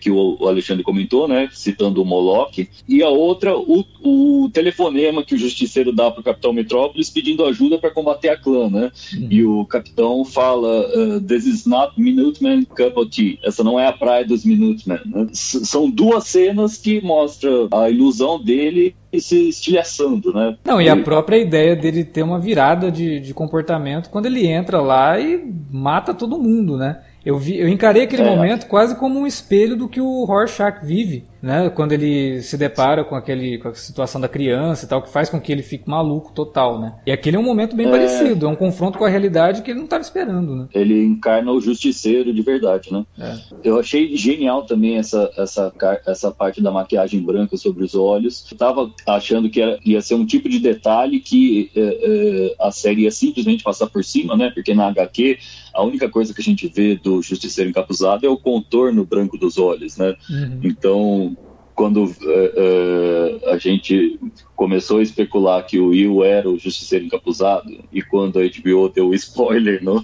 que 0.00 0.10
o, 0.10 0.46
Alexandre 0.46 0.84
comentou, 0.84 1.26
né, 1.26 1.48
citando 1.52 2.00
o 2.00 2.04
Moloch, 2.04 2.68
e 2.88 3.02
a 3.02 3.08
outra, 3.08 3.56
o, 3.56 3.84
o 4.02 4.48
telefonema 4.96 5.22
que 5.22 5.34
o 5.34 5.38
justiceiro 5.38 5.92
dá 5.92 6.10
para 6.10 6.20
o 6.20 6.24
Capitão 6.24 6.52
Metrópolis 6.52 7.10
pedindo 7.10 7.44
ajuda 7.44 7.78
para 7.78 7.90
combater 7.90 8.30
a 8.30 8.36
clã, 8.36 8.68
né? 8.70 8.90
Uhum. 9.14 9.28
E 9.30 9.44
o 9.44 9.64
capitão 9.66 10.24
fala: 10.24 10.86
uh, 10.88 11.20
This 11.20 11.46
is 11.46 11.66
not 11.66 12.00
Minuteman 12.00 12.64
Cup 12.64 12.96
of 12.96 13.10
Tea. 13.10 13.38
Essa 13.44 13.62
não 13.62 13.78
é 13.78 13.86
a 13.86 13.92
praia 13.92 14.24
dos 14.24 14.44
Minutemen. 14.44 14.98
Né? 15.06 15.26
são 15.32 15.90
duas 15.90 16.24
cenas 16.24 16.78
que 16.78 17.00
mostram 17.00 17.68
a 17.72 17.90
ilusão 17.90 18.42
dele 18.42 18.94
se 19.18 19.48
estilhaçando, 19.48 20.32
né? 20.32 20.56
Não, 20.64 20.80
e 20.80 20.88
a 20.88 20.96
própria 20.96 21.38
ideia 21.38 21.74
dele 21.74 22.04
ter 22.04 22.22
uma 22.22 22.38
virada 22.38 22.90
de, 22.90 23.20
de 23.20 23.32
comportamento 23.32 24.10
quando 24.10 24.26
ele 24.26 24.46
entra 24.46 24.80
lá 24.80 25.18
e 25.18 25.42
mata 25.70 26.12
todo 26.12 26.38
mundo, 26.38 26.76
né? 26.76 27.00
Eu, 27.24 27.38
vi, 27.38 27.58
eu 27.58 27.68
encarei 27.68 28.02
aquele 28.02 28.22
é. 28.22 28.24
momento 28.24 28.66
quase 28.68 28.94
como 28.94 29.18
um 29.18 29.26
espelho 29.26 29.76
do 29.76 29.88
que 29.88 30.00
o 30.00 30.24
Rorschach 30.24 30.84
vive 30.84 31.24
né? 31.42 31.70
Quando 31.70 31.92
ele 31.92 32.42
se 32.42 32.56
depara 32.56 33.04
com 33.04 33.14
aquele 33.14 33.58
com 33.58 33.68
a 33.68 33.74
situação 33.74 34.20
da 34.20 34.28
criança 34.28 34.84
e 34.84 34.88
tal, 34.88 35.02
que 35.02 35.10
faz 35.10 35.28
com 35.28 35.40
que 35.40 35.52
ele 35.52 35.62
fique 35.62 35.88
maluco 35.88 36.32
total, 36.32 36.80
né? 36.80 36.94
E 37.06 37.12
aquele 37.12 37.36
é 37.36 37.38
um 37.38 37.44
momento 37.44 37.76
bem 37.76 37.86
é... 37.86 37.90
parecido, 37.90 38.46
é 38.46 38.48
um 38.48 38.56
confronto 38.56 38.98
com 38.98 39.04
a 39.04 39.08
realidade 39.08 39.62
que 39.62 39.70
ele 39.70 39.78
não 39.78 39.84
estava 39.84 40.02
esperando, 40.02 40.54
né? 40.54 40.68
Ele 40.74 41.04
encarna 41.04 41.52
o 41.52 41.60
justiceiro 41.60 42.32
de 42.32 42.42
verdade, 42.42 42.92
né? 42.92 43.04
É. 43.18 43.36
Eu 43.64 43.78
achei 43.78 44.16
genial 44.16 44.64
também 44.64 44.96
essa, 44.96 45.30
essa, 45.36 45.72
essa 46.06 46.30
parte 46.30 46.62
da 46.62 46.70
maquiagem 46.70 47.20
branca 47.20 47.56
sobre 47.56 47.84
os 47.84 47.94
olhos. 47.94 48.46
Eu 48.50 48.56
tava 48.56 48.90
achando 49.06 49.48
que 49.50 49.60
era, 49.60 49.78
ia 49.84 50.00
ser 50.00 50.14
um 50.14 50.26
tipo 50.26 50.48
de 50.48 50.58
detalhe 50.58 51.20
que 51.20 51.70
é, 51.74 51.80
é, 51.80 52.54
a 52.60 52.70
série 52.70 53.02
ia 53.02 53.10
simplesmente 53.10 53.62
passar 53.62 53.86
por 53.86 54.04
cima, 54.04 54.36
né? 54.36 54.50
Porque 54.50 54.74
na 54.74 54.86
HQ 54.88 55.38
a 55.76 55.82
única 55.82 56.08
coisa 56.08 56.32
que 56.32 56.40
a 56.40 56.44
gente 56.44 56.66
vê 56.68 56.96
do 56.96 57.20
Justiceiro 57.20 57.68
encapuzado 57.68 58.26
é 58.26 58.30
o 58.30 58.38
contorno 58.38 59.04
branco 59.04 59.36
dos 59.36 59.58
olhos, 59.58 59.98
né? 59.98 60.16
Uhum. 60.28 60.60
Então, 60.64 61.35
quando 61.76 62.04
uh, 62.04 63.50
a 63.50 63.58
gente 63.58 64.18
começou 64.56 64.98
a 64.98 65.02
especular 65.02 65.64
que 65.66 65.78
o 65.78 65.88
Will 65.88 66.24
era 66.24 66.48
o 66.48 66.58
Justiceiro 66.58 67.04
encapuzado, 67.04 67.70
e 67.92 68.00
quando 68.00 68.38
a 68.38 68.42
HBO 68.42 68.88
deu 68.88 69.08
o 69.08 69.14
spoiler 69.14 69.84
no, 69.84 70.02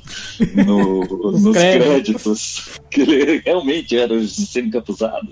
no 0.55 1.33
nos 1.33 1.57
créditos, 1.57 2.79
que 2.91 3.01
ele 3.01 3.43
realmente 3.43 3.97
era 3.97 4.13
o 4.13 4.21
Justiceiro 4.21 4.69
encapuzado, 4.69 5.29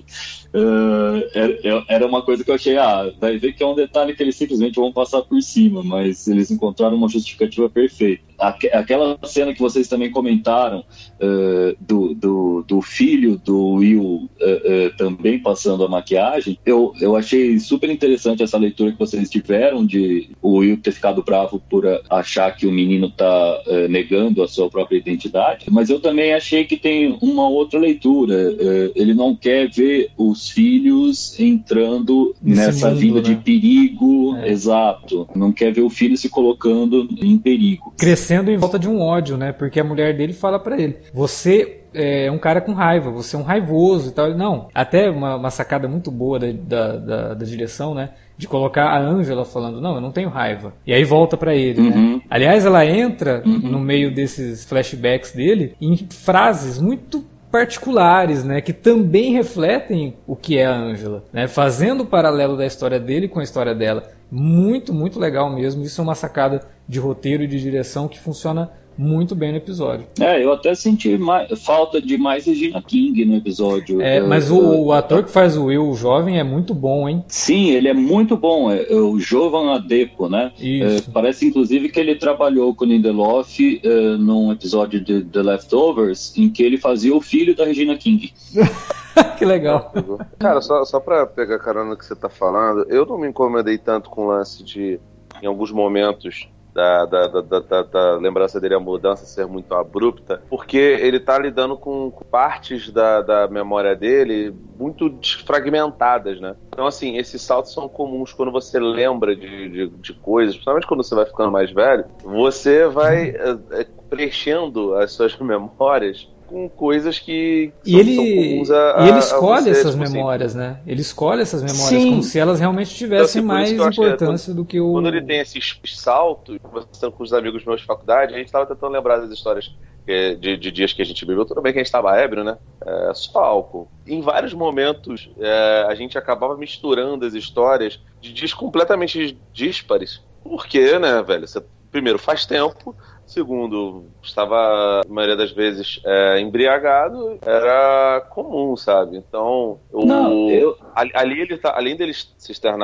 uh, 0.55 1.31
era, 1.35 1.85
era, 1.89 2.07
uma 2.07 2.23
coisa 2.23 2.43
que 2.43 2.51
eu 2.51 2.55
achei, 2.55 2.79
ah, 2.79 3.13
vai 3.21 3.37
ver 3.37 3.53
que 3.53 3.63
é 3.63 3.67
um 3.67 3.75
detalhe 3.75 4.17
que 4.17 4.23
eles 4.23 4.35
simplesmente 4.35 4.77
vão 4.77 4.91
passar 4.91 5.21
por 5.21 5.41
cima, 5.43 5.83
mas 5.83 6.27
eles 6.27 6.51
encontraram 6.51 6.97
uma 6.97 7.09
justificativa 7.09 7.69
perfeita. 7.69 8.30
Aquela 8.41 9.19
cena 9.25 9.53
que 9.53 9.61
vocês 9.61 9.89
também 9.89 10.11
comentaram 10.11 10.81
uh, 10.81 11.77
do, 11.81 12.15
do, 12.15 12.65
do, 12.67 12.83
filho 12.83 13.41
do 13.45 13.75
Will 13.75 14.03
uh, 14.03 14.27
uh, 14.27 14.97
também 14.97 15.39
passando 15.39 15.85
a 15.85 15.89
maquiagem, 15.89 16.59
eu, 16.65 16.93
eu 17.01 17.17
achei 17.17 17.59
super 17.59 17.91
interessante 17.91 18.43
essa 18.43 18.59
leitura 18.59 18.93
que 18.93 18.99
vocês 18.99 19.29
tiveram 19.29 19.85
de 19.85 20.31
o 20.41 20.59
Will 20.59 20.79
ter 20.79 20.93
ficado 20.93 21.23
bravo 21.23 21.61
por 21.71 21.85
achar 22.09 22.55
que 22.57 22.67
o 22.67 22.73
menino 22.73 23.07
está 23.07 23.63
negando 23.89 24.43
a 24.43 24.49
sua 24.49 24.69
própria 24.69 24.99
identidade, 24.99 25.67
mas 25.71 25.91
eu 25.91 26.01
também 26.01 26.33
achei 26.33 26.65
que 26.65 26.77
tem 26.77 27.17
uma 27.21 27.49
outra 27.49 27.79
leitura. 27.79 28.55
ele 28.95 29.15
não 29.15 29.35
quer 29.35 29.69
ver 29.71 30.11
os 30.17 30.49
filhos 30.49 31.39
entrando 31.39 32.35
Nesse 32.43 32.61
nessa 32.61 32.89
mundo, 32.89 32.99
vida 32.99 33.17
né? 33.17 33.23
de 33.23 33.37
perigo, 33.37 34.37
é. 34.37 34.51
exato. 34.51 35.29
Não 35.35 35.53
quer 35.53 35.73
ver 35.73 35.83
o 35.83 35.91
filho 35.91 36.17
se 36.17 36.29
colocando 36.29 37.09
em 37.23 37.37
perigo. 37.39 37.93
Crescendo 38.31 38.51
em 38.53 38.57
volta 38.57 38.79
de 38.79 38.89
um 38.89 39.01
ódio, 39.01 39.37
né? 39.37 39.51
Porque 39.51 39.81
a 39.81 39.85
mulher 39.85 40.17
dele 40.17 40.33
fala 40.33 40.61
para 40.61 40.81
ele: 40.81 40.99
você 41.13 41.81
é 41.93 42.31
um 42.31 42.39
cara 42.39 42.61
com 42.61 42.73
raiva, 42.73 43.11
você 43.11 43.35
é 43.35 43.39
um 43.39 43.43
raivoso 43.43 44.11
e 44.11 44.13
tal. 44.13 44.33
Não, 44.37 44.69
até 44.73 45.11
uma, 45.11 45.35
uma 45.35 45.51
sacada 45.51 45.89
muito 45.89 46.13
boa 46.13 46.39
da, 46.39 46.53
da, 46.53 46.97
da, 46.97 47.35
da 47.35 47.45
direção, 47.45 47.93
né? 47.93 48.11
De 48.39 48.47
colocar 48.47 48.85
a 48.85 48.99
Ângela 48.99 49.45
falando, 49.45 49.81
não, 49.81 49.97
eu 49.97 50.01
não 50.01 50.13
tenho 50.13 50.29
raiva. 50.29 50.73
E 50.87 50.95
aí 50.95 51.03
volta 51.03 51.37
para 51.37 51.55
ele, 51.55 51.83
né? 51.83 51.97
uhum. 51.97 52.17
né? 52.17 52.23
Aliás, 52.31 52.65
ela 52.65 52.87
entra 52.87 53.43
uhum. 53.45 53.59
no 53.59 53.81
meio 53.81 54.15
desses 54.15 54.65
flashbacks 54.65 55.33
dele 55.33 55.75
em 55.81 55.97
frases 55.97 56.79
muito 56.79 57.25
particulares, 57.51 58.45
né, 58.45 58.61
que 58.61 58.73
também 58.73 59.33
refletem 59.33 60.17
o 60.27 60.37
que 60.37 60.57
é 60.59 60.67
a 60.67 60.75
Ângela, 60.75 61.25
né, 61.33 61.49
fazendo 61.49 62.03
o 62.03 62.07
paralelo 62.07 62.57
da 62.57 62.65
história 62.65 63.01
dele 63.01 63.29
com 63.29 63.41
a 63.41 63.43
história 63.43 63.75
dela. 63.75 64.09
Muito, 64.31 64.95
muito 64.95 65.19
legal 65.19 65.51
mesmo. 65.53 65.83
Isso 65.83 66.01
é 66.01 66.05
uma 66.05 66.15
sacada 66.15 66.63
de 66.87 67.01
roteiro 67.01 67.43
e 67.43 67.49
de 67.49 67.61
direção 67.61 68.07
que 68.07 68.21
funciona 68.21 68.71
muito 68.97 69.35
bem 69.35 69.51
no 69.51 69.59
episódio. 69.59 70.07
É, 70.21 70.45
eu 70.45 70.53
até 70.53 70.75
senti 70.75 71.17
mais, 71.17 71.51
falta 71.63 72.01
de 72.01 72.19
mais 72.19 72.47
Regina 72.47 72.83
King 72.83 73.25
no 73.25 73.37
episódio. 73.37 74.01
É, 74.01 74.21
mas 74.21 74.51
o, 74.51 74.85
o, 74.85 74.93
ator 74.93 75.25
que 75.25 75.31
faz 75.31 75.57
o 75.57 75.67
Will, 75.67 75.89
o 75.89 75.95
jovem, 75.95 76.39
é 76.39 76.45
muito 76.45 76.75
bom, 76.75 77.09
hein? 77.09 77.25
Sim, 77.29 77.71
ele 77.71 77.89
é 77.89 77.95
muito 77.95 78.37
bom. 78.37 78.71
É, 78.71 78.93
é 78.93 78.95
o 78.95 79.19
Jovan 79.19 79.75
Adepo, 79.75 80.29
né? 80.29 80.53
É, 80.61 81.01
parece 81.13 81.47
inclusive 81.47 81.89
que 81.89 81.99
ele 81.99 82.15
trabalhou 82.15 82.75
com 82.75 82.85
o 82.85 82.89
Lindelof 82.89 83.81
é, 83.83 84.17
num 84.17 84.53
episódio 84.53 85.01
de 85.01 85.25
The 85.25 85.43
Leftovers, 85.43 86.37
em 86.37 86.51
que 86.51 86.63
ele 86.63 86.77
fazia 86.77 87.15
o 87.15 87.21
filho 87.21 87.57
da 87.57 87.65
Regina 87.65 87.97
King. 87.97 88.33
que 89.39 89.45
legal. 89.45 89.93
Cara, 90.39 90.61
só, 90.61 90.85
só 90.85 91.01
pra 91.01 91.27
pegar 91.27 91.59
carona 91.59 91.97
que 91.97 92.05
você 92.05 92.15
tá 92.15 92.29
falando, 92.29 92.87
eu 92.89 93.07
não 93.07 93.19
me 93.19 93.29
incomodei 93.29 93.79
tanto 93.79 94.11
com 94.11 94.27
o 94.27 94.29
lance 94.29 94.63
de, 94.63 95.01
em 95.43 95.47
alguns 95.47 95.73
momentos, 95.73 96.49
da, 96.81 97.27
da, 97.27 97.61
da, 97.61 97.83
da, 97.83 98.17
lembrança 98.17 98.61
dele, 98.61 98.75
a 98.75 98.81
mudança 98.81 99.27
ser 99.27 99.47
muito 99.47 99.75
abrupta, 99.75 100.43
porque 100.49 100.79
ele 100.79 101.19
está 101.19 101.39
lidando 101.39 101.77
com 101.77 102.11
partes 102.31 102.91
da, 102.91 103.21
da 103.21 103.49
memória 103.49 103.95
dele 103.95 104.55
muito 104.79 105.09
desfragmentadas, 105.09 106.41
né? 106.41 106.57
Então, 106.69 106.87
assim, 106.87 107.19
esses 107.19 107.43
saltos 107.43 107.73
são 107.73 107.89
comuns 107.89 108.33
quando 108.33 108.51
você 108.51 108.79
lembra 108.79 109.37
de, 109.37 109.69
de, 109.69 109.89
de 109.89 110.15
coisas, 110.15 110.55
principalmente 110.55 110.87
quando 110.87 111.03
você 111.03 111.15
vai 111.15 111.27
ficando 111.27 111.51
mais 111.51 111.71
velho, 111.71 112.07
você 112.25 112.87
vai 112.89 113.31
é, 113.31 113.87
preenchendo 114.09 114.95
as 114.95 115.13
suas 115.13 115.37
memórias 115.39 116.29
com 116.51 116.69
coisas 116.69 117.21
que 117.21 117.73
e 117.87 117.97
ele, 117.97 118.17
comuns 118.17 118.71
a, 118.73 118.97
e 119.05 119.09
ele 119.09 119.19
escolhe 119.21 119.71
essas 119.71 119.93
tipo 119.93 120.03
assim. 120.03 120.13
memórias, 120.13 120.55
né? 120.55 120.81
Ele 120.85 121.01
escolhe 121.01 121.41
essas 121.41 121.63
memórias 121.63 122.03
Sim. 122.03 122.11
como 122.11 122.23
se 122.25 122.39
elas 122.39 122.59
realmente 122.59 122.93
tivessem 122.93 123.43
então, 123.43 123.57
assim, 123.57 123.73
mais 123.77 123.93
importância 123.95 124.51
é, 124.51 124.55
do 124.55 124.65
que 124.65 124.81
o. 124.81 124.93
Quando 124.93 125.07
ele 125.07 125.23
tem 125.23 125.39
esses 125.39 125.81
saltos, 125.87 126.59
conversando 126.61 127.13
com 127.13 127.23
os 127.23 127.33
amigos 127.33 127.65
meus 127.65 127.81
de 127.81 127.87
faculdade, 127.87 128.35
a 128.35 128.39
gente 128.39 128.47
estava 128.47 128.67
tentando 128.67 128.93
lembrar 128.93 129.19
das 129.19 129.31
histórias 129.31 129.73
de, 130.07 130.57
de, 130.57 130.71
dias 130.73 130.93
que 130.93 131.01
a 131.01 131.05
gente 131.05 131.25
bebeu. 131.25 131.45
Tudo 131.45 131.63
bem 131.63 131.73
que 131.73 131.79
a 131.79 131.83
gente 131.83 131.87
estava 131.87 132.17
ébrio, 132.19 132.43
né? 132.43 132.59
É, 132.85 133.15
só 133.15 133.39
álcool. 133.39 133.89
Em 134.05 134.21
vários 134.21 134.53
momentos, 134.53 135.31
é, 135.39 135.87
a 135.89 135.95
gente 135.95 136.19
acabava 136.19 136.57
misturando 136.57 137.25
as 137.25 137.35
histórias 137.35 138.01
de 138.21 138.33
dias 138.33 138.53
completamente 138.53 139.39
díspares. 139.53 140.21
Por 140.43 140.67
quê, 140.67 140.99
né, 140.99 141.23
velho? 141.23 141.47
Você, 141.47 141.63
primeiro, 141.91 142.19
faz 142.19 142.45
tempo. 142.45 142.97
Segundo, 143.31 144.07
estava, 144.21 145.03
a 145.03 145.09
maioria 145.09 145.37
das 145.37 145.53
vezes, 145.53 146.01
é, 146.05 146.41
embriagado, 146.41 147.39
era 147.43 148.21
comum, 148.29 148.77
sabe? 148.77 149.17
Então, 149.17 149.79
o, 149.93 150.05
Não, 150.05 150.51
eu... 150.51 150.77
ali, 151.15 151.41
ele 151.41 151.57
tá, 151.57 151.73
além 151.77 151.95
dele 151.95 152.13
Cister 152.13 152.77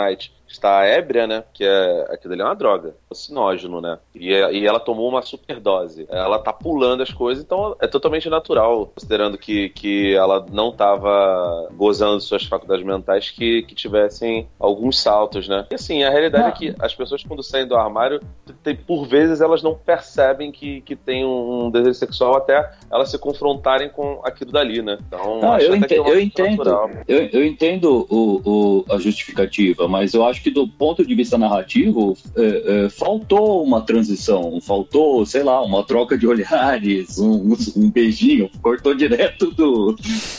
está 0.57 0.85
ébria, 0.85 1.27
né? 1.27 1.45
Que 1.53 1.65
é 1.65 2.07
aquilo 2.11 2.35
ali 2.35 2.43
é 2.43 2.45
uma 2.45 2.55
droga, 2.55 2.95
alucinógeno, 3.11 3.81
né? 3.81 3.99
E, 4.15 4.31
e 4.31 4.67
ela 4.67 4.81
tomou 4.81 5.09
uma 5.09 5.23
superdose. 5.23 6.07
Ela 6.11 6.39
tá 6.39 6.53
pulando 6.53 7.03
as 7.03 7.13
coisas, 7.13 7.43
então 7.45 7.77
é 7.81 7.87
totalmente 7.87 8.29
natural, 8.29 8.87
considerando 8.95 9.39
que, 9.39 9.69
que 9.71 10.15
ela 10.15 10.45
não 10.51 10.71
estava 10.71 11.69
gozando 11.73 12.19
de 12.19 12.25
suas 12.25 12.45
faculdades 12.45 12.85
mentais, 12.85 13.31
que, 13.31 13.63
que 13.63 13.75
tivessem 13.75 14.49
alguns 14.59 14.99
saltos, 14.99 15.49
né? 15.49 15.67
E 15.71 15.75
assim, 15.75 16.03
a 16.03 16.11
realidade 16.11 16.49
é 16.49 16.53
que 16.53 16.75
as 16.79 16.95
pessoas, 16.95 17.23
quando 17.23 17.43
saem 17.43 17.67
do 17.67 17.77
armário, 17.77 18.21
tem, 18.63 18.75
por 18.75 19.07
vezes 19.07 19.41
elas 19.41 19.63
não 19.63 19.75
percebem 19.75 20.51
que, 20.51 20.81
que 20.83 20.97
tem 20.97 21.25
um, 21.25 21.71
desejo 21.71 21.95
sexual 21.95 22.37
até 22.37 22.73
elas 22.91 23.11
se 23.11 23.19
confrontarem 23.19 23.89
com 23.89 24.21
aquilo 24.25 24.53
dali, 24.53 24.83
né? 24.83 24.99
Então, 25.07 25.41
não, 25.41 25.59
eu, 25.59 25.75
ente, 25.75 25.95
é 25.95 25.99
eu 25.99 26.21
entendo, 26.21 26.63
eu, 27.07 27.29
eu, 27.33 27.47
entendo 27.47 28.07
o, 28.09 28.41
o, 28.45 28.95
a 28.95 28.99
justificativa, 28.99 29.89
mas 29.89 30.15
eu 30.15 30.25
acho 30.25 30.43
que 30.43 30.46
do 30.51 30.67
ponto 30.69 31.05
de 31.05 31.15
vista 31.15 31.39
narrativo, 31.39 32.17
é, 32.37 32.85
é, 32.85 32.89
faltou 32.89 33.63
uma 33.63 33.81
transição, 33.83 34.61
faltou, 34.61 35.25
sei 35.27 35.43
lá, 35.43 35.63
uma 35.63 35.85
troca 35.85 36.17
de 36.17 36.27
olhares, 36.27 37.19
um, 37.19 37.57
um 37.77 37.91
beijinho, 37.91 38.51
cortou 38.63 38.95
direto 38.95 39.51
do, 39.53 39.97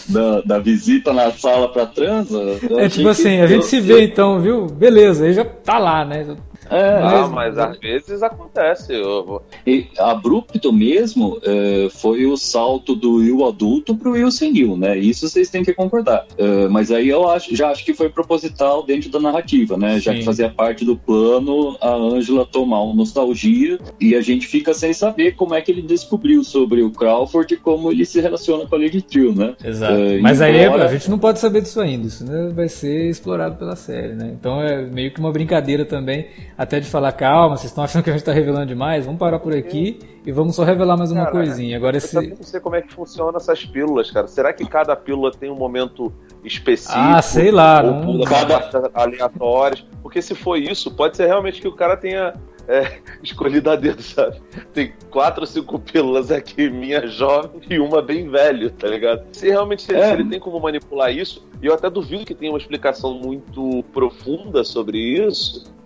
da, 0.10 0.42
da 0.42 0.60
visita 0.60 1.14
na 1.14 1.32
sala 1.32 1.70
pra 1.70 1.86
transa. 1.86 2.40
é 2.78 2.90
tipo 2.90 3.08
assim, 3.08 3.40
a 3.40 3.48
gente 3.48 3.66
se 3.66 3.80
vê 3.80 4.04
então, 4.04 4.40
viu? 4.40 4.66
Beleza, 4.68 5.26
aí 5.26 5.34
já 5.34 5.46
tá 5.46 5.78
lá, 5.78 6.06
né? 6.06 6.26
É, 6.70 7.02
mas, 7.02 7.32
mas 7.32 7.58
às 7.58 7.78
vezes 7.78 8.24
acontece. 8.24 8.94
Eu... 8.94 9.42
E 9.66 9.88
abrupto 9.98 10.72
mesmo 10.72 11.40
é, 11.44 11.88
foi 11.90 12.26
o 12.26 12.38
salto 12.38 12.96
do 12.96 13.16
Will 13.16 13.46
adulto 13.46 13.96
pro 13.96 14.12
Will 14.12 14.32
senil, 14.32 14.78
né? 14.78 14.98
Isso 14.98 15.28
vocês 15.28 15.50
têm 15.50 15.64
que 15.64 15.74
concordar. 15.74 16.26
É, 16.38 16.68
mas 16.68 16.92
aí 16.92 17.10
eu 17.10 17.30
acho, 17.30 17.56
já 17.56 17.70
acho 17.70 17.84
que 17.84 17.94
foi 17.94 18.10
proposital 18.10 18.84
dentro 18.84 19.10
da 19.10 19.20
narrativa, 19.20 19.78
né? 19.78 19.96
Sim. 19.96 20.00
Já 20.02 20.14
que 20.14 20.24
fazia 20.24 20.50
parte 20.50 20.86
do 20.86 20.96
plano 20.96 21.78
a 21.82 21.94
Angela 21.94 22.46
tomar 22.46 22.82
uma 22.82 22.96
nostalgia 22.96 23.80
e 24.00 24.16
a 24.16 24.22
gente 24.22 24.48
fica 24.48 24.74
sem 24.74 24.94
saber 24.94 25.36
como 25.36 25.54
é 25.54 25.62
que 25.62 25.72
ele 25.72 25.82
descobriu 25.82 26.44
sobre 26.44 26.82
o 26.82 26.92
Crawford 26.92 27.54
e 27.54 27.58
como 27.58 27.92
ele 27.92 28.06
se 28.06 28.20
relaciona 28.20 28.66
com 28.66 28.76
a 28.76 28.80
Lady 28.80 29.02
Trill, 29.02 29.34
né? 29.34 29.56
Exato. 29.64 29.94
É, 29.94 30.20
mas 30.20 30.42
embora... 30.42 30.84
aí 30.84 30.88
a 30.88 30.88
gente 30.88 31.10
não 31.10 31.20
pode 31.20 31.40
saber 31.40 31.62
disso 31.62 31.80
ainda. 31.80 32.08
Isso 32.08 32.26
né, 32.26 32.52
vai 32.54 32.68
ser 32.68 33.10
explorado 33.10 33.56
pela 33.56 33.76
série, 33.76 34.14
né? 34.14 34.36
Então 34.40 34.62
é 34.62 34.86
meio 34.86 35.12
que 35.12 35.20
uma 35.20 35.32
brincadeira 35.32 35.86
também 35.86 36.28
até 36.58 36.80
de 36.80 36.90
falar, 36.90 37.12
calma, 37.12 37.56
vocês 37.56 37.70
estão 37.70 37.84
achando 37.84 38.04
que 38.04 38.10
a 38.10 38.14
gente 38.14 38.22
está 38.22 38.32
revelando 38.32 38.66
demais, 38.66 39.06
vamos 39.06 39.20
parar 39.20 39.38
por 39.38 39.54
aqui 39.54 40.00
e 40.26 40.32
vamos 40.32 40.56
só 40.56 40.64
revelar 40.64 40.98
mais 40.98 41.12
uma 41.12 41.26
cara, 41.26 41.32
coisinha. 41.32 41.78
Agora 41.78 41.98
esse... 41.98 42.16
Eu 42.16 42.36
não 42.36 42.44
sei 42.44 42.60
como 42.60 42.76
é 42.76 42.82
que 42.82 42.92
funcionam 42.92 43.38
essas 43.38 43.64
pílulas, 43.64 44.10
cara. 44.10 44.28
Será 44.28 44.52
que 44.52 44.66
cada 44.66 44.96
pílula 44.96 45.32
tem 45.32 45.52
um 45.52 45.56
momento 45.56 46.12
específico? 46.44 46.98
Ah, 46.98 47.22
sei 47.22 47.52
lá. 47.52 47.84
Ou 47.84 48.18
não... 48.18 48.26
cada... 48.26 48.90
aleatórias? 48.94 49.86
Porque 50.02 50.20
se 50.20 50.34
for 50.34 50.58
isso, 50.58 50.90
pode 50.90 51.16
ser 51.16 51.28
realmente 51.28 51.62
que 51.62 51.68
o 51.68 51.74
cara 51.74 51.96
tenha 51.96 52.34
é, 52.68 53.00
escolhido 53.22 53.70
a 53.70 53.76
dedo, 53.76 54.02
sabe? 54.02 54.42
Tem 54.74 54.94
quatro 55.12 55.42
ou 55.42 55.48
cinco 55.48 55.78
pílulas 55.78 56.32
aqui, 56.32 56.72
minha 56.72 57.06
jovem 57.06 57.62
e 57.70 57.80
uma 57.80 58.02
bem 58.02 58.30
velho, 58.30 58.72
tá 58.72 58.88
ligado? 58.88 59.24
Se 59.32 59.48
realmente 59.48 59.94
é. 59.94 60.08
se 60.08 60.14
ele 60.14 60.26
tem 60.26 60.40
como 60.40 60.60
manipular 60.60 61.16
isso, 61.16 61.48
e 61.62 61.68
eu 61.68 61.74
até 61.76 61.88
duvido 61.90 62.26
que 62.26 62.36
tenha 62.36 62.52
uma 62.52 62.58
explicação 62.58 63.14
muito 63.14 63.84
profunda 63.94 64.64
sobre 64.64 64.98
isso, 64.98 65.77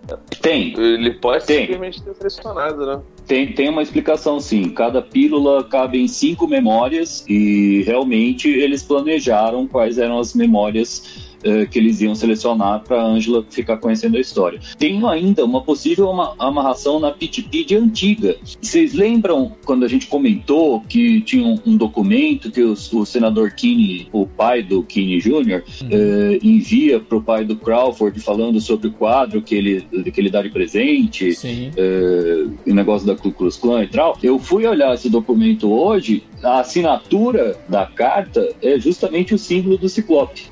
tem. 0.41 0.74
Ele 0.78 1.12
pode 1.12 1.45
tem. 1.45 1.62
simplesmente 1.62 2.02
ter 2.02 2.13
pressionado, 2.13 2.86
né? 2.86 3.02
Tem, 3.28 3.54
tem 3.54 3.69
uma 3.69 3.82
explicação, 3.82 4.39
sim. 4.39 4.69
Cada 4.69 5.02
pílula 5.02 5.63
cabe 5.63 6.00
em 6.02 6.08
cinco 6.08 6.47
memórias 6.47 7.24
e 7.28 7.84
realmente 7.84 8.50
eles 8.50 8.84
planejaram 8.84 9.67
quais 9.67 9.97
eram 9.97 10.19
as 10.19 10.34
memórias 10.34 11.30
uh, 11.45 11.67
que 11.69 11.80
eles 11.80 12.01
iam 12.01 12.15
selecionar 12.15 12.84
para 12.84 13.01
Angela 13.04 13.43
ficar 13.49 13.77
conhecendo 13.77 14.17
a 14.17 14.19
história. 14.19 14.60
Tenho 14.77 15.08
ainda 15.08 15.43
uma 15.43 15.62
possível 15.62 16.10
amarração 16.39 16.99
na 16.99 17.12
Pitpedia 17.12 17.80
antiga. 17.80 18.36
Vocês 18.62 18.93
lembram 18.93 19.51
quando 19.65 19.86
a 19.86 19.88
gente 19.88 20.08
comentou 20.08 20.82
que 20.82 21.21
tinha 21.21 21.45
um, 21.45 21.60
um 21.65 21.77
documento 21.77 22.51
que 22.51 22.62
o, 22.62 22.73
o, 22.73 23.06
senador 23.06 23.51
Kinney, 23.51 24.08
o 24.12 24.25
pai 24.25 24.63
do 24.63 24.84
Kinney 24.84 25.19
Jr., 25.19 25.63
uhum. 25.82 25.88
uh, 25.88 26.39
envia 26.41 26.99
para 26.99 27.17
o 27.17 27.21
pai 27.21 27.45
do 27.45 27.56
Crawford 27.56 28.19
falando 28.19 28.60
sobre 28.60 28.88
o 28.88 28.91
quadro 28.91 29.41
que 29.41 29.56
ele, 29.56 29.82
que 29.82 30.19
ele 30.19 30.30
dá 30.30 30.41
de 30.41 30.49
presente, 30.49 31.30
uh, 31.30 32.54
o 32.65 32.73
negócio 32.73 33.06
da 33.08 33.15
Ku 33.15 33.32
Klux 33.32 33.58
Klan 33.58 33.84
e 33.84 33.88
tal. 33.88 34.17
Eu 34.21 34.39
fui 34.39 34.65
olhar 34.65 34.93
esse 34.93 35.10
documento 35.10 35.71
hoje, 35.71 36.23
a 36.43 36.60
assinatura 36.60 37.58
da 37.67 37.86
carta 37.86 38.49
é 38.62 38.80
justamente 38.80 39.34
o 39.34 39.38
símbolo 39.38 39.77
do 39.77 39.89
Ciclope. 39.89 40.51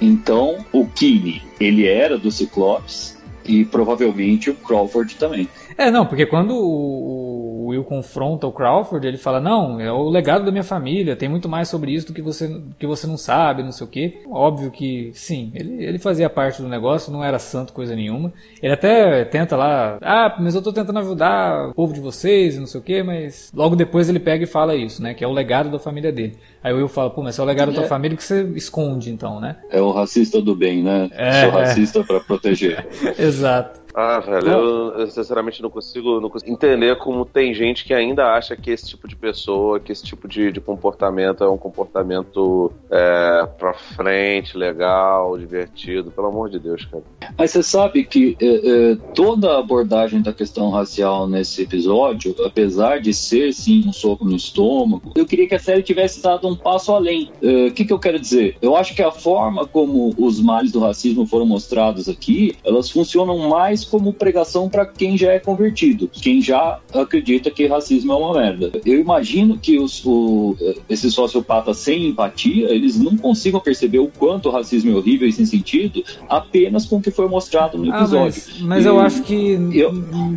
Então, 0.00 0.64
o 0.72 0.86
Kine, 0.86 1.42
ele 1.60 1.86
era 1.86 2.18
do 2.18 2.30
Ciclopes 2.30 3.18
e 3.44 3.64
provavelmente 3.64 4.50
o 4.50 4.54
Crawford 4.54 5.16
também. 5.16 5.48
É, 5.76 5.90
não, 5.90 6.06
porque 6.06 6.26
quando 6.26 6.54
o 6.54 7.31
Will 7.68 7.84
confronta 7.84 8.46
o 8.46 8.52
Crawford, 8.52 9.06
ele 9.06 9.16
fala: 9.16 9.40
Não, 9.40 9.80
é 9.80 9.90
o 9.90 10.08
legado 10.08 10.44
da 10.44 10.50
minha 10.50 10.64
família, 10.64 11.16
tem 11.16 11.28
muito 11.28 11.48
mais 11.48 11.68
sobre 11.68 11.92
isso 11.92 12.06
do 12.06 12.12
que 12.12 12.22
você, 12.22 12.60
que 12.78 12.86
você 12.86 13.06
não 13.06 13.16
sabe, 13.16 13.62
não 13.62 13.72
sei 13.72 13.86
o 13.86 13.90
quê. 13.90 14.22
Óbvio 14.30 14.70
que 14.70 15.10
sim, 15.14 15.50
ele, 15.54 15.84
ele 15.84 15.98
fazia 15.98 16.28
parte 16.30 16.62
do 16.62 16.68
negócio, 16.68 17.12
não 17.12 17.24
era 17.24 17.38
santo 17.38 17.72
coisa 17.72 17.94
nenhuma. 17.94 18.32
Ele 18.62 18.72
até 18.72 19.24
tenta 19.24 19.56
lá: 19.56 19.98
Ah, 20.00 20.36
mas 20.40 20.54
eu 20.54 20.62
tô 20.62 20.72
tentando 20.72 20.98
ajudar 20.98 21.68
o 21.68 21.74
povo 21.74 21.92
de 21.92 22.00
vocês, 22.00 22.58
não 22.58 22.66
sei 22.66 22.80
o 22.80 22.84
quê, 22.84 23.02
mas 23.02 23.50
logo 23.54 23.76
depois 23.76 24.08
ele 24.08 24.20
pega 24.20 24.44
e 24.44 24.46
fala 24.46 24.74
isso, 24.74 25.02
né? 25.02 25.14
Que 25.14 25.24
é 25.24 25.28
o 25.28 25.32
legado 25.32 25.70
da 25.70 25.78
família 25.78 26.12
dele. 26.12 26.36
Aí 26.62 26.72
o 26.72 26.76
Will 26.76 26.88
fala: 26.88 27.10
Pô, 27.10 27.22
mas 27.22 27.38
é 27.38 27.42
o 27.42 27.44
legado 27.44 27.68
da 27.68 27.74
tua 27.74 27.84
é. 27.84 27.88
família 27.88 28.16
que 28.16 28.22
você 28.22 28.42
esconde, 28.54 29.10
então, 29.10 29.40
né? 29.40 29.56
É 29.70 29.80
o 29.80 29.90
racista 29.90 30.40
do 30.40 30.54
bem, 30.54 30.82
né? 30.82 31.10
É, 31.12 31.42
Sou 31.42 31.50
racista 31.50 32.00
é. 32.00 32.02
para 32.02 32.20
proteger. 32.20 32.86
Exato. 33.18 33.81
Ah, 33.94 34.20
velho, 34.20 34.48
eu, 34.48 34.98
eu, 35.00 35.06
sinceramente 35.06 35.62
não 35.62 35.68
consigo, 35.68 36.20
não 36.20 36.30
consigo 36.30 36.50
entender 36.50 36.96
como 36.96 37.24
tem 37.26 37.52
gente 37.52 37.84
que 37.84 37.92
ainda 37.92 38.32
acha 38.32 38.56
que 38.56 38.70
esse 38.70 38.88
tipo 38.88 39.06
de 39.06 39.14
pessoa, 39.14 39.78
que 39.78 39.92
esse 39.92 40.02
tipo 40.02 40.26
de, 40.26 40.50
de 40.50 40.60
comportamento 40.60 41.44
é 41.44 41.48
um 41.48 41.58
comportamento 41.58 42.72
é, 42.90 43.46
pra 43.58 43.74
frente, 43.74 44.56
legal, 44.56 45.36
divertido. 45.38 46.10
Pelo 46.10 46.28
amor 46.28 46.48
de 46.48 46.58
Deus, 46.58 46.84
cara. 46.86 47.04
Mas 47.36 47.50
você 47.50 47.62
sabe 47.62 48.04
que 48.04 48.36
é, 48.40 48.92
é, 48.92 48.96
toda 49.14 49.52
a 49.52 49.58
abordagem 49.58 50.22
da 50.22 50.32
questão 50.32 50.70
racial 50.70 51.28
nesse 51.28 51.62
episódio, 51.62 52.34
apesar 52.44 53.00
de 53.00 53.12
ser 53.12 53.52
sim 53.52 53.84
um 53.86 53.92
soco 53.92 54.24
no 54.24 54.36
estômago, 54.36 55.12
eu 55.14 55.26
queria 55.26 55.46
que 55.46 55.54
a 55.54 55.58
série 55.58 55.82
tivesse 55.82 56.22
dado 56.22 56.48
um 56.48 56.56
passo 56.56 56.92
além. 56.92 57.30
É, 57.42 57.66
o 57.66 57.72
que, 57.72 57.84
que 57.84 57.92
eu 57.92 57.98
quero 57.98 58.18
dizer? 58.18 58.56
Eu 58.62 58.74
acho 58.74 58.94
que 58.94 59.02
a 59.02 59.10
forma 59.10 59.66
como 59.66 60.14
os 60.16 60.40
males 60.40 60.72
do 60.72 60.80
racismo 60.80 61.26
foram 61.26 61.44
mostrados 61.44 62.08
aqui, 62.08 62.56
elas 62.64 62.90
funcionam 62.90 63.36
mais 63.48 63.81
como 63.84 64.12
pregação 64.12 64.68
para 64.68 64.86
quem 64.86 65.16
já 65.16 65.32
é 65.32 65.38
convertido, 65.38 66.08
quem 66.08 66.40
já 66.40 66.78
acredita 66.94 67.50
que 67.50 67.66
racismo 67.66 68.12
é 68.12 68.16
uma 68.16 68.34
merda. 68.34 68.72
Eu 68.84 68.98
imagino 68.98 69.58
que 69.58 69.78
os, 69.78 70.04
o, 70.04 70.56
esses 70.88 71.14
sociopatas 71.14 71.78
sem 71.78 72.08
empatia, 72.08 72.70
eles 72.70 72.98
não 72.98 73.16
consigam 73.16 73.60
perceber 73.60 73.98
o 73.98 74.08
quanto 74.08 74.48
o 74.48 74.52
racismo 74.52 74.92
é 74.92 74.94
horrível 74.94 75.28
e 75.28 75.32
sem 75.32 75.46
sentido 75.46 76.02
apenas 76.28 76.86
com 76.86 76.96
o 76.96 77.02
que 77.02 77.10
foi 77.10 77.28
mostrado 77.28 77.78
no 77.78 77.88
episódio. 77.88 78.18
Ah, 78.18 78.54
mas, 78.54 78.60
mas 78.60 78.86
eu, 78.86 78.94
eu 78.94 79.00
acho 79.00 79.22
que 79.22 79.52
eu, 79.72 79.92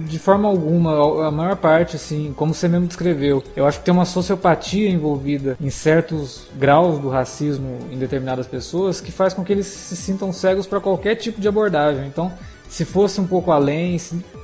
de 0.08 0.20
forma 0.20 0.48
alguma, 0.48 1.28
a 1.28 1.32
maior 1.32 1.56
parte, 1.56 1.96
assim, 1.96 2.34
como 2.36 2.54
você 2.54 2.68
mesmo 2.68 2.88
descreveu, 2.88 3.43
eu 3.56 3.66
acho 3.66 3.80
que 3.80 3.86
tem 3.86 3.93
uma 3.93 4.06
sociopatia 4.06 4.89
envolvida 4.89 5.58
em 5.60 5.70
certos 5.70 6.48
graus 6.58 7.00
do 7.00 7.10
racismo 7.10 7.80
em 7.91 7.98
determinadas 7.98 8.48
pessoas 8.48 9.02
que 9.02 9.12
faz 9.12 9.34
com 9.34 9.43
que 9.43 9.52
eles 9.52 9.68
se 9.68 9.96
sintam 9.96 10.32
cegos 10.32 10.68
para 10.68 10.80
qualquer 10.80 11.16
tipo 11.16 11.39
de 11.39 11.48
abordagem. 11.48 12.08
Então, 12.08 12.32
se 12.76 12.84
fosse 12.84 13.21
um 13.21 13.26
pouco 13.26 13.51
além, 13.51 13.95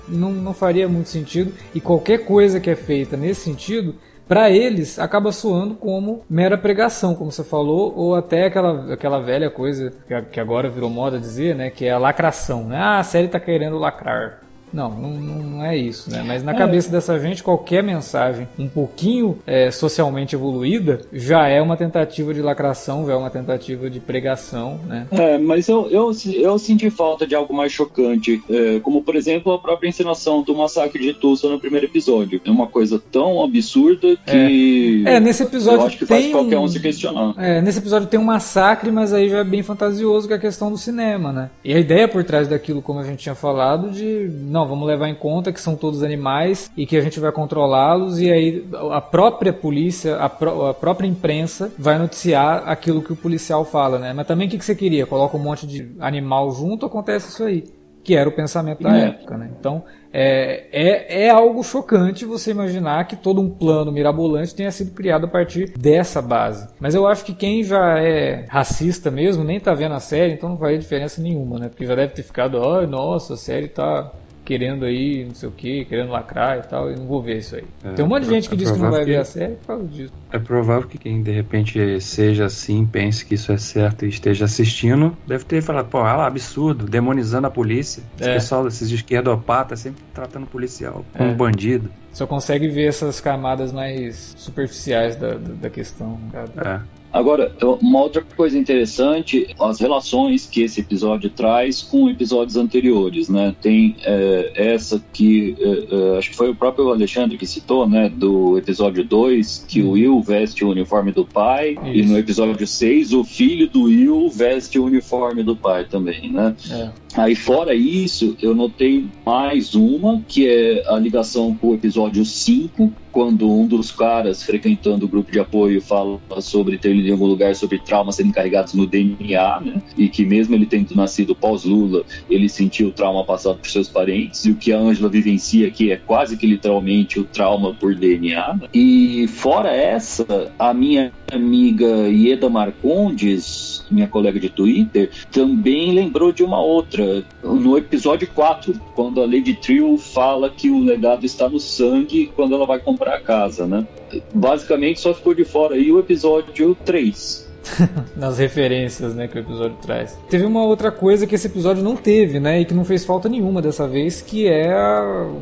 não, 0.08 0.32
não 0.32 0.54
faria 0.54 0.88
muito 0.88 1.10
sentido. 1.10 1.52
E 1.76 1.82
qualquer 1.82 2.20
coisa 2.20 2.62
que 2.62 2.70
é 2.70 2.78
feita 2.78 3.18
nesse 3.18 3.42
sentido, 3.42 3.94
para 4.26 4.50
eles 4.50 4.98
acaba 4.98 5.34
soando 5.34 5.76
como 5.76 6.24
mera 6.30 6.58
pregação, 6.58 7.14
como 7.14 7.30
você 7.30 7.44
falou, 7.44 7.94
ou 7.94 8.16
até 8.16 8.46
aquela, 8.46 8.94
aquela 8.94 9.20
velha 9.20 9.50
coisa 9.50 9.92
que, 10.32 10.40
agora 10.40 10.70
virou 10.70 10.90
moda 10.90 11.20
dizer, 11.20 11.54
né, 11.54 11.70
que 11.70 11.86
é 11.86 11.92
a 11.92 11.98
lacração. 11.98 12.64
Né? 12.64 12.78
Ah, 12.78 13.00
a 13.00 13.04
série 13.04 13.26
está 13.26 13.38
querendo 13.38 13.78
lacrar. 13.78 14.40
Não, 14.74 14.90
não, 14.90 15.10
não, 15.12 15.66
é 15.66 15.76
isso, 15.78 16.10
né? 16.10 16.24
Mas 16.26 16.44
na 16.44 16.54
é. 16.54 16.56
cabeça 16.56 16.90
dessa 16.90 17.20
gente, 17.20 17.44
qualquer 17.44 17.84
mensagem 17.84 18.48
um 18.58 18.68
pouquinho 18.68 19.38
é, 19.46 19.70
socialmente 19.72 20.36
evoluída 20.36 21.02
já 21.12 21.48
é 21.48 21.62
uma 21.62 21.78
tentativa 21.78 22.34
de 22.34 22.42
lacração, 22.42 23.06
já 23.06 23.14
é 23.14 23.16
uma 23.16 23.30
tentativa 23.30 23.90
de 23.90 24.00
pregação, 24.00 24.80
né? 24.88 25.08
É, 25.12 25.38
mas 25.38 25.68
eu, 25.68 25.90
eu, 25.90 26.12
eu 26.34 26.60
senti 26.60 26.90
falta 26.90 27.28
de 27.28 27.36
algo 27.36 27.54
mais 27.54 27.72
chocante, 27.72 28.42
é, 28.50 28.80
como 28.80 29.02
por 29.02 29.16
exemplo 29.16 29.52
a 29.54 29.60
própria 29.60 29.90
encenação 29.90 30.42
do 30.42 30.56
massacre 30.56 31.02
de 31.02 31.14
Tulsa 31.14 31.50
no 31.50 31.60
primeiro 31.60 31.86
episódio. 31.86 32.42
É 32.44 32.50
uma 32.50 32.68
coisa 32.68 33.02
tão 33.12 33.44
absurda 33.44 34.16
que. 34.26 35.04
É, 35.06 35.16
é 35.16 35.20
nesse 35.20 35.44
episódio. 35.44 35.82
Eu 35.82 35.88
acho 35.88 35.98
que 35.98 36.06
tem... 36.06 36.22
faz 36.22 36.32
qualquer 36.32 36.60
um 36.60 36.68
se 36.68 36.80
questionar. 36.80 37.34
É, 37.38 37.62
nesse 37.62 37.80
episódio 37.80 38.08
tem 38.08 38.20
um 38.20 38.24
massacre, 38.24 38.92
mas 38.92 39.14
aí 39.14 39.30
já 39.30 39.40
é 39.40 39.44
bem 39.44 39.64
fantasioso 39.64 40.28
que 40.28 40.34
é 40.34 40.38
a 40.38 40.40
questão 40.40 40.72
do 40.72 40.78
cinema, 40.78 41.32
né? 41.32 41.50
E 41.64 41.74
a 41.74 41.80
ideia 41.80 42.08
por 42.08 42.24
trás 42.24 42.48
daquilo, 42.48 42.82
como 42.82 43.00
a 43.00 43.04
gente 43.04 43.20
tinha 43.20 43.36
falado, 43.36 43.90
de. 43.90 44.30
Não, 44.44 44.61
não, 44.62 44.68
vamos 44.68 44.88
levar 44.88 45.10
em 45.10 45.16
conta 45.16 45.52
que 45.52 45.60
são 45.60 45.76
todos 45.76 46.04
animais 46.04 46.72
e 46.78 46.86
que 46.86 46.96
a 46.96 47.02
gente 47.02 47.20
vai 47.20 47.32
controlá-los 47.32 48.20
e 48.20 48.32
aí 48.32 48.68
a 48.92 49.02
própria 49.02 49.52
polícia, 49.52 50.18
a, 50.18 50.30
pró 50.30 50.70
a, 50.70 50.74
própria 50.74 51.08
imprensa 51.08 51.72
vai 51.78 51.98
noticiar 51.98 52.64
aquilo 52.68 53.02
que 53.02 53.12
o 53.12 53.16
policial 53.16 53.66
fala, 53.66 53.98
né? 53.98 54.14
Mas 54.14 54.28
também 54.28 54.48
o 54.48 54.52
que, 54.52 54.58
que 54.58 54.66
você 54.66 54.76
queria? 54.76 55.06
Coloca 55.06 55.36
um 55.36 55.40
monte 55.40 55.66
de 55.66 55.92
animal 56.00 56.52
junto, 56.52 56.86
acontece 56.86 57.30
isso 57.30 57.44
aí. 57.44 57.64
Que 58.04 58.16
era 58.16 58.28
o 58.28 58.32
pensamento 58.32 58.82
da 58.82 58.98
é. 58.98 59.06
época, 59.10 59.38
né? 59.38 59.52
Então, 59.60 59.84
é, 60.12 60.66
é, 60.72 61.26
é, 61.26 61.30
algo 61.30 61.64
chocante 61.64 62.26
você 62.26 62.50
imaginar 62.50 63.06
que 63.06 63.16
todo 63.16 63.40
um 63.40 63.50
plano 63.50 63.92
mirabolante 63.92 64.56
tenha 64.56 64.72
sido 64.72 64.92
criado 64.92 65.26
a 65.26 65.28
partir 65.28 65.72
dessa 65.78 66.20
base. 66.20 66.68
Mas 66.80 66.96
eu 66.96 67.06
acho 67.08 67.24
que 67.24 67.34
quem 67.34 67.64
já 67.64 68.00
é 68.00 68.46
racista 68.50 69.12
mesmo 69.12 69.44
nem 69.44 69.60
tá 69.60 69.74
vendo 69.74 69.94
a 69.94 70.00
série, 70.00 70.34
então 70.34 70.50
não 70.50 70.58
faz 70.58 70.80
diferença 70.80 71.22
nenhuma, 71.22 71.60
né? 71.60 71.70
Porque 71.70 71.86
já 71.86 71.94
deve 71.94 72.14
ter 72.14 72.24
ficado, 72.24 72.56
oh, 72.56 72.86
nossa, 72.88 73.36
a 73.36 73.38
série 73.38 73.68
tá 73.68 74.12
querendo 74.44 74.86
aí, 74.86 75.26
não 75.26 75.36
sei 75.36 75.50
o 75.50 75.52
que, 75.52 75.86
querendo 75.86 76.12
lacrar 76.12 76.60
e 76.60 76.62
tal, 76.64 76.92
e 76.92 76.96
não 76.96 77.06
vou 77.06 77.22
ver 77.22 77.38
isso 77.38 77.56
aí. 77.56 77.64
É, 77.84 77.94
Tem 77.94 78.06
um 78.06 78.08
monte 78.08 78.24
de 78.24 78.30
gente 78.30 78.50
que 78.50 78.56
é 78.56 78.58
diz 78.58 78.72
que 78.72 78.80
não 78.80 78.92
vai 78.92 79.06
ver 79.06 79.18
a 79.18 79.26
série 79.26 79.56
por 79.56 79.68
causa 79.68 79.88
disso. 79.88 80.14
É 80.32 80.40
provável 80.40 80.88
que 80.88 80.98
quem 80.98 81.22
de 81.22 81.32
repente 81.32 82.00
seja 82.02 82.46
assim, 82.46 82.86
pense 82.86 83.26
que 83.26 83.36
isso 83.36 83.52
é 83.52 83.58
certo 83.58 84.06
e 84.06 84.10
esteja 84.10 84.46
assistindo, 84.46 85.16
deve 85.28 85.44
ter 85.46 85.62
falado, 85.62 85.88
pô, 85.88 86.00
lá, 86.00 86.26
absurdo, 86.26 86.86
demonizando 86.86 87.48
a 87.48 87.52
polícia. 87.52 88.04
Esse 88.20 88.30
é. 88.30 88.34
pessoal, 88.34 88.68
esses 88.68 88.90
esquerdopatas, 88.92 89.80
sempre 89.80 90.04
tratando 90.14 90.44
o 90.44 90.48
policial 90.48 91.06
como 91.14 91.30
é. 91.30 91.34
um 91.34 91.36
bandido. 91.36 91.92
Só 92.12 92.28
consegue 92.28 92.68
ver 92.68 92.88
essas 92.88 93.22
camadas 93.22 93.72
mais 93.72 94.34
superficiais 94.38 95.16
da, 95.16 95.34
da, 95.34 95.54
da 95.54 95.70
questão. 95.70 96.20
Cara. 96.32 96.82
É. 96.98 97.01
Agora, 97.12 97.54
uma 97.82 98.02
outra 98.02 98.22
coisa 98.22 98.58
interessante, 98.58 99.48
as 99.60 99.80
relações 99.80 100.46
que 100.46 100.62
esse 100.62 100.80
episódio 100.80 101.30
traz 101.30 101.82
com 101.82 102.10
episódios 102.10 102.56
anteriores, 102.56 103.28
né? 103.28 103.54
Tem 103.62 103.96
é, 104.04 104.52
essa 104.56 105.04
que 105.12 105.56
é, 105.60 106.14
é 106.14 106.18
acho 106.18 106.30
que 106.30 106.36
foi 106.36 106.50
o 106.50 106.56
próprio 106.56 106.90
Alexandre 106.90 107.38
que 107.38 107.46
citou, 107.46 107.88
né? 107.88 108.10
Do 108.10 108.58
episódio 108.58 109.04
2, 109.04 109.66
que 109.68 109.82
o 109.82 109.92
Will 109.92 110.22
veste 110.22 110.64
o 110.64 110.70
uniforme 110.70 111.12
do 111.12 111.26
pai, 111.26 111.78
Isso. 111.84 111.94
e 111.94 112.06
no 112.06 112.18
episódio 112.18 112.66
6, 112.66 113.14
o 113.14 113.24
filho 113.24 113.68
do 113.68 113.84
Will 113.84 114.30
veste 114.30 114.80
o 114.80 114.86
uniforme 114.86 115.44
do 115.44 115.56
pai 115.56 115.86
também, 115.86 116.32
né? 116.32 116.56
É. 116.70 116.90
Aí, 117.16 117.36
fora 117.36 117.76
isso, 117.76 118.38
eu 118.42 118.56
notei 118.56 119.06
mais 119.26 119.76
uma, 119.76 120.22
que 120.26 120.48
é 120.48 120.84
a 120.88 120.98
ligação 120.98 121.54
com 121.56 121.70
o 121.70 121.74
episódio 121.74 122.24
5, 122.24 122.94
quando 123.12 123.50
um 123.50 123.68
dos 123.68 123.92
caras 123.92 124.44
frequentando 124.44 125.06
o 125.06 125.10
grupo 125.10 125.32
de 125.32 125.40
apoio 125.40 125.82
fala 125.82 126.20
sobre 126.40 126.78
ter 126.78 126.94
lido 126.94 127.10
em 127.10 127.12
algum 127.12 127.26
lugar 127.26 127.56
sobre 127.56 127.80
traumas 127.80 128.16
sendo 128.16 128.30
encarregados 128.30 128.74
no 128.74 128.88
DNA, 128.88 129.62
né? 129.62 129.82
E 129.98 130.10
que 130.10 130.26
mesmo 130.26 130.56
ele 130.56 130.66
tendo 130.66 130.96
nascido 130.96 131.36
pós-Lula, 131.36 132.04
ele 132.30 132.48
sentiu 132.50 132.88
o 132.88 132.92
trauma 132.92 133.24
passado 133.26 133.58
por 133.58 133.70
seus 133.70 133.90
parentes, 133.90 134.46
e 134.46 134.52
o 134.52 134.56
que 134.56 134.72
a 134.72 134.78
Ângela 134.78 135.10
vivencia 135.10 135.68
aqui 135.68 135.92
é 135.92 135.98
quase 135.98 136.38
que 136.38 136.48
literalmente 136.48 137.20
o 137.20 137.24
trauma 137.24 137.74
por 137.74 137.96
DNA. 137.96 138.54
Né? 138.56 138.68
E 138.74 139.28
fora 139.28 139.72
essa, 139.72 140.52
a 140.58 140.74
minha 140.74 141.12
amiga 141.32 142.08
Ieda 142.08 142.50
Marcondes, 142.50 143.81
minha 143.92 144.08
colega 144.08 144.40
de 144.40 144.50
Twitter, 144.50 145.10
também 145.32 145.94
lembrou 145.94 146.32
de 146.32 146.44
uma 146.44 146.62
outra. 146.62 147.24
No 147.44 147.78
episódio 147.78 148.28
4, 148.34 148.74
quando 148.96 149.22
a 149.22 149.26
Lady 149.26 149.54
Trill 149.54 149.98
fala 149.98 150.50
que 150.50 150.70
o 150.70 150.84
legado 150.84 151.26
está 151.26 151.50
no 151.50 151.60
sangue 151.60 152.32
quando 152.36 152.56
ela 152.56 152.66
vai 152.66 152.80
comprar 152.80 153.16
a 153.16 153.22
casa, 153.22 153.66
né? 153.66 153.86
Basicamente 154.34 155.00
só 155.00 155.14
ficou 155.14 155.34
de 155.34 155.46
fora 155.46 155.76
aí 155.76 155.92
o 155.92 156.00
episódio 156.00 156.76
3, 156.86 157.51
nas 158.16 158.38
referências, 158.38 159.14
né, 159.14 159.28
que 159.28 159.38
o 159.38 159.40
episódio 159.40 159.78
traz. 159.82 160.18
Teve 160.30 160.46
uma 160.46 160.64
outra 160.64 160.92
coisa 160.92 161.26
que 161.26 161.36
esse 161.36 161.48
episódio 161.48 161.84
não 161.84 161.96
teve, 161.96 162.40
né, 162.40 162.62
e 162.62 162.66
que 162.66 162.74
não 162.74 162.86
fez 162.86 163.06
falta 163.06 163.30
nenhuma 163.30 163.62
dessa 163.62 163.88
vez, 163.88 164.22
que 164.22 164.48
é 164.48 164.74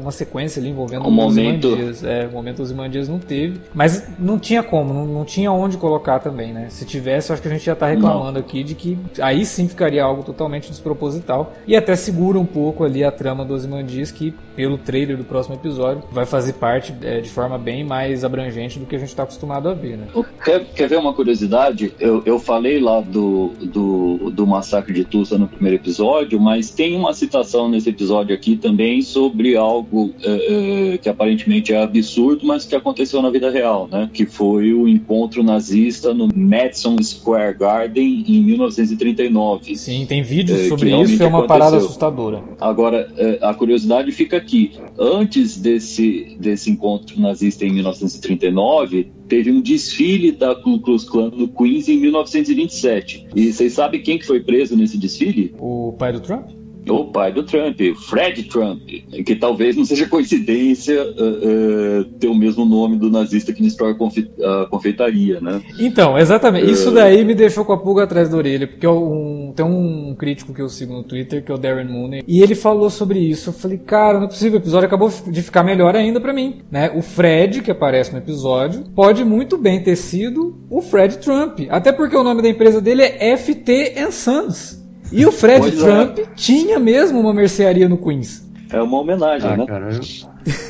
uma 0.01 0.11
sequência 0.11 0.59
ali 0.59 0.69
envolvendo 0.69 1.07
o 1.07 1.11
momento. 1.11 1.67
Ozymandias. 1.67 2.03
É, 2.03 2.27
o 2.27 2.31
momento 2.31 2.61
Ozymandias 2.61 3.09
não 3.09 3.19
teve, 3.19 3.59
mas 3.73 4.07
não 4.17 4.39
tinha 4.39 4.63
como, 4.63 4.93
não, 4.93 5.05
não 5.05 5.25
tinha 5.25 5.51
onde 5.51 5.77
colocar 5.77 6.19
também, 6.19 6.53
né? 6.53 6.67
Se 6.69 6.85
tivesse, 6.85 7.31
acho 7.31 7.41
que 7.41 7.47
a 7.47 7.51
gente 7.51 7.65
já 7.65 7.75
tá 7.75 7.87
reclamando 7.87 8.33
não. 8.33 8.39
aqui 8.39 8.63
de 8.63 8.75
que 8.75 8.97
aí 9.21 9.45
sim 9.45 9.67
ficaria 9.67 10.03
algo 10.03 10.23
totalmente 10.23 10.69
desproposital 10.69 11.53
e 11.67 11.75
até 11.75 11.95
segura 11.95 12.39
um 12.39 12.45
pouco 12.45 12.83
ali 12.83 13.03
a 13.03 13.11
trama 13.11 13.45
do 13.45 13.53
Ozymandias 13.53 14.11
que 14.11 14.33
pelo 14.55 14.77
trailer 14.77 15.17
do 15.17 15.23
próximo 15.23 15.55
episódio 15.55 16.03
vai 16.11 16.25
fazer 16.25 16.53
parte 16.53 16.93
é, 17.01 17.21
de 17.21 17.29
forma 17.29 17.57
bem 17.57 17.83
mais 17.83 18.23
abrangente 18.23 18.79
do 18.79 18.85
que 18.85 18.95
a 18.95 18.99
gente 18.99 19.09
está 19.09 19.23
acostumado 19.23 19.69
a 19.69 19.73
ver, 19.73 19.97
né? 19.97 20.07
Quer, 20.43 20.65
quer 20.65 20.89
ver 20.89 20.97
uma 20.97 21.13
curiosidade? 21.13 21.93
Eu 21.99 22.08
Eu, 22.09 22.23
eu 22.25 22.39
falei 22.39 22.79
lá 22.79 23.01
do, 23.01 23.49
do, 23.61 24.31
do 24.31 24.47
massacre 24.47 24.91
de 24.91 25.05
Tulsa 25.05 25.37
no 25.37 25.47
primeiro 25.47 25.75
episódio, 25.75 26.39
mas 26.39 26.71
tem 26.71 26.95
uma 26.95 27.13
citação 27.13 27.69
nesse 27.69 27.89
episódio 27.89 28.33
aqui 28.33 28.55
também 28.55 29.03
sobre 29.03 29.55
algo 29.55 30.11
é, 30.23 30.93
é, 30.93 30.97
que 30.97 31.07
aparentemente 31.07 31.71
é 31.71 31.79
absurdo, 31.79 32.47
mas 32.47 32.65
que 32.65 32.75
aconteceu 32.75 33.21
na 33.21 33.29
vida 33.29 33.51
real, 33.51 33.87
né? 33.91 34.09
Que 34.11 34.25
foi 34.25 34.73
o 34.73 34.87
encontro 34.87 35.43
nazista 35.43 36.11
no 36.11 36.27
Madison 36.33 36.97
Square 36.99 37.55
Garden 37.55 38.25
em 38.27 38.41
1939. 38.41 39.75
Sim, 39.75 40.07
tem 40.07 40.23
vídeos 40.23 40.61
é, 40.61 40.67
sobre 40.67 40.89
isso, 40.89 41.21
é 41.21 41.27
uma 41.27 41.39
aconteceu. 41.39 41.47
parada 41.47 41.77
assustadora. 41.77 42.43
Agora, 42.59 43.07
a 43.39 43.53
curiosidade 43.53 44.11
fica 44.11 44.35
aqui. 44.35 44.71
Antes 44.97 45.59
desse, 45.61 46.35
desse 46.39 46.71
encontro 46.71 47.21
nazista 47.21 47.65
em 47.65 47.71
1939, 47.71 49.18
teve 49.29 49.51
um 49.51 49.61
desfile 49.61 50.31
da 50.31 50.55
Ku 50.55 50.79
Klux 50.79 51.03
Klan 51.03 51.29
no 51.29 51.47
Queens 51.47 51.87
em 51.87 51.97
1927. 51.97 53.27
E 53.35 53.53
vocês 53.53 53.73
sabem 53.73 54.01
quem 54.01 54.17
que 54.17 54.25
foi 54.25 54.41
preso 54.41 54.75
nesse 54.75 54.97
desfile? 54.97 55.53
O 55.59 55.93
pai 55.97 56.11
do 56.11 56.19
Trump? 56.19 56.58
O 56.93 57.11
pai 57.11 57.31
do 57.31 57.43
Trump, 57.43 57.79
Fred 58.07 58.43
Trump, 58.43 58.81
que 59.25 59.35
talvez 59.35 59.75
não 59.75 59.85
seja 59.85 60.07
coincidência 60.07 61.03
uh, 61.03 62.01
uh, 62.01 62.03
ter 62.19 62.27
o 62.27 62.35
mesmo 62.35 62.65
nome 62.65 62.97
do 62.97 63.09
nazista 63.09 63.53
que 63.53 63.61
destrói 63.61 63.91
a, 63.91 63.95
confe 63.95 64.29
a 64.41 64.65
confeitaria, 64.67 65.39
né? 65.39 65.61
Então, 65.79 66.17
exatamente. 66.17 66.67
Uh... 66.67 66.71
Isso 66.71 66.91
daí 66.91 67.23
me 67.23 67.35
deixou 67.35 67.65
com 67.65 67.73
a 67.73 67.77
pulga 67.77 68.03
atrás 68.03 68.29
da 68.29 68.37
orelha, 68.37 68.67
porque 68.67 68.87
um, 68.87 69.53
tem 69.55 69.65
um 69.65 70.15
crítico 70.15 70.53
que 70.53 70.61
eu 70.61 70.69
sigo 70.69 70.93
no 70.93 71.03
Twitter, 71.03 71.43
que 71.43 71.51
é 71.51 71.55
o 71.55 71.57
Darren 71.57 71.87
Mooney, 71.87 72.23
e 72.27 72.41
ele 72.41 72.55
falou 72.55 72.89
sobre 72.89 73.19
isso. 73.19 73.49
Eu 73.49 73.53
falei, 73.53 73.77
cara, 73.77 74.17
não 74.17 74.25
é 74.25 74.29
possível, 74.29 74.59
o 74.59 74.61
episódio 74.61 74.87
acabou 74.87 75.11
de 75.27 75.41
ficar 75.41 75.63
melhor 75.63 75.95
ainda 75.95 76.19
para 76.19 76.33
mim, 76.33 76.61
né? 76.71 76.91
O 76.95 77.01
Fred, 77.01 77.61
que 77.61 77.71
aparece 77.71 78.11
no 78.11 78.17
episódio, 78.17 78.83
pode 78.95 79.23
muito 79.23 79.57
bem 79.57 79.81
ter 79.81 79.95
sido 79.95 80.57
o 80.69 80.81
Fred 80.81 81.17
Trump, 81.17 81.59
até 81.69 81.91
porque 81.91 82.15
o 82.15 82.23
nome 82.23 82.41
da 82.41 82.49
empresa 82.49 82.81
dele 82.81 83.03
é 83.03 83.35
FT 83.37 84.11
Sons. 84.11 84.79
E 85.11 85.25
o 85.25 85.31
Fred 85.31 85.59
pois 85.59 85.81
é. 85.81 85.85
Trump 85.85 86.19
é. 86.19 86.25
tinha 86.35 86.79
mesmo 86.79 87.19
uma 87.19 87.33
mercearia 87.33 87.89
no 87.89 87.97
Queens. 87.97 88.47
É 88.71 88.81
uma 88.81 88.99
homenagem, 88.99 89.49
ah, 89.49 89.57
né? 89.57 89.65
Cara, 89.65 89.89
eu... 89.91 89.99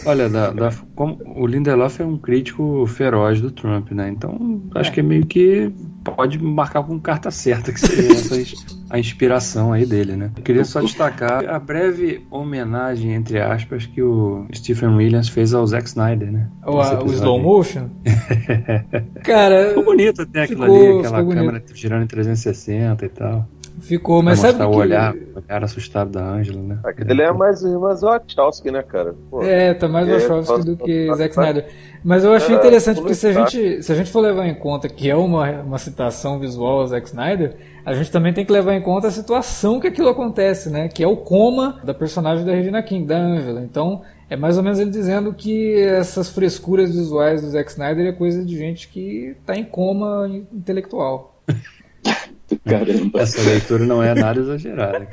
Olha, 0.06 0.30
da, 0.30 0.52
da, 0.52 0.72
como, 0.96 1.18
o 1.36 1.46
Lindelof 1.46 2.02
é 2.02 2.06
um 2.06 2.18
crítico 2.18 2.86
feroz 2.88 3.42
do 3.42 3.52
Trump, 3.52 3.92
né? 3.92 4.10
Então, 4.10 4.62
acho 4.76 4.90
é. 4.90 4.94
que 4.94 5.00
é 5.02 5.04
meio 5.04 5.26
que 5.26 5.72
pode 6.04 6.42
marcar 6.42 6.84
com 6.84 6.98
carta 7.00 7.30
certa 7.30 7.74
que 7.74 7.80
seria 7.80 8.12
essa 8.14 8.36
a 8.90 8.98
inspiração 8.98 9.72
aí 9.72 9.86
dele, 9.86 10.16
né? 10.16 10.32
Eu 10.36 10.44
queria 10.44 10.66
só 10.66 10.82
destacar 10.82 11.48
a 11.48 11.60
breve 11.60 12.26
homenagem, 12.32 13.14
entre 13.14 13.40
aspas, 13.40 13.86
que 13.86 14.02
o 14.02 14.48
Stephen 14.56 14.96
Williams 14.96 15.30
fez 15.30 15.54
ao 15.54 15.66
Zack 15.68 15.88
Snyder, 15.88 16.32
né? 16.32 16.48
O, 16.66 16.80
a, 16.80 17.04
o 17.04 17.12
slow 17.12 17.40
motion? 17.40 17.90
Cara, 19.24 19.70
ficou 19.70 19.86
bonito 19.86 20.22
até 20.22 20.44
aquilo 20.44 20.64
ali, 20.64 21.00
aquela 21.00 21.18
câmera 21.18 21.60
bonito. 21.60 21.76
girando 21.76 22.04
em 22.04 22.08
360 22.08 23.06
e 23.06 23.10
tal. 23.10 23.48
Ficou, 23.80 24.22
mas 24.22 24.40
sabe 24.40 24.58
que... 24.58 24.64
o 24.64 24.76
olhar, 24.76 25.14
o 25.14 25.38
olhar 25.38 25.64
assustado 25.64 26.12
da 26.12 26.24
Angela, 26.24 26.62
né? 26.62 26.80
Aquele 26.84 27.22
é 27.22 27.32
mais, 27.32 27.64
mais 27.64 28.02
Wachowski, 28.02 28.72
né, 28.72 28.84
cara? 28.84 29.16
Pô, 29.30 29.42
é, 29.44 29.74
tá 29.74 29.88
mais 29.88 30.08
Wachowski 30.08 30.66
do 30.66 30.78
que 30.78 31.14
Zack 31.16 31.32
Snyder. 31.32 31.68
Mas 32.04 32.24
eu 32.24 32.34
achei 32.34 32.56
é, 32.56 32.58
interessante, 32.58 33.00
porque 33.00 33.16
se 33.16 33.28
a, 33.28 33.34
gente, 33.34 33.84
se 33.84 33.92
a 33.92 33.96
gente 33.96 34.12
for 34.12 34.22
levar 34.22 34.48
em 34.48 34.56
conta 34.56 34.88
que 34.88 35.10
é 35.10 35.16
uma, 35.16 35.50
uma 35.62 35.78
citação 35.78 36.40
visual 36.40 36.80
ao 36.80 36.88
Zack 36.88 37.08
Snyder, 37.08 37.56
a 37.86 37.94
gente 37.94 38.12
também 38.12 38.34
tem 38.34 38.46
que 38.46 38.52
levar 38.52 38.74
em 38.74 38.82
conta 38.82 39.08
a 39.08 39.12
situação 39.12 39.80
que 39.80 39.88
aquilo 39.88 40.10
acontece, 40.10 40.70
né? 40.70 40.88
Que 40.88 41.04
é 41.04 41.08
o 41.08 41.18
coma 41.18 41.80
da 41.84 41.94
personagem 41.94 42.46
da 42.46 42.54
Regina 42.54 42.82
King, 42.82 43.06
da 43.06 43.18
Angela. 43.18 43.62
Então, 43.62 44.02
é 44.30 44.36
mais 44.36 44.58
ou 44.58 44.64
menos 44.64 44.80
ele 44.80 44.92
dizendo 44.92 45.34
que 45.34 45.76
essas 45.82 46.30
frescuras 46.30 46.94
visuais 46.94 47.42
do 47.42 47.50
Zack 47.50 47.72
Snyder 47.72 48.08
é 48.08 48.12
coisa 48.12 48.46
de 48.46 48.58
gente 48.58 48.88
que 48.88 49.36
tá 49.46 49.56
em 49.56 49.64
coma 49.64 50.28
intelectual. 50.54 51.42
Caramba. 52.66 53.22
Essa 53.22 53.41
leitura 53.41 53.86
não 53.86 54.02
é 54.02 54.14
nada 54.14 54.39
exagerada. 54.39 55.08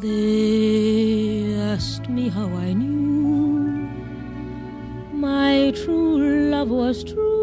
They 0.00 1.54
asked 1.72 2.08
me 2.08 2.28
how 2.28 2.46
I 2.46 2.72
knew 2.72 3.88
my 5.12 5.72
true 5.72 6.50
love 6.50 6.70
was 6.70 7.04
true. 7.04 7.39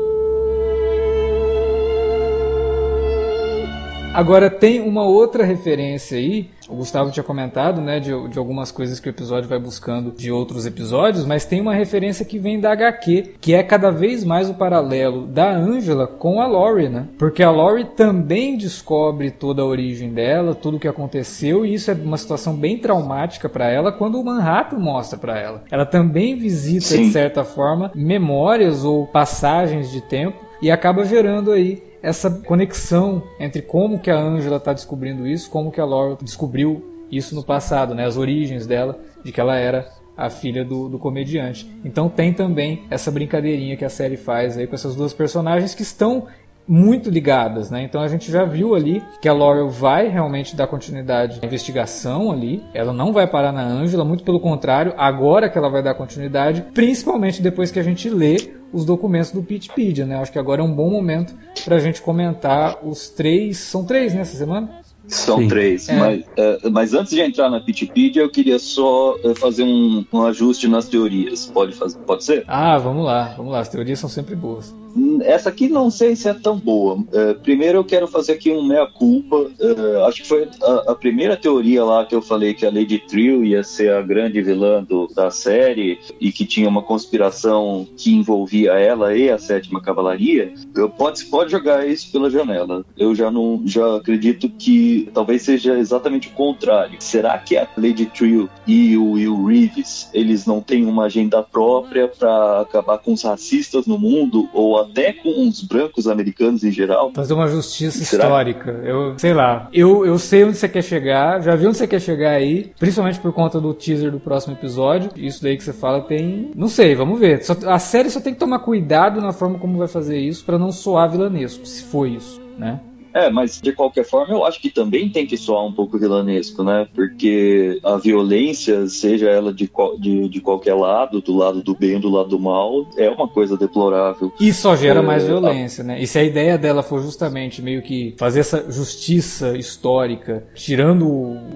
Agora 4.18 4.50
tem 4.50 4.82
uma 4.82 5.04
outra 5.04 5.44
referência 5.44 6.18
aí 6.18 6.50
o 6.70 6.76
Gustavo 6.76 7.12
tinha 7.12 7.24
comentado, 7.24 7.82
né, 7.82 8.00
de, 8.00 8.12
de 8.30 8.38
algumas 8.38 8.72
coisas 8.72 9.00
que 9.00 9.08
o 9.08 9.12
episódio 9.12 9.50
vai 9.50 9.60
buscando 9.60 10.12
de 10.12 10.32
outros 10.32 10.66
episódios, 10.66 11.26
mas 11.26 11.46
tem 11.46 11.62
uma 11.62 11.74
referência 11.74 12.26
que 12.26 12.38
vem 12.38 12.60
da 12.60 12.72
HQ, 12.74 13.36
que 13.40 13.54
é 13.54 13.64
cada 13.64 13.90
vez 13.90 14.24
mais 14.24 14.50
o 14.50 14.54
paralelo 14.54 15.26
da 15.26 15.50
Angela 15.50 16.06
com 16.06 16.42
a 16.42 16.48
Laurie, 16.48 16.90
né? 16.90 17.08
Porque 17.18 17.42
a 17.42 17.52
Laurie 17.52 17.86
também 17.86 18.58
descobre 18.58 19.32
toda 19.32 19.62
a 19.62 19.66
origem 19.66 20.12
dela, 20.12 20.54
tudo 20.54 20.78
o 20.78 20.80
que 20.80 20.88
aconteceu, 20.88 21.66
e 21.66 21.74
isso 21.74 21.90
é 21.90 21.94
uma 21.94 22.18
situação 22.18 22.54
bem 22.54 22.78
traumática 22.78 23.48
para 23.48 23.70
ela 23.70 23.92
quando 23.92 24.20
o 24.20 24.26
Manhattan 24.26 24.78
mostra 24.78 25.18
para 25.18 25.40
ela. 25.40 25.64
Ela 25.72 25.86
também 25.86 26.36
visita, 26.36 26.86
Sim. 26.86 27.04
de 27.04 27.12
certa 27.12 27.44
forma, 27.44 27.92
memórias 27.96 28.84
ou 28.84 29.08
passagens 29.08 29.90
de 29.90 30.02
tempo 30.02 30.38
e 30.62 30.70
acaba 30.72 31.06
gerando 31.06 31.52
aí 31.52 31.87
essa 32.08 32.32
conexão 32.32 33.22
entre 33.38 33.62
como 33.62 34.00
que 34.00 34.10
a 34.10 34.18
Angela 34.18 34.56
está 34.56 34.72
descobrindo 34.72 35.28
isso, 35.28 35.50
como 35.50 35.70
que 35.70 35.82
a 35.82 35.86
Laura 35.86 36.18
descobriu 36.22 37.06
isso 37.12 37.36
no 37.36 37.44
passado, 37.44 37.94
né? 37.94 38.06
As 38.06 38.16
origens 38.16 38.66
dela, 38.66 38.98
de 39.26 39.32
que 39.34 39.42
ela 39.42 39.58
era 39.58 39.92
a 40.16 40.30
filha 40.30 40.64
do, 40.64 40.88
do 40.88 40.98
comediante. 40.98 41.70
Então 41.84 42.08
tem 42.08 42.32
também 42.32 42.86
essa 42.90 43.12
brincadeirinha 43.12 43.76
que 43.76 43.84
a 43.84 43.90
série 43.90 44.16
faz 44.16 44.58
aí 44.58 44.66
com 44.66 44.74
essas 44.74 44.96
duas 44.96 45.14
personagens 45.14 45.76
que 45.76 45.82
estão 45.82 46.28
muito 46.68 47.10
ligadas, 47.10 47.72
né? 47.72 47.84
Então 47.84 48.02
a 48.02 48.08
gente 48.08 48.32
já 48.32 48.44
viu 48.44 48.76
ali 48.76 49.02
que 49.22 49.30
a 49.30 49.34
Laurel 49.34 49.70
vai 49.70 50.08
realmente 50.08 50.56
dar 50.56 50.68
continuidade 50.68 51.40
à 51.42 51.46
investigação 51.46 52.32
ali. 52.32 52.64
Ela 52.74 52.92
não 52.92 53.14
vai 53.14 53.26
parar 53.26 53.52
na 53.52 53.64
Angela, 53.64 54.04
muito 54.04 54.24
pelo 54.24 54.40
contrário, 54.40 54.94
agora 54.98 55.50
que 55.50 55.58
ela 55.58 55.70
vai 55.70 55.82
dar 55.82 55.94
continuidade, 55.94 56.66
principalmente 56.74 57.42
depois 57.42 57.72
que 57.72 57.80
a 57.80 57.84
gente 57.84 58.10
lê 58.10 58.36
os 58.74 58.84
documentos 58.84 59.32
do 59.32 59.42
Pitpedia, 59.42 60.06
né? 60.06 60.18
Acho 60.18 60.32
que 60.32 60.40
agora 60.40 60.62
é 60.62 60.64
um 60.64 60.74
bom 60.74 60.90
momento 60.90 61.34
para 61.64 61.78
a 61.78 61.80
gente 61.80 62.02
comentar 62.02 62.86
os 62.86 63.10
três, 63.10 63.58
são 63.58 63.86
três 63.86 64.14
nessa 64.14 64.34
né, 64.34 64.40
semana? 64.40 64.88
São 65.08 65.40
Sim. 65.40 65.48
três, 65.48 65.88
é. 65.88 65.98
mas, 65.98 66.20
uh, 66.22 66.70
mas 66.72 66.94
antes 66.94 67.14
de 67.14 67.22
entrar 67.22 67.50
na 67.50 67.62
Pitpedia, 67.62 68.22
eu 68.22 68.30
queria 68.30 68.60
só 68.60 69.16
uh, 69.16 69.34
fazer 69.36 69.64
um, 69.64 70.06
um, 70.12 70.24
ajuste 70.24 70.68
nas 70.68 70.90
teorias. 70.90 71.46
Pode, 71.46 71.74
fazer, 71.74 71.98
pode 72.00 72.26
ser? 72.26 72.44
Ah, 72.46 72.78
vamos 72.78 73.06
lá, 73.06 73.34
vamos 73.38 73.54
lá. 73.54 73.60
As 73.60 73.70
teorias 73.70 74.00
são 74.00 74.10
sempre 74.10 74.36
boas. 74.36 74.76
Essa 75.24 75.50
aqui 75.50 75.70
não 75.70 75.90
sei 75.90 76.16
se 76.16 76.28
é 76.30 76.34
tão 76.34 76.58
boa. 76.58 76.96
Uh, 76.96 77.40
primeiro 77.42 77.80
eu 77.80 77.84
quero 77.84 78.08
fazer 78.08 78.34
aqui 78.34 78.52
um 78.52 78.66
meia-culpa. 78.66 79.36
Uh, 79.36 80.04
acho 80.08 80.22
que 80.22 80.28
foi 80.28 80.48
a, 80.62 80.92
a, 80.92 80.96
primeira 80.96 81.36
teoria 81.36 81.84
lá 81.84 82.06
que 82.06 82.16
eu 82.16 82.22
falei 82.22 82.54
que 82.54 82.66
a 82.66 82.72
Lady 82.72 83.00
Trill 83.00 83.44
ia 83.44 83.64
ser 83.64 83.94
a 83.94 84.02
grande 84.02 84.42
vilã 84.42 84.84
do, 84.84 85.08
da 85.08 85.30
série 85.30 86.00
e 86.20 86.32
que 86.32 86.46
tinha 86.46 86.68
uma 86.68 86.82
conspiração 86.82 87.88
que 87.96 88.14
envolvia 88.14 88.74
ela 88.74 89.16
e 89.16 89.30
a 89.30 89.38
Sétima 89.38 89.82
Cavalaria. 89.82 90.54
Eu, 90.76 90.90
pode, 90.90 91.26
pode 91.26 91.52
jogar 91.52 91.88
isso 91.88 92.12
pela 92.12 92.30
janela. 92.30 92.86
Eu 92.98 93.14
já 93.14 93.30
não 93.30 93.62
já 93.66 93.98
acredito 93.98 94.50
que 94.50 95.10
talvez 95.14 95.42
seja 95.42 95.78
exatamente 95.78 96.30
o 96.30 96.32
contrário. 96.32 96.98
Será 97.00 97.38
que 97.38 97.58
a 97.58 97.68
Lady 97.78 98.06
Trill 98.06 98.50
e 98.66 98.98
o 98.98 99.12
Will 99.12 99.46
Reeves 99.46 100.10
eles 100.14 100.46
não 100.46 100.62
têm 100.62 100.86
uma 100.86 101.06
agenda 101.06 101.42
própria 101.44 102.08
para 102.08 102.62
acabar 102.62 102.98
com 102.98 103.14
os 103.14 103.24
racistas 103.24 103.86
no 103.86 103.98
mundo 103.98 104.50
ou 104.54 104.80
até 104.90 105.14
com 105.14 105.48
os 105.48 105.62
brancos 105.62 106.08
americanos 106.08 106.64
em 106.64 106.72
geral. 106.72 107.12
Fazer 107.14 107.34
uma 107.34 107.48
justiça 107.48 108.04
Será? 108.04 108.24
histórica. 108.24 108.72
Eu 108.84 109.18
sei 109.18 109.34
lá. 109.34 109.70
Eu, 109.74 110.06
eu 110.06 110.18
sei 110.18 110.44
onde 110.44 110.58
você 110.58 110.68
quer 110.70 110.84
chegar, 110.84 111.42
já 111.42 111.56
vi 111.56 111.68
onde 111.68 111.78
você 111.78 111.88
quer 111.88 112.02
chegar 112.02 112.32
aí, 112.32 112.72
principalmente 112.80 113.20
por 113.20 113.34
conta 113.34 113.60
do 113.60 113.74
teaser 113.74 114.12
do 114.12 114.20
próximo 114.20 114.54
episódio. 114.54 115.10
Isso 115.16 115.42
daí 115.44 115.58
que 115.58 115.64
você 115.64 115.74
fala 115.74 116.02
tem. 116.02 116.52
Não 116.56 116.68
sei, 116.68 116.96
vamos 116.96 117.20
ver. 117.20 117.44
Só, 117.44 117.56
a 117.66 117.80
série 117.80 118.10
só 118.10 118.20
tem 118.20 118.34
que 118.34 118.40
tomar 118.40 118.60
cuidado 118.60 119.22
na 119.22 119.32
forma 119.32 119.60
como 119.60 119.78
vai 119.78 119.88
fazer 119.88 120.20
isso 120.20 120.46
para 120.46 120.58
não 120.58 120.72
soar 120.72 121.10
vilanesco, 121.10 121.66
se 121.66 121.84
for 121.84 122.08
isso, 122.08 122.42
né? 122.58 122.80
É, 123.18 123.32
mas 123.32 123.60
de 123.60 123.72
qualquer 123.72 124.06
forma 124.06 124.34
eu 124.34 124.46
acho 124.46 124.62
que 124.62 124.70
também 124.70 125.10
tem 125.10 125.26
que 125.26 125.38
soar 125.38 125.66
um 125.66 125.72
pouco 125.72 125.98
vilanesco, 125.98 126.64
né? 126.64 126.88
Porque 126.94 127.80
a 127.84 127.98
violência, 127.98 128.88
seja 128.88 129.28
ela 129.28 129.52
de, 129.52 129.70
de, 130.00 130.30
de 130.30 130.40
qualquer 130.40 130.76
lado, 130.76 131.20
do 131.20 131.36
lado 131.36 131.64
do 131.64 131.76
bem 131.76 131.96
ou 131.96 132.02
do 132.02 132.10
lado 132.10 132.30
do 132.30 132.40
mal, 132.40 132.88
é 132.96 133.10
uma 133.10 133.28
coisa 133.28 133.58
deplorável. 133.58 134.32
E 134.40 134.54
só 134.54 134.76
gera 134.76 135.00
é, 135.00 135.04
mais 135.04 135.26
violência, 135.26 135.84
a... 135.84 135.88
né? 135.88 136.02
E 136.02 136.06
se 136.06 136.20
a 136.20 136.24
ideia 136.24 136.58
dela 136.58 136.84
for 136.84 137.02
justamente 137.02 137.62
meio 137.62 137.82
que 137.82 138.14
fazer 138.20 138.42
essa 138.42 138.72
justiça 138.72 139.58
histórica, 139.58 140.46
tirando 140.54 141.08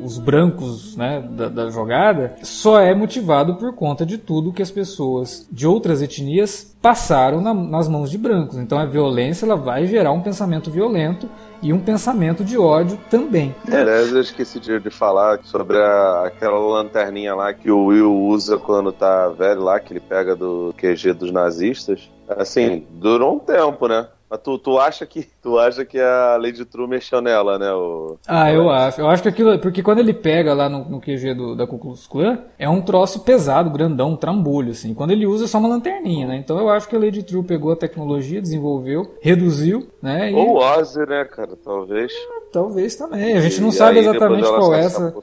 os 0.04 0.18
brancos 0.18 0.96
né, 0.98 1.24
da, 1.32 1.48
da 1.48 1.70
jogada, 1.70 2.36
só 2.42 2.80
é 2.80 2.96
motivado 2.96 3.56
por 3.56 3.76
conta 3.76 4.04
de 4.04 4.18
tudo 4.18 4.52
que 4.52 4.62
as 4.62 4.72
pessoas 4.72 5.48
de 5.52 5.68
outras 5.68 6.02
etnias 6.02 6.71
passaram 6.82 7.40
na, 7.40 7.54
nas 7.54 7.88
mãos 7.88 8.10
de 8.10 8.18
brancos. 8.18 8.58
Então 8.58 8.78
a 8.78 8.86
violência 8.86 9.46
ela 9.46 9.56
vai 9.56 9.86
gerar 9.86 10.12
um 10.12 10.22
pensamento 10.22 10.72
violento 10.72 11.30
e 11.62 11.72
um 11.72 11.80
pensamento 11.80 12.44
de 12.44 12.58
ódio 12.58 12.98
também. 13.10 13.54
É, 13.72 13.84
eu 13.84 14.20
esqueci 14.20 14.60
de, 14.60 14.80
de 14.80 14.90
falar 14.90 15.40
sobre 15.44 15.78
a, 15.78 16.24
aquela 16.26 16.58
lanterninha 16.58 17.36
lá 17.36 17.54
que 17.54 17.70
o 17.70 17.86
Will 17.86 18.12
usa 18.12 18.58
quando 18.58 18.92
tá 18.92 19.30
velho 19.30 19.62
lá, 19.62 19.80
que 19.80 19.94
ele 19.94 20.00
pega 20.00 20.36
do 20.36 20.74
QG 20.78 21.14
dos 21.14 21.32
nazistas. 21.32 22.10
Assim, 22.28 22.86
durou 22.92 23.36
um 23.36 23.40
tempo, 23.40 23.88
né? 23.88 24.08
Mas 24.32 24.40
tu, 24.40 24.58
tu 24.58 24.80
acha 24.80 25.06
que 25.06 25.28
tu 25.44 25.60
acha 25.60 25.84
que 25.84 26.00
a 26.00 26.38
Lady 26.42 26.64
True 26.64 26.88
mexeu 26.88 27.20
nela, 27.20 27.60
né? 27.60 27.70
O... 27.74 28.16
Ah, 28.26 28.50
eu 28.50 28.70
acho. 28.70 29.02
Eu 29.02 29.10
acho 29.10 29.22
que 29.22 29.28
aquilo. 29.28 29.60
Porque 29.60 29.84
quando 29.84 30.00
ele 30.00 30.14
pega 30.14 30.54
lá 30.54 30.70
no, 30.70 30.86
no 30.86 31.02
QG 31.02 31.34
do, 31.34 31.54
da 31.54 31.68
Ku 31.68 31.78
Klux 31.78 32.08
Klan, 32.08 32.40
é 32.58 32.70
um 32.70 32.82
troço 32.82 33.26
pesado, 33.26 33.70
grandão, 33.70 34.12
um 34.12 34.16
trambolho, 34.16 34.72
assim. 34.72 34.94
Quando 34.94 35.12
ele 35.12 35.28
usa 35.28 35.44
é 35.44 35.48
só 35.50 35.58
uma 35.58 35.68
lanterninha, 35.68 36.28
né? 36.28 36.38
Então 36.38 36.58
eu 36.58 36.70
acho 36.70 36.88
que 36.88 36.96
a 36.96 37.00
Lady 37.00 37.24
True 37.24 37.44
pegou 37.44 37.74
a 37.74 37.76
tecnologia, 37.76 38.42
desenvolveu, 38.42 39.18
reduziu, 39.20 39.86
né? 40.02 40.32
E... 40.32 40.34
Ou 40.34 40.54
o 40.54 40.58
Ozzy, 40.60 41.06
né, 41.06 41.26
cara? 41.26 41.52
Talvez. 41.62 42.14
Talvez 42.54 42.96
também. 42.96 43.36
A 43.36 43.42
gente 43.42 43.60
não 43.60 43.70
e 43.70 43.74
sabe 43.74 44.00
exatamente 44.00 44.48
qual 44.48 44.74
é 44.74 44.80
essa. 44.80 45.14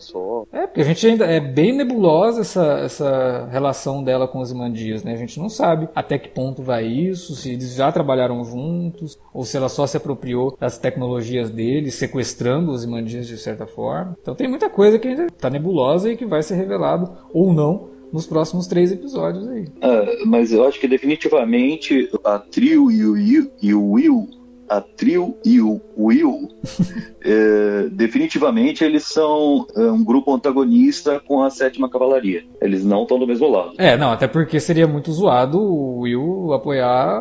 É, 0.53 0.67
porque 0.67 0.83
a 0.83 0.85
gente 0.85 1.07
ainda 1.07 1.25
é 1.25 1.41
bem 1.41 1.73
nebulosa 1.73 2.43
essa, 2.43 2.81
essa 2.81 3.49
relação 3.51 4.05
dela 4.05 4.29
com 4.29 4.41
os 4.41 4.51
Imandias, 4.51 5.03
né? 5.03 5.15
A 5.15 5.17
gente 5.17 5.39
não 5.39 5.49
sabe 5.49 5.89
até 5.95 6.19
que 6.19 6.29
ponto 6.29 6.63
vai 6.63 6.85
isso, 6.85 7.35
se 7.35 7.53
eles 7.53 7.75
já 7.75 7.91
trabalharam 7.91 8.45
juntos 8.45 8.98
ou 9.33 9.45
se 9.45 9.57
ela 9.57 9.69
só 9.69 9.87
se 9.87 9.97
apropriou 9.97 10.57
das 10.59 10.79
tecnologias 10.79 11.51
dele, 11.51 11.91
sequestrando 11.91 12.73
os 12.73 12.85
imandias 12.85 13.27
de 13.27 13.39
certa 13.39 13.67
forma. 13.67 14.17
Então 14.21 14.35
tem 14.35 14.49
muita 14.49 14.69
coisa 14.69 14.99
que 14.99 15.09
ainda 15.09 15.27
está 15.27 15.51
nebulosa 15.51 16.11
e 16.11 16.17
que 16.17 16.27
vai 16.27 16.43
ser 16.43 16.55
revelado 16.55 17.11
ou 17.33 17.53
não 17.53 17.89
nos 18.13 18.27
próximos 18.27 18.67
três 18.67 18.91
episódios 18.91 19.47
aí. 19.49 19.65
Uh, 19.65 20.27
mas 20.27 20.51
eu 20.51 20.67
acho 20.67 20.81
que 20.81 20.89
definitivamente 20.89 22.11
a 22.25 22.39
Trio 22.39 22.91
e 22.91 23.75
o 23.75 23.91
Will 23.93 24.38
a 24.69 24.81
Trio 24.81 25.37
e 25.45 25.61
o 25.61 25.81
Will, 25.97 26.49
é, 27.25 27.89
definitivamente 27.91 28.85
eles 28.85 29.05
são 29.05 29.67
é, 29.77 29.81
um 29.81 30.05
grupo 30.05 30.35
antagonista 30.35 31.21
com 31.21 31.43
a 31.43 31.51
Sétima 31.51 31.91
Cavalaria. 31.91 32.45
Eles 32.61 32.85
não 32.85 33.03
estão 33.03 33.19
do 33.19 33.27
mesmo 33.27 33.49
lado. 33.49 33.73
É, 33.79 33.97
não, 33.97 34.13
até 34.13 34.29
porque 34.29 34.61
seria 34.61 34.87
muito 34.87 35.13
zoado 35.13 35.59
o 35.59 36.01
Will 36.01 36.53
apoiar 36.53 37.21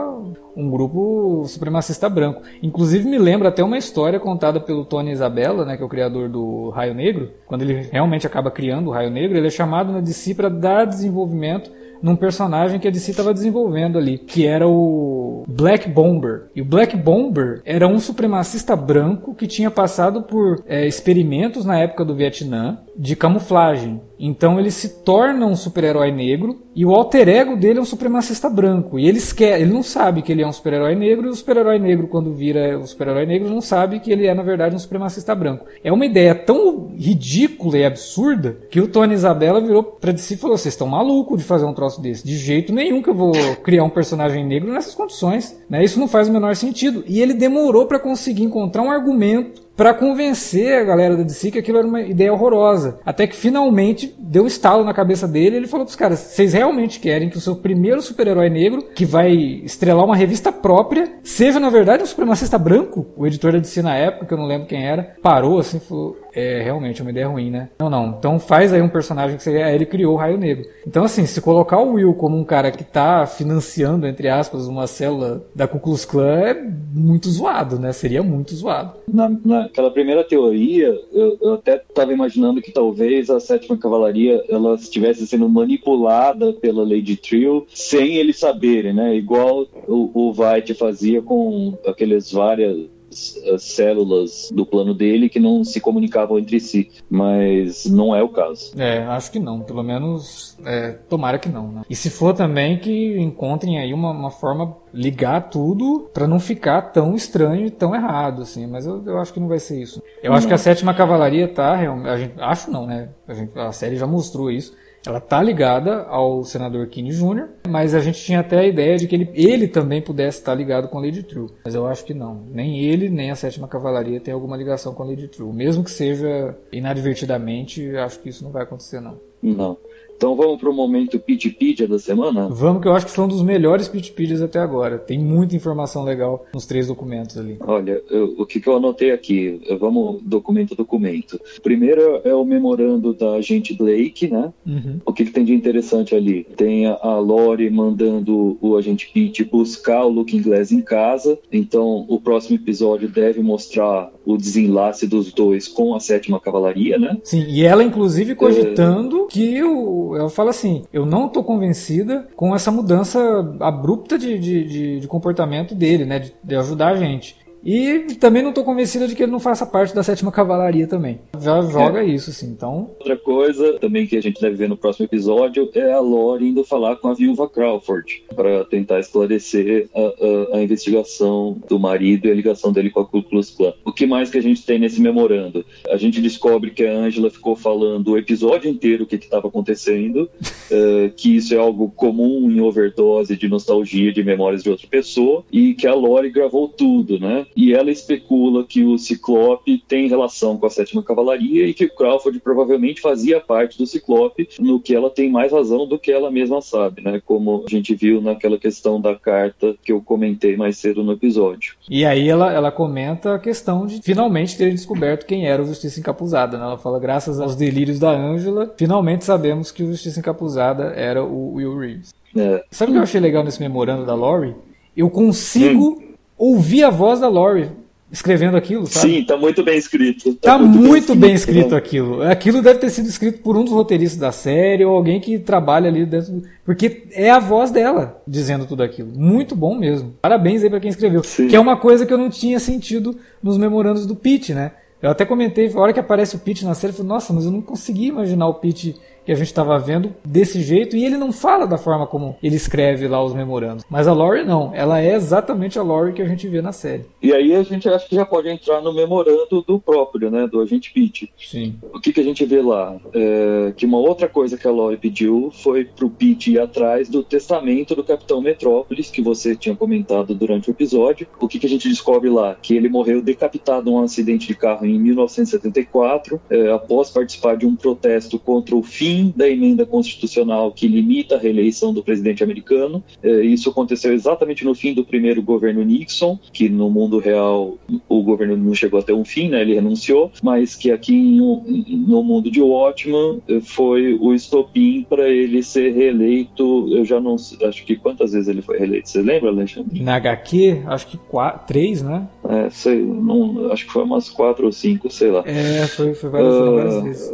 um 0.56 0.70
grupo 0.72 1.46
supremacista 1.46 2.10
branco. 2.10 2.42
Inclusive 2.64 3.08
me 3.08 3.20
lembra 3.20 3.50
até 3.50 3.64
uma 3.64 3.78
história 3.78 4.20
contada 4.20 4.60
pelo 4.60 4.84
Tony 4.86 5.12
Isabella, 5.12 5.64
né, 5.64 5.78
que 5.78 5.84
é 5.84 5.86
o 5.86 5.90
criador 5.90 6.28
do 6.30 6.72
Raio 6.72 6.96
Negro. 6.96 7.32
Quando 7.46 7.62
ele 7.62 7.88
realmente 7.92 8.26
acaba 8.26 8.50
criando 8.50 8.88
o 8.88 8.92
Raio 8.92 9.12
Negro, 9.12 9.38
ele 9.38 9.48
é 9.48 9.52
chamado 9.52 9.94
na 9.94 10.02
DC 10.02 10.34
para 10.34 10.50
dar 10.50 10.86
desenvolvimento 10.86 11.72
num 12.02 12.16
personagem 12.16 12.80
que 12.80 12.88
a 12.88 12.92
DC 12.92 13.12
estava 13.12 13.34
desenvolvendo 13.34 13.98
ali, 13.98 14.18
que 14.18 14.46
era 14.46 14.68
o 14.68 15.44
Black 15.48 15.90
Bomber. 15.90 16.48
E 16.56 16.62
o 16.62 16.66
Black 16.66 16.96
Bomber 16.96 17.62
era 17.66 17.88
um 17.88 18.00
supremacista 18.00 18.76
branco 18.76 19.34
que 19.34 19.48
tinha 19.48 19.72
passado 19.72 20.24
por 20.24 20.64
é, 20.68 20.88
experimentos 20.88 21.66
na 21.66 21.80
época 21.80 22.06
do 22.06 22.16
Vietnã 22.16 22.80
de 22.96 23.16
camuflagem. 23.16 24.02
Então 24.20 24.60
ele 24.60 24.72
se 24.72 25.04
torna 25.04 25.46
um 25.46 25.56
super-herói 25.56 26.12
negro 26.12 26.62
e 26.76 26.86
o 26.86 26.94
alter 26.94 27.28
ego 27.30 27.56
dele 27.56 27.80
é 27.80 27.82
um 27.82 27.86
supremacista 27.86 28.50
branco. 28.50 29.00
E 29.00 29.08
ele, 29.08 29.20
ele 29.40 29.74
não 29.74 29.84
sabe 29.84 30.22
que 30.22 30.32
ele 30.32 30.42
é 30.42 30.48
um 30.48 30.52
super-herói 30.52 30.96
negro 30.96 31.28
e 31.28 31.30
o 31.30 31.36
super-herói 31.36 31.80
negro, 31.80 32.08
quando 32.08 32.34
vira 32.34 32.78
o 32.78 32.86
super-herói 32.86 33.26
negro, 33.26 33.50
não 33.50 33.62
sabe 33.62 34.00
que 34.00 34.12
ele 34.12 34.28
é, 34.28 34.34
na 34.34 34.44
verdade, 34.44 34.76
um 34.76 34.80
supremacista 34.80 35.34
branco. 35.34 35.66
É 35.84 35.92
uma 35.92 36.06
ideia 36.06 36.34
tão 36.36 36.92
ridícula 36.96 37.78
e 37.78 37.86
absurda 37.86 38.58
que 38.70 38.80
o 38.80 38.88
Tony 38.88 39.14
Isabella 39.14 39.62
virou 39.62 39.84
pra 39.84 40.12
DC 40.12 40.34
e 40.34 40.38
falou: 40.38 40.58
vocês 40.58 40.74
estão 40.74 40.88
malucos 40.88 41.40
de 41.40 41.44
fazer 41.44 41.66
um 41.66 41.74
troço 41.74 42.02
desse. 42.02 42.26
De 42.26 42.38
jeito 42.38 42.74
nenhum 42.74 43.02
que 43.02 43.10
eu 43.10 43.16
vou 43.16 43.34
criar 43.64 43.84
um 43.84 43.90
personagem 43.90 44.46
negro 44.46 44.72
nessas 44.72 44.96
condições. 44.96 45.60
Né? 45.70 45.84
Isso 45.84 46.00
não 46.00 46.08
faz 46.08 46.28
o 46.28 46.34
menor 46.34 46.56
sentido. 46.56 47.04
E 47.08 47.22
ele 47.22 47.34
demorou 47.34 47.86
para 47.86 48.00
conseguir 48.00 48.44
encontrar 48.44 48.82
um 48.82 48.92
argumento 48.92 49.67
para 49.78 49.94
convencer 49.94 50.82
a 50.82 50.84
galera 50.84 51.16
da 51.16 51.22
DC 51.22 51.52
que 51.52 51.60
aquilo 51.60 51.78
era 51.78 51.88
uma 51.88 52.02
ideia 52.02 52.34
horrorosa. 52.34 53.00
Até 53.06 53.28
que 53.28 53.36
finalmente 53.36 54.14
deu 54.18 54.44
um 54.44 54.48
estalo 54.48 54.84
na 54.84 54.94
cabeça 54.94 55.28
dele 55.28 55.56
e 55.56 55.60
ele 55.60 55.68
falou 55.68 55.86
pros 55.86 55.96
caras: 55.96 56.20
vocês 56.20 56.54
realmente 56.54 57.00
querem 57.00 57.30
que 57.30 57.38
o 57.38 57.42
seu 57.42 57.56
primeiro 57.56 58.02
super-herói 58.02 58.50
negro, 58.50 58.82
que 58.96 59.06
vai 59.06 59.32
estrelar 59.32 60.04
uma 60.04 60.16
revista 60.16 60.52
própria, 60.52 61.14
seja 61.24 61.60
na 61.60 61.70
verdade 61.70 62.02
um 62.02 62.08
supremacista 62.08 62.58
branco? 62.58 63.06
O 63.16 63.28
editor 63.28 63.54
da 63.54 63.60
DC 63.60 63.84
na 63.84 63.96
época, 63.96 64.26
que 64.26 64.34
eu 64.34 64.38
não 64.38 64.48
lembro 64.48 64.68
quem 64.68 64.84
era, 64.84 65.16
parou 65.22 65.60
assim 65.60 65.78
e 65.78 65.82
falou: 65.82 66.18
é 66.38 66.62
realmente 66.62 67.02
uma 67.02 67.10
ideia 67.10 67.28
ruim, 67.28 67.50
né? 67.50 67.70
Não, 67.80 67.90
não. 67.90 68.16
Então 68.20 68.40
faz 68.40 68.72
aí 68.72 68.82
um 68.82 68.90
personagem 68.90 69.38
que. 69.38 69.50
Aí 69.50 69.74
ele 69.74 69.88
criou 69.88 70.14
o 70.14 70.18
Raio 70.18 70.38
Negro. 70.38 70.70
Então, 70.86 71.04
assim, 71.04 71.26
se 71.26 71.42
colocar 71.42 71.80
o 71.80 71.94
Will 71.94 72.14
como 72.14 72.38
um 72.38 72.44
cara 72.44 72.70
que 72.70 72.84
tá 72.84 73.26
financiando, 73.26 74.06
entre 74.06 74.30
aspas, 74.30 74.68
uma 74.68 74.86
célula 74.86 75.44
da 75.56 75.68
Ku 75.68 75.80
Klux 75.80 76.06
Klan 76.06 76.40
é 76.40 76.54
muito 76.94 77.28
zoado, 77.30 77.80
né? 77.80 77.92
Seria 77.92 78.22
muito 78.22 78.54
zoado. 78.54 78.94
Na, 79.12 79.30
naquela 79.44 79.90
primeira 79.90 80.24
teoria, 80.24 80.96
eu, 81.12 81.38
eu 81.42 81.54
até 81.56 81.78
estava 81.78 82.14
imaginando 82.14 82.62
que 82.62 82.72
talvez 82.72 83.30
a 83.30 83.40
sétima 83.40 83.78
cavalaria 83.78 84.44
ela 84.48 84.76
estivesse 84.76 85.26
sendo 85.26 85.50
manipulada 85.50 86.54
pela 86.54 86.84
Lady 86.84 87.16
Trio 87.16 87.66
sem 87.74 88.18
eles 88.18 88.38
saberem, 88.38 88.94
né? 88.94 89.16
Igual 89.16 89.66
o, 89.88 90.12
o 90.14 90.34
White 90.38 90.76
fazia 90.76 91.22
com 91.22 91.78
aqueles 91.86 92.32
várias 92.32 92.78
as 92.78 92.97
células 93.10 94.50
do 94.52 94.66
plano 94.66 94.94
dele 94.94 95.30
que 95.30 95.40
não 95.40 95.64
se 95.64 95.80
comunicavam 95.80 96.38
entre 96.38 96.60
si, 96.60 96.92
mas 97.10 97.86
não 97.86 98.16
é 98.16 98.22
o 98.22 98.30
caso. 98.30 98.72
É, 98.78 99.04
acho 99.04 99.32
que 99.32 99.40
não, 99.40 99.62
pelo 99.62 99.84
menos 99.84 100.58
é, 100.66 100.92
tomara 100.92 101.40
que 101.40 101.50
não. 101.50 101.72
Né? 101.72 101.82
E 101.90 101.96
se 101.96 102.10
for 102.10 102.34
também 102.34 102.78
que 102.78 103.20
encontrem 103.20 103.80
aí 103.80 103.94
uma, 103.94 104.12
uma 104.12 104.32
forma 104.32 104.76
ligar 104.94 105.50
tudo 105.50 106.10
para 106.14 106.28
não 106.28 106.40
ficar 106.40 106.82
tão 106.82 107.16
estranho 107.16 107.66
e 107.66 107.72
tão 107.72 107.94
errado, 107.94 108.42
assim, 108.42 108.66
mas 108.68 108.86
eu, 108.86 109.04
eu 109.06 109.20
acho 109.20 109.34
que 109.34 109.40
não 109.40 109.48
vai 109.48 109.60
ser 109.60 109.82
isso. 109.82 110.02
Eu 110.22 110.32
não. 110.32 110.38
acho 110.38 110.48
que 110.48 110.54
a 110.54 110.58
sétima 110.58 110.94
cavalaria 110.94 111.48
tá, 111.48 111.74
a 111.74 112.18
gente, 112.18 112.34
acho 112.38 112.72
não, 112.72 112.86
né? 112.86 113.10
A, 113.28 113.34
gente, 113.34 113.58
a 113.58 113.72
série 113.72 113.96
já 113.96 114.08
mostrou 114.08 114.52
isso 114.52 114.74
ela 115.08 115.22
tá 115.22 115.42
ligada 115.42 116.04
ao 116.04 116.44
senador 116.44 116.88
Kinney 116.88 117.14
Jr., 117.14 117.48
mas 117.68 117.96
a 117.96 118.00
gente 118.00 118.22
tinha 118.22 118.42
até 118.42 118.60
a 118.60 118.68
ideia 118.68 118.98
de 118.98 119.08
que 119.08 119.16
ele, 119.16 119.30
ele 119.34 119.68
também 119.68 120.02
pudesse 120.02 120.40
estar 120.40 120.54
ligado 120.54 120.90
com 120.90 120.98
a 120.98 121.02
Lady 121.02 121.24
True. 121.24 121.50
Mas 121.64 121.76
eu 121.76 121.88
acho 121.88 122.04
que 122.04 122.14
não. 122.14 122.44
Nem 122.52 122.80
ele, 122.82 123.10
nem 123.10 123.32
a 123.32 123.36
Sétima 123.36 123.68
Cavalaria 123.68 124.20
tem 124.20 124.34
alguma 124.34 124.58
ligação 124.58 124.94
com 124.94 125.04
Lady 125.04 125.28
True. 125.28 125.54
Mesmo 125.54 125.84
que 125.84 125.92
seja 125.92 126.58
inadvertidamente, 126.72 127.96
acho 127.98 128.20
que 128.20 128.30
isso 128.30 128.44
não 128.44 128.52
vai 128.52 128.64
acontecer, 128.64 129.00
não. 129.00 129.18
Não. 129.42 129.78
Então 130.18 130.36
vamos 130.36 130.60
para 130.60 130.70
o 130.70 130.74
momento 130.74 131.20
Pitpedia 131.20 131.88
da 131.88 132.00
semana? 132.00 132.48
Vamos, 132.50 132.82
que 132.82 132.88
eu 132.88 132.94
acho 132.94 133.06
que 133.06 133.12
são 133.12 133.26
um 133.26 133.28
dos 133.28 133.44
melhores 133.44 133.88
Pitpedias 133.88 134.42
até 134.42 134.58
agora. 134.58 134.98
Tem 134.98 135.20
muita 135.20 135.56
informação 135.56 136.04
legal 136.04 136.44
nos 136.52 136.66
três 136.66 136.88
documentos 136.88 137.38
ali. 137.38 137.58
Olha, 137.60 138.02
eu, 138.10 138.34
o 138.40 138.46
que, 138.46 138.60
que, 138.60 138.68
eu 138.68 138.76
anotei 138.76 139.12
aqui? 139.12 139.62
Vamos 139.80 140.20
documento 140.24 140.74
a 140.74 140.76
documento. 140.76 141.40
Primeiro 141.62 142.22
é 142.24 142.34
o 142.34 142.44
memorando 142.44 143.14
da 143.14 143.34
agente 143.34 143.76
Blake, 143.76 144.28
né? 144.28 144.52
Uhum. 144.66 145.00
O 145.06 145.14
que, 145.14 145.24
que, 145.24 145.32
tem 145.32 145.46
de 145.46 145.54
interessante 145.54 146.16
ali? 146.16 146.44
Tem 146.56 146.88
a 146.88 147.20
Lori 147.20 147.70
mandando 147.70 148.58
o 148.60 148.76
agente 148.76 149.12
Pete 149.14 149.44
buscar 149.44 150.04
o 150.04 150.10
Luke 150.10 150.36
Inglês 150.36 150.72
em 150.72 150.82
casa. 150.82 151.38
Então 151.52 152.06
o 152.08 152.20
próximo 152.20 152.56
episódio 152.56 153.08
deve 153.08 153.40
mostrar 153.44 154.12
o 154.26 154.36
desenlace 154.36 155.06
dos 155.06 155.32
dois 155.32 155.68
com 155.68 155.94
a 155.94 156.00
sétima 156.00 156.40
cavalaria, 156.40 156.98
né? 156.98 157.20
Sim, 157.24 157.46
e 157.48 157.64
ela 157.64 157.84
inclusive 157.84 158.34
cogitando 158.34 159.26
é... 159.26 159.28
que 159.28 159.64
o 159.64 160.07
ela 160.16 160.30
fala 160.30 160.50
assim: 160.50 160.84
eu 160.92 161.06
não 161.06 161.28
estou 161.28 161.44
convencida 161.44 162.28
com 162.36 162.56
essa 162.56 162.72
mudança 162.72 163.20
abrupta 163.60 164.18
de, 164.18 164.38
de, 164.38 164.64
de, 164.64 165.00
de 165.02 165.08
comportamento 165.08 165.74
dele, 165.74 166.06
né? 166.06 166.20
De, 166.20 166.34
de 166.44 166.56
ajudar 166.56 166.90
a 166.90 166.96
gente. 166.96 167.37
E 167.64 168.16
também 168.20 168.42
não 168.42 168.50
estou 168.50 168.64
convencida 168.64 169.08
de 169.08 169.16
que 169.16 169.24
ele 169.24 169.32
não 169.32 169.40
faça 169.40 169.66
parte 169.66 169.94
da 169.94 170.04
sétima 170.04 170.32
cavalaria 170.32 170.88
também. 170.88 171.20
Já 171.40 171.62
joga 171.62 172.02
é. 172.02 172.06
isso, 172.06 172.30
assim, 172.30 172.48
então. 172.48 172.92
Outra 173.00 173.18
coisa 173.18 173.78
também 173.80 174.08
que 174.08 174.18
a 174.18 174.22
gente 174.22 174.40
deve 174.40 174.56
ver 174.56 174.70
no 174.70 174.78
próximo 174.78 175.06
episódio 175.06 175.70
é 175.74 175.92
a 175.92 176.00
Lori 176.00 176.50
indo 176.50 176.64
falar 176.64 176.96
com 176.98 177.10
a 177.10 177.14
viúva 177.14 177.50
Crawford 177.50 178.24
para 178.36 178.64
tentar 178.66 179.00
esclarecer 179.00 179.90
a, 179.94 180.00
a, 180.00 180.58
a, 180.58 180.64
investigação 180.64 181.58
do 181.68 181.80
marido 181.80 182.28
e 182.28 182.32
a 182.32 182.34
ligação 182.34 182.72
dele 182.72 182.90
com 182.90 183.02
a 183.02 183.06
Ku 183.06 183.24
Klux 183.24 183.52
Klan. 183.52 183.74
O 183.84 183.92
que 183.92 184.06
mais 184.06 184.30
que 184.30 184.38
a 184.38 184.42
gente 184.42 184.66
tem 184.66 184.80
nesse 184.80 185.02
memorando? 185.02 185.66
A 185.90 185.98
gente 185.98 186.22
descobre 186.22 186.72
que 186.72 186.86
a 186.86 186.92
Angela 186.92 187.30
ficou 187.30 187.56
falando 187.56 188.12
o 188.12 188.18
episódio 188.18 188.70
inteiro 188.70 189.04
o 189.04 189.08
que 189.08 189.16
estava 189.16 189.48
acontecendo, 189.48 190.30
uh, 190.42 191.10
que 191.18 191.36
isso 191.36 191.54
é 191.54 191.58
algo 191.58 191.90
comum 191.90 192.50
em 192.50 192.62
overdose 192.62 193.36
de 193.36 193.48
nostalgia 193.48 194.14
de 194.14 194.24
memórias 194.24 194.64
de 194.64 194.70
outra 194.70 194.88
pessoa 194.88 195.44
e 195.52 195.74
que 195.74 195.88
a 195.88 195.94
Lori 195.94 196.30
gravou 196.30 196.68
tudo, 196.68 197.20
né? 197.20 197.46
E 197.56 197.74
ela 197.74 197.92
especula 197.92 198.64
que 198.64 198.84
o 198.84 198.98
Ciclope 198.98 199.84
tem 199.88 200.08
relação 200.08 200.58
com 200.58 200.66
a 200.66 200.70
Sétima 200.70 201.04
Cavalaria 201.04 201.66
e 201.66 201.74
que 201.74 201.86
o 201.86 201.96
Crawford 201.96 202.40
provavelmente 202.40 203.02
fazia 203.02 203.40
parte 203.40 203.78
do 203.78 203.86
Ciclope, 203.86 204.48
no 204.60 204.80
que 204.80 204.96
ela 204.96 205.10
tem 205.10 205.30
mais 205.30 205.52
razão 205.52 205.88
do 205.88 206.00
que 206.00 206.12
ela 206.12 206.32
mesma 206.32 206.62
sabe, 206.62 207.02
né? 207.02 207.22
Como 207.26 207.64
a 207.68 207.70
gente 207.70 207.94
viu 207.96 208.22
naquela 208.22 208.58
questão 208.58 209.00
da 209.00 209.16
carta 209.16 209.76
que 209.84 209.92
eu 209.92 210.02
comentei 210.02 210.56
mais 210.56 210.78
cedo 210.78 211.04
no 211.04 211.14
episódio. 211.14 211.76
E 211.90 212.06
aí 212.06 212.28
ela, 212.28 212.52
ela 212.52 212.72
comenta 212.72 213.36
a 213.36 213.40
questão 213.40 213.86
de 213.86 214.02
finalmente 214.02 214.58
terem 214.58 214.74
descoberto 214.74 215.26
quem 215.26 215.48
era 215.48 215.62
o 215.62 215.66
Justiça 215.66 216.00
Encapuzada, 216.00 216.58
né? 216.58 216.64
Ela 216.64 216.78
fala, 216.78 217.00
graças 217.00 217.40
aos 217.40 217.56
delírios 217.56 218.00
da 218.00 218.12
Ângela, 218.12 218.74
finalmente 218.78 219.26
sabemos 219.26 219.72
que 219.72 219.84
o 219.84 219.88
Justiça 219.88 220.20
Encapuzada 220.20 220.94
era 220.96 221.24
o 221.24 221.54
Will 221.54 221.78
Reeves. 221.78 222.14
É. 222.36 222.64
Sabe 222.70 222.92
o 222.92 222.94
que 222.94 223.00
eu 223.00 223.04
achei 223.04 223.20
legal 223.20 223.44
nesse 223.44 223.60
memorando 223.60 224.06
da 224.06 224.14
Lori? 224.14 224.56
Eu 224.96 225.10
consigo 225.10 226.00
hum. 226.00 226.07
Ouvir 226.38 226.84
a 226.84 226.90
voz 226.90 227.20
da 227.20 227.28
Lori 227.28 227.70
escrevendo 228.12 228.56
aquilo, 228.56 228.88
sabe? 228.88 229.16
Sim, 229.16 229.24
tá 229.26 229.36
muito 229.36 229.64
bem 229.64 229.78
escrito. 229.78 230.34
Tá, 230.36 230.54
tá 230.54 230.58
muito, 230.58 230.80
muito, 230.80 231.16
bem, 231.16 231.34
escrito, 231.34 231.56
bem 231.56 231.64
escrito 231.64 231.76
aquilo. 231.76 232.22
Aquilo 232.24 232.62
deve 232.62 232.80
ter 232.80 232.90
sido 232.90 233.08
escrito 233.08 233.42
por 233.42 233.58
um 233.58 233.64
dos 233.64 233.74
roteiristas 233.74 234.20
da 234.20 234.32
série 234.32 234.86
ou 234.86 234.96
alguém 234.96 235.20
que 235.20 235.38
trabalha 235.40 235.90
ali 235.90 236.06
dentro. 236.06 236.42
Porque 236.64 237.04
é 237.12 237.30
a 237.30 237.40
voz 237.40 237.70
dela 237.70 238.22
dizendo 238.26 238.66
tudo 238.66 238.84
aquilo. 238.84 239.12
Muito 239.14 239.56
bom 239.56 239.76
mesmo. 239.76 240.16
Parabéns 240.22 240.64
aí 240.64 240.70
pra 240.70 240.80
quem 240.80 240.90
escreveu. 240.90 241.24
Sim. 241.24 241.48
Que 241.48 241.56
é 241.56 241.60
uma 241.60 241.76
coisa 241.76 242.06
que 242.06 242.14
eu 242.14 242.18
não 242.18 242.30
tinha 242.30 242.60
sentido 242.60 243.18
nos 243.44 243.58
memorandos 243.58 244.06
do 244.06 244.16
Pete, 244.16 244.54
né? 244.54 244.72
Eu 245.02 245.12
até 245.12 245.26
comentei, 245.26 245.72
a 245.72 245.80
hora 245.80 245.94
que 245.94 246.00
aparece 246.00 246.36
o 246.36 246.40
Pete 246.40 246.66
na 246.66 246.74
série, 246.74 246.92
eu 246.92 246.98
falei, 246.98 247.10
nossa, 247.10 247.32
mas 247.32 247.46
eu 247.46 247.52
não 247.52 247.62
consegui 247.62 248.08
imaginar 248.08 248.48
o 248.48 248.56
Pete 248.56 248.96
que 249.28 249.32
a 249.34 249.36
gente 249.36 249.48
estava 249.48 249.78
vendo 249.78 250.16
desse 250.24 250.62
jeito 250.62 250.96
e 250.96 251.04
ele 251.04 251.18
não 251.18 251.34
fala 251.34 251.68
da 251.68 251.78
forma 251.78 252.08
como 252.08 252.38
ele 252.42 252.56
escreve 252.56 253.10
lá 253.10 253.22
os 253.22 253.34
memorandos. 253.34 253.84
Mas 253.90 254.08
a 254.08 254.14
Lori 254.14 254.46
não, 254.46 254.74
ela 254.74 255.02
é 255.02 255.16
exatamente 255.16 255.78
a 255.78 255.82
Lori 255.82 256.14
que 256.14 256.22
a 256.22 256.26
gente 256.26 256.48
vê 256.48 256.62
na 256.62 256.72
série. 256.72 257.04
E 257.22 257.34
aí 257.34 257.54
a 257.54 257.62
gente 257.62 257.90
acho 257.90 258.08
que 258.08 258.16
já 258.16 258.26
pode 258.26 258.48
entrar 258.48 258.82
no 258.82 258.94
memorando 258.94 259.62
do 259.68 259.82
próprio, 259.82 260.32
né, 260.32 260.48
do 260.48 260.62
agente 260.62 260.94
Pete. 260.94 261.30
Sim. 261.38 261.76
O 261.94 262.00
que, 262.00 262.14
que 262.14 262.22
a 262.22 262.24
gente 262.24 262.46
vê 262.46 262.62
lá? 262.62 262.96
É, 263.14 263.74
que 263.76 263.86
uma 263.86 263.98
outra 263.98 264.30
coisa 264.30 264.58
que 264.58 264.66
a 264.66 264.72
Lori 264.72 264.96
pediu 264.96 265.52
foi 265.52 265.84
pro 265.84 266.10
Pete 266.10 266.54
ir 266.54 266.60
atrás 266.62 267.10
do 267.10 267.22
testamento 267.22 267.96
do 267.96 268.06
Capitão 268.06 268.40
Metrópolis, 268.40 269.10
que 269.10 269.22
você 269.22 269.58
tinha 269.58 269.76
comentado 269.76 270.34
durante 270.34 270.70
o 270.70 270.72
episódio. 270.72 271.28
O 271.38 271.50
que, 271.50 271.60
que 271.60 271.66
a 271.66 271.70
gente 271.70 271.90
descobre 271.90 272.30
lá? 272.30 272.56
Que 272.62 272.78
ele 272.78 272.88
morreu 272.88 273.22
decapitado 273.22 273.92
num 273.92 274.02
acidente 274.02 274.48
de 274.48 274.56
carro 274.56 274.86
em 274.86 274.98
1974, 274.98 276.40
é, 276.50 276.72
após 276.72 277.10
participar 277.10 277.58
de 277.58 277.66
um 277.66 277.76
protesto 277.76 278.40
contra 278.40 278.74
o 278.74 278.82
fim 278.82 279.17
fim 279.18 279.34
da 279.36 279.50
emenda 279.50 279.86
constitucional 279.86 280.72
que 280.72 280.88
limita 280.88 281.36
a 281.36 281.40
reeleição 281.40 281.92
do 281.94 282.04
presidente 282.04 282.44
americano. 282.44 283.04
É, 283.24 283.42
isso 283.42 283.70
aconteceu 283.70 284.14
exatamente 284.14 284.64
no 284.64 284.76
fim 284.76 284.94
do 284.94 285.04
primeiro 285.04 285.42
governo 285.42 285.84
Nixon, 285.84 286.38
que 286.54 286.70
no 286.70 286.90
mundo 286.90 287.18
real 287.18 287.78
o 288.08 288.22
governo 288.22 288.56
não 288.56 288.76
chegou 288.76 289.00
até 289.00 289.14
um 289.14 289.26
fim, 289.26 289.50
né, 289.50 289.62
ele 289.62 289.74
renunciou, 289.74 290.32
mas 290.44 290.76
que 290.76 290.92
aqui 290.92 291.14
no 291.18 292.24
mundo 292.24 292.52
de 292.52 292.62
Watchman 292.62 293.40
é, 293.48 293.60
foi 293.60 294.14
o 294.14 294.34
estopim 294.34 295.06
para 295.10 295.28
ele 295.28 295.64
ser 295.64 295.94
reeleito. 295.94 296.88
Eu 296.92 297.04
já 297.04 297.20
não 297.20 297.36
acho 297.36 297.86
que 297.86 297.96
quantas 297.96 298.34
vezes 298.34 298.48
ele 298.48 298.62
foi 298.62 298.78
reeleito. 298.78 299.10
Você 299.10 299.22
lembra, 299.22 299.50
Alexandre? 299.50 300.02
Na 300.02 300.16
HQ, 300.16 300.84
acho 300.86 301.08
que 301.08 301.18
quatro, 301.18 301.68
três, 301.68 302.02
né? 302.04 302.28
É, 302.48 302.70
sei, 302.70 303.02
não, 303.02 303.72
acho 303.72 303.86
que 303.86 303.92
foi 303.92 304.04
umas 304.04 304.30
quatro 304.30 304.66
ou 304.66 304.72
cinco, 304.72 305.10
sei 305.10 305.32
lá. 305.32 305.44
É, 305.46 305.88
foi, 305.88 306.14
foi 306.14 306.30
várias, 306.30 306.54
uh, 306.54 306.76
várias 306.76 307.04
vezes. 307.04 307.34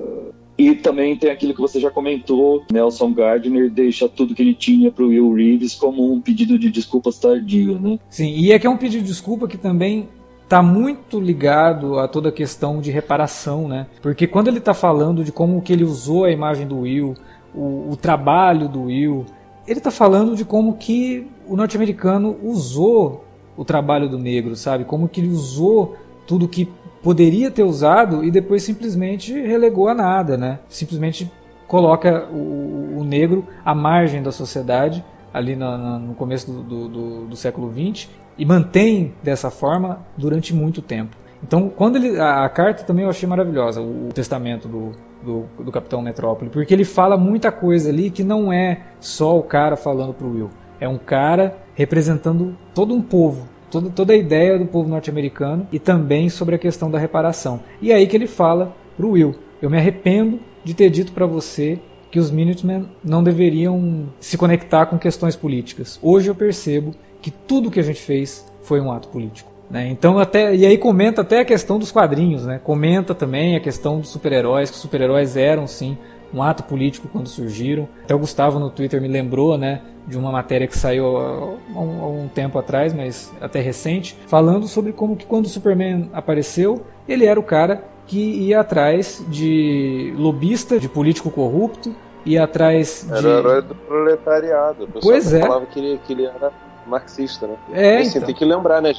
E 0.57 0.75
também 0.75 1.15
tem 1.15 1.31
aquilo 1.31 1.53
que 1.53 1.61
você 1.61 1.79
já 1.79 1.89
comentou, 1.89 2.63
Nelson 2.71 3.11
Gardner 3.11 3.71
deixa 3.71 4.07
tudo 4.07 4.35
que 4.35 4.41
ele 4.41 4.53
tinha 4.53 4.91
para 4.91 5.03
o 5.03 5.07
Will 5.07 5.33
Reeves 5.33 5.73
como 5.73 6.13
um 6.13 6.21
pedido 6.21 6.59
de 6.59 6.69
desculpas 6.69 7.17
tardio, 7.17 7.79
né? 7.79 7.97
Sim, 8.09 8.33
e 8.35 8.51
é 8.51 8.59
que 8.59 8.67
é 8.67 8.69
um 8.69 8.77
pedido 8.77 9.01
de 9.01 9.09
desculpa 9.09 9.47
que 9.47 9.57
também 9.57 10.07
está 10.43 10.61
muito 10.61 11.19
ligado 11.19 11.97
a 11.97 12.07
toda 12.07 12.29
a 12.29 12.31
questão 12.31 12.79
de 12.79 12.91
reparação, 12.91 13.67
né? 13.67 13.87
Porque 14.01 14.27
quando 14.27 14.47
ele 14.47 14.59
está 14.59 14.73
falando 14.73 15.23
de 15.23 15.31
como 15.31 15.61
que 15.61 15.73
ele 15.73 15.83
usou 15.83 16.25
a 16.25 16.31
imagem 16.31 16.67
do 16.67 16.81
Will, 16.81 17.15
o, 17.55 17.91
o 17.91 17.97
trabalho 17.99 18.67
do 18.67 18.83
Will, 18.83 19.25
ele 19.67 19.79
está 19.79 19.89
falando 19.89 20.35
de 20.35 20.45
como 20.45 20.73
que 20.75 21.25
o 21.47 21.55
norte-americano 21.55 22.37
usou 22.43 23.23
o 23.57 23.65
trabalho 23.65 24.07
do 24.07 24.19
negro, 24.19 24.55
sabe? 24.55 24.83
Como 24.83 25.07
que 25.07 25.21
ele 25.21 25.29
usou 25.29 25.95
tudo 26.27 26.47
que 26.47 26.67
poderia 27.03 27.51
ter 27.51 27.63
usado 27.63 28.23
e 28.23 28.31
depois 28.31 28.63
simplesmente 28.63 29.33
relegou 29.33 29.89
a 29.89 29.93
nada, 29.93 30.37
né? 30.37 30.59
Simplesmente 30.69 31.29
coloca 31.67 32.27
o, 32.31 32.99
o 32.99 33.03
negro 33.03 33.45
à 33.63 33.75
margem 33.75 34.23
da 34.23 34.31
sociedade 34.31 35.03
ali 35.33 35.55
no, 35.55 35.99
no 35.99 36.15
começo 36.15 36.49
do, 36.51 36.63
do, 36.63 36.87
do, 36.87 37.25
do 37.25 37.35
século 37.35 37.71
XX 37.71 38.09
e 38.37 38.45
mantém 38.45 39.13
dessa 39.21 39.49
forma 39.51 40.05
durante 40.17 40.53
muito 40.53 40.81
tempo. 40.81 41.17
Então, 41.43 41.69
quando 41.69 41.97
ele 41.97 42.17
a, 42.19 42.45
a, 42.45 42.49
carta 42.49 42.83
também 42.83 43.03
eu 43.03 43.09
achei 43.09 43.27
maravilhosa, 43.27 43.81
o, 43.81 44.07
o 44.07 44.13
testamento 44.13 44.67
do, 44.67 44.91
do, 45.21 45.63
do, 45.63 45.71
Capitão 45.71 46.01
Metrópole, 46.01 46.49
porque 46.49 46.73
ele 46.73 46.85
fala 46.85 47.17
muita 47.17 47.51
coisa 47.51 47.89
ali 47.89 48.09
que 48.09 48.23
não 48.23 48.51
é 48.53 48.81
só 48.99 49.37
o 49.37 49.43
cara 49.43 49.75
falando 49.75 50.13
pro 50.13 50.29
Will, 50.29 50.49
é 50.79 50.87
um 50.87 50.97
cara 50.97 51.57
representando 51.75 52.55
todo 52.73 52.93
um 52.93 53.01
povo, 53.01 53.49
toda, 53.73 53.89
toda 53.89 54.13
a 54.13 54.15
ideia 54.15 54.59
do 54.59 54.67
povo 54.67 54.87
norte-americano 54.87 55.67
e 55.71 55.79
também 55.79 56.29
sobre 56.29 56.53
a 56.53 56.59
questão 56.59 56.91
da 56.91 56.99
reparação. 56.99 57.61
E 57.81 57.91
é 57.91 57.95
aí 57.95 58.05
que 58.05 58.15
ele 58.15 58.27
fala 58.27 58.75
para 58.95 59.05
o 59.05 59.11
Will: 59.11 59.35
Eu 59.61 59.69
me 59.69 59.77
arrependo 59.77 60.39
de 60.63 60.75
ter 60.75 60.89
dito 60.91 61.11
para 61.11 61.25
você 61.25 61.79
que 62.11 62.19
os 62.19 62.29
Minutemen 62.29 62.87
não 63.03 63.23
deveriam 63.23 64.07
se 64.19 64.37
conectar 64.37 64.85
com 64.85 64.99
questões 64.99 65.35
políticas. 65.35 65.99
Hoje 66.01 66.29
eu 66.29 66.35
percebo 66.35 66.91
que 67.19 67.31
tudo 67.31 67.71
que 67.71 67.79
a 67.79 67.83
gente 67.83 68.01
fez 68.01 68.45
foi 68.61 68.79
um 68.79 68.91
ato 68.91 69.07
político. 69.07 69.51
Né? 69.69 69.89
Então 69.89 70.19
até 70.19 70.55
e 70.55 70.65
aí 70.65 70.77
comenta 70.77 71.21
até 71.21 71.39
a 71.39 71.45
questão 71.45 71.79
dos 71.79 71.91
quadrinhos, 71.91 72.45
né? 72.45 72.61
Comenta 72.63 73.15
também 73.15 73.55
a 73.55 73.59
questão 73.59 73.99
dos 73.99 74.09
super-heróis, 74.09 74.69
que 74.69 74.75
os 74.75 74.81
super-heróis 74.81 75.35
eram 75.35 75.65
sim 75.65 75.97
um 76.33 76.41
ato 76.41 76.63
político 76.63 77.07
quando 77.07 77.27
surgiram. 77.27 77.87
Até 78.03 78.15
o 78.15 78.19
Gustavo 78.19 78.59
no 78.59 78.69
Twitter 78.69 79.01
me 79.01 79.07
lembrou, 79.07 79.57
né, 79.57 79.81
de 80.07 80.17
uma 80.17 80.31
matéria 80.31 80.67
que 80.67 80.77
saiu 80.77 81.17
há 81.17 81.79
um, 81.79 82.03
há 82.03 82.07
um, 82.07 82.29
tempo 82.33 82.57
atrás, 82.57 82.93
mas 82.93 83.31
até 83.39 83.61
recente, 83.61 84.17
falando 84.27 84.67
sobre 84.67 84.91
como 84.91 85.15
que 85.15 85.25
quando 85.25 85.45
o 85.45 85.49
Superman 85.49 86.09
apareceu, 86.13 86.85
ele 87.07 87.25
era 87.25 87.39
o 87.39 87.43
cara 87.43 87.83
que 88.05 88.19
ia 88.19 88.59
atrás 88.59 89.23
de 89.29 90.13
lobista, 90.17 90.79
de 90.79 90.89
político 90.89 91.31
corrupto, 91.31 91.95
ia 92.25 92.43
atrás 92.43 93.05
de... 93.07 93.17
Era 93.17 93.27
o 93.27 93.39
herói 93.39 93.61
do 93.61 93.75
proletariado. 93.75 94.83
O 94.83 94.87
pessoal 94.87 95.13
pois 95.13 95.33
é. 95.33 95.41
falava 95.41 95.65
que 95.67 95.79
ele, 95.79 95.99
que 96.05 96.13
ele 96.13 96.25
era 96.25 96.51
marxista, 96.85 97.47
né? 97.47 97.55
É, 97.73 97.97
assim, 97.97 98.17
então. 98.17 98.27
tem 98.27 98.35
que 98.35 98.45
lembrar, 98.45 98.81
né? 98.81 98.93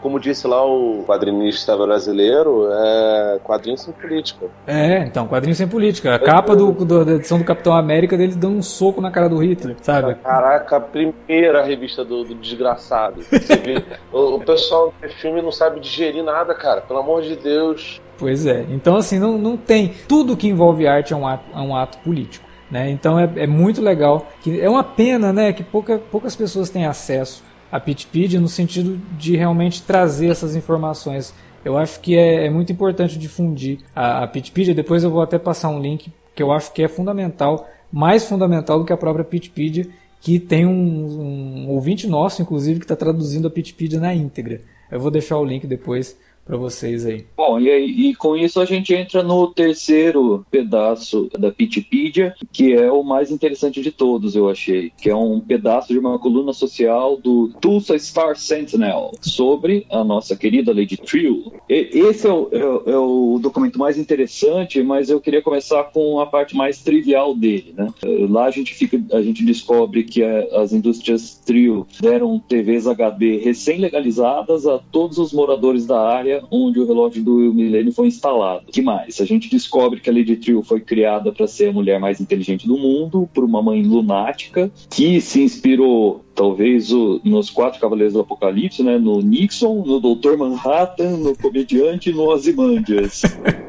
Como, 0.00 0.18
disse 0.18 0.46
lá 0.48 0.64
o 0.64 1.04
quadrinista 1.06 1.76
brasileiro, 1.76 2.66
é 2.72 3.38
quadrinho 3.44 3.76
sem 3.76 3.92
política. 3.92 4.46
É, 4.66 5.04
então, 5.04 5.28
quadrinho 5.28 5.54
sem 5.54 5.68
política. 5.68 6.14
A 6.14 6.18
capa 6.18 6.56
do, 6.56 6.72
do, 6.72 7.04
da 7.04 7.12
edição 7.12 7.38
do 7.38 7.44
Capitão 7.44 7.74
América 7.74 8.16
dele 8.16 8.34
dando 8.34 8.56
um 8.56 8.62
soco 8.62 9.02
na 9.02 9.10
cara 9.10 9.28
do 9.28 9.36
Hitler, 9.36 9.76
sabe? 9.82 10.14
Caraca, 10.16 10.76
a 10.76 10.80
primeira 10.80 11.62
revista 11.62 12.04
do, 12.04 12.24
do 12.24 12.34
desgraçado. 12.34 13.22
Você 13.22 13.56
vê, 13.56 13.84
o, 14.10 14.36
o 14.36 14.40
pessoal 14.40 14.94
do 15.00 15.08
filme 15.10 15.42
não 15.42 15.52
sabe 15.52 15.78
digerir 15.78 16.24
nada, 16.24 16.54
cara. 16.54 16.80
Pelo 16.80 17.00
amor 17.00 17.22
de 17.22 17.36
Deus. 17.36 18.00
Pois 18.18 18.46
é. 18.46 18.64
Então, 18.70 18.96
assim, 18.96 19.18
não, 19.18 19.36
não 19.36 19.56
tem. 19.58 19.94
Tudo 20.08 20.36
que 20.36 20.48
envolve 20.48 20.86
arte 20.86 21.12
é 21.12 21.16
um 21.16 21.26
ato, 21.26 21.44
é 21.54 21.60
um 21.60 21.76
ato 21.76 21.98
político. 21.98 22.45
Né? 22.70 22.90
Então 22.90 23.18
é, 23.18 23.30
é, 23.36 23.46
muito 23.46 23.80
legal. 23.80 24.30
Que, 24.42 24.60
é 24.60 24.68
uma 24.68 24.84
pena 24.84 25.32
né, 25.32 25.52
que 25.52 25.62
pouca, 25.62 25.98
poucas 25.98 26.34
pessoas 26.34 26.70
têm 26.70 26.84
acesso 26.84 27.44
a 27.70 27.80
Pitpedia 27.80 28.40
no 28.40 28.48
sentido 28.48 29.00
de 29.18 29.36
realmente 29.36 29.82
trazer 29.82 30.28
essas 30.28 30.54
informações. 30.56 31.34
Eu 31.64 31.76
acho 31.76 32.00
que 32.00 32.16
é, 32.16 32.46
é 32.46 32.50
muito 32.50 32.72
importante 32.72 33.18
difundir 33.18 33.78
a, 33.94 34.22
a 34.24 34.26
Pitpedia. 34.26 34.74
Depois 34.74 35.02
eu 35.02 35.10
vou 35.10 35.22
até 35.22 35.38
passar 35.38 35.68
um 35.68 35.80
link 35.80 36.12
que 36.34 36.42
eu 36.42 36.52
acho 36.52 36.72
que 36.72 36.82
é 36.82 36.88
fundamental, 36.88 37.68
mais 37.90 38.24
fundamental 38.24 38.78
do 38.78 38.84
que 38.84 38.92
a 38.92 38.96
própria 38.96 39.24
Pitpedia, 39.24 39.88
que 40.20 40.38
tem 40.38 40.66
um, 40.66 41.62
um 41.66 41.70
ouvinte 41.70 42.06
nosso, 42.06 42.42
inclusive, 42.42 42.78
que 42.78 42.84
está 42.84 42.96
traduzindo 42.96 43.48
a 43.48 43.50
Pitpedia 43.50 43.98
na 43.98 44.14
íntegra. 44.14 44.60
Eu 44.90 45.00
vou 45.00 45.10
deixar 45.10 45.38
o 45.38 45.44
link 45.44 45.66
depois 45.66 46.16
para 46.46 46.56
vocês 46.56 47.04
aí. 47.04 47.26
Bom, 47.36 47.58
e, 47.58 48.10
e, 48.10 48.14
com 48.14 48.36
isso 48.36 48.60
a 48.60 48.64
gente 48.64 48.94
entra 48.94 49.22
no 49.22 49.48
terceiro 49.48 50.46
pedaço 50.48 51.28
da 51.36 51.50
Pitpedia, 51.50 52.34
que 52.52 52.72
é 52.72 52.90
o 52.90 53.02
mais 53.02 53.32
interessante 53.32 53.82
de 53.82 53.90
todos, 53.90 54.36
eu 54.36 54.48
achei, 54.48 54.92
que 54.96 55.10
é 55.10 55.16
um 55.16 55.40
pedaço 55.40 55.92
de 55.92 55.98
uma 55.98 56.18
coluna 56.18 56.52
social 56.52 57.16
do 57.16 57.48
Tulsa 57.60 57.98
Star 57.98 58.36
Sentinel 58.36 59.10
sobre 59.20 59.86
a 59.90 60.04
nossa 60.04 60.36
querida 60.36 60.72
Lady 60.72 60.96
Trill. 60.96 61.52
E, 61.68 61.90
esse 61.92 62.26
é 62.26 62.32
o, 62.32 62.48
é, 62.52 62.92
é 62.92 62.96
o, 62.96 63.38
documento 63.42 63.78
mais 63.78 63.98
interessante, 63.98 64.82
mas 64.82 65.10
eu 65.10 65.20
queria 65.20 65.42
começar 65.42 65.82
com 65.84 66.20
a 66.20 66.26
parte 66.26 66.56
mais 66.56 66.80
trivial 66.80 67.34
dele, 67.34 67.74
né? 67.76 67.92
Lá 68.28 68.44
a 68.44 68.50
gente 68.50 68.72
fica, 68.72 69.02
a 69.12 69.20
gente 69.20 69.44
descobre 69.44 70.04
que 70.04 70.22
a, 70.22 70.62
as 70.62 70.72
indústrias 70.72 71.40
Trill 71.44 71.86
deram 72.00 72.38
TVs 72.38 72.86
HD 72.86 73.38
recém-legalizadas 73.38 74.66
a 74.66 74.78
todos 74.78 75.18
os 75.18 75.32
moradores 75.32 75.86
da 75.86 76.00
área 76.00 76.35
onde 76.50 76.80
o 76.80 76.86
relógio 76.86 77.22
do 77.22 77.52
milênio 77.54 77.92
foi 77.92 78.08
instalado. 78.08 78.66
que 78.72 78.82
mais? 78.82 79.20
A 79.20 79.24
gente 79.24 79.48
descobre 79.48 80.00
que 80.00 80.10
a 80.10 80.12
Lady 80.12 80.36
Trill 80.36 80.62
foi 80.62 80.80
criada 80.80 81.32
para 81.32 81.46
ser 81.46 81.68
a 81.68 81.72
mulher 81.72 81.98
mais 81.98 82.20
inteligente 82.20 82.66
do 82.66 82.76
mundo 82.76 83.28
por 83.32 83.44
uma 83.44 83.62
mãe 83.62 83.82
lunática 83.82 84.70
que 84.90 85.20
se 85.20 85.42
inspirou 85.42 86.25
talvez 86.36 86.92
o, 86.92 87.20
nos 87.24 87.50
quatro 87.50 87.80
Cavaleiros 87.80 88.12
do 88.12 88.20
Apocalipse, 88.20 88.82
né? 88.82 88.98
No 88.98 89.20
Nixon, 89.20 89.82
no 89.84 89.98
Doutor 89.98 90.36
Manhattan, 90.36 91.16
no 91.16 91.36
comediante 91.36 92.10
e 92.10 92.12
no 92.12 92.28
Ozymandias. 92.28 93.22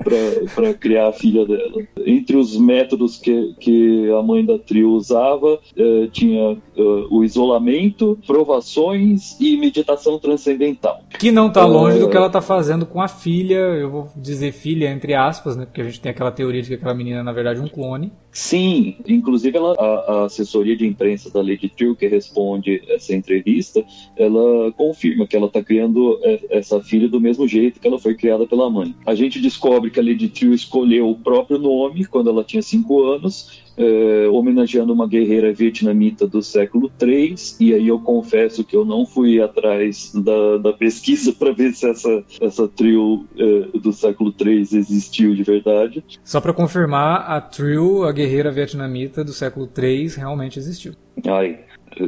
para 0.56 0.74
criar 0.74 1.10
a 1.10 1.14
filha 1.14 1.46
dela. 1.46 1.84
Entre 2.06 2.38
os 2.38 2.56
métodos 2.58 3.18
que, 3.18 3.54
que 3.60 4.10
a 4.12 4.22
mãe 4.22 4.46
da 4.46 4.58
Trio 4.58 4.92
usava, 4.92 5.60
eh, 5.76 6.08
tinha 6.12 6.52
eh, 6.54 7.06
o 7.10 7.24
isolamento, 7.24 8.18
provações 8.26 9.38
e 9.40 9.58
meditação 9.58 10.18
transcendental. 10.18 11.02
Que 11.20 11.32
não 11.32 11.48
está 11.48 11.66
longe 11.66 12.00
do 12.00 12.10
que 12.10 12.16
ela 12.16 12.28
está 12.28 12.42
fazendo 12.42 12.86
com 12.86 13.02
a 13.02 13.08
filha, 13.08 13.56
eu 13.56 13.90
vou 13.90 14.08
dizer 14.16 14.52
filha 14.52 14.90
entre 14.90 15.14
aspas, 15.14 15.56
né? 15.56 15.66
Porque 15.66 15.82
a 15.82 15.86
gente 15.86 16.00
tem 16.00 16.12
aquela 16.12 16.32
teoria 16.32 16.62
de 16.62 16.70
que 16.70 16.76
aquela 16.76 16.94
menina 16.94 17.20
é, 17.20 17.24
na 17.24 17.32
verdade, 17.32 17.60
um 17.60 17.68
clone. 17.68 18.12
Sim, 18.38 18.98
inclusive 19.08 19.58
ela, 19.58 19.74
a, 19.80 19.84
a, 19.84 20.26
assessoria 20.26 20.78
de 20.78 20.86
imprensa 20.86 21.28
da 21.32 21.42
Lady 21.42 21.70
Trill 21.70 21.96
que 21.96 22.06
responde 22.06 22.84
essa 22.88 23.16
entrevista, 23.16 23.84
ela 24.16 24.72
confirma 24.74 25.26
que 25.26 25.36
ela 25.36 25.48
está 25.48 25.64
criando 25.64 26.20
essa 26.52 26.80
filha 26.80 27.10
do 27.10 27.20
mesmo 27.20 27.48
jeito 27.48 27.80
que 27.80 27.88
ela 27.88 27.98
foi 27.98 28.14
criada 28.14 28.46
pela 28.46 28.70
mãe. 28.70 28.94
A 29.08 29.16
gente 29.16 29.42
descobre 29.42 29.90
que 29.90 30.00
a 30.00 30.04
Lady 30.04 30.30
Trill 30.30 30.54
escolheu 30.54 31.10
o 31.10 31.16
próprio 31.16 31.58
nome 31.58 32.06
quando 32.06 32.30
ela 32.30 32.44
tinha 32.44 32.62
5 32.62 33.04
anos 33.06 33.64
é, 33.78 34.28
homenageando 34.30 34.92
uma 34.92 35.08
guerreira 35.08 35.54
vietnamita 35.54 36.28
do 36.28 36.42
século 36.42 36.92
III, 37.00 37.36
e 37.60 37.74
aí 37.74 37.88
eu 37.88 38.00
confesso 38.00 38.64
que 38.64 38.76
eu 38.76 38.84
não 38.84 39.06
fui 39.06 39.40
atrás 39.40 40.12
da, 40.14 40.58
da 40.58 40.74
pesquisa 40.74 41.32
para 41.32 41.54
ver 41.54 41.74
se 41.74 41.88
essa, 41.88 42.24
essa 42.42 42.68
trio 42.68 43.26
é, 43.38 43.78
do 43.78 43.94
século 43.94 44.34
III 44.38 44.62
existiu 44.62 45.36
de 45.36 45.44
verdade. 45.44 46.04
Só 46.24 46.42
para 46.42 46.54
confirmar, 46.54 47.30
a 47.30 47.40
trio, 47.40 48.04
a 48.04 48.12
guerreira 48.12 48.52
vietnamita 48.52 49.24
do 49.24 49.32
século 49.32 49.70
III, 49.78 50.08
realmente 50.18 50.58
existiu. 50.58 50.94
Ai, 51.26 51.60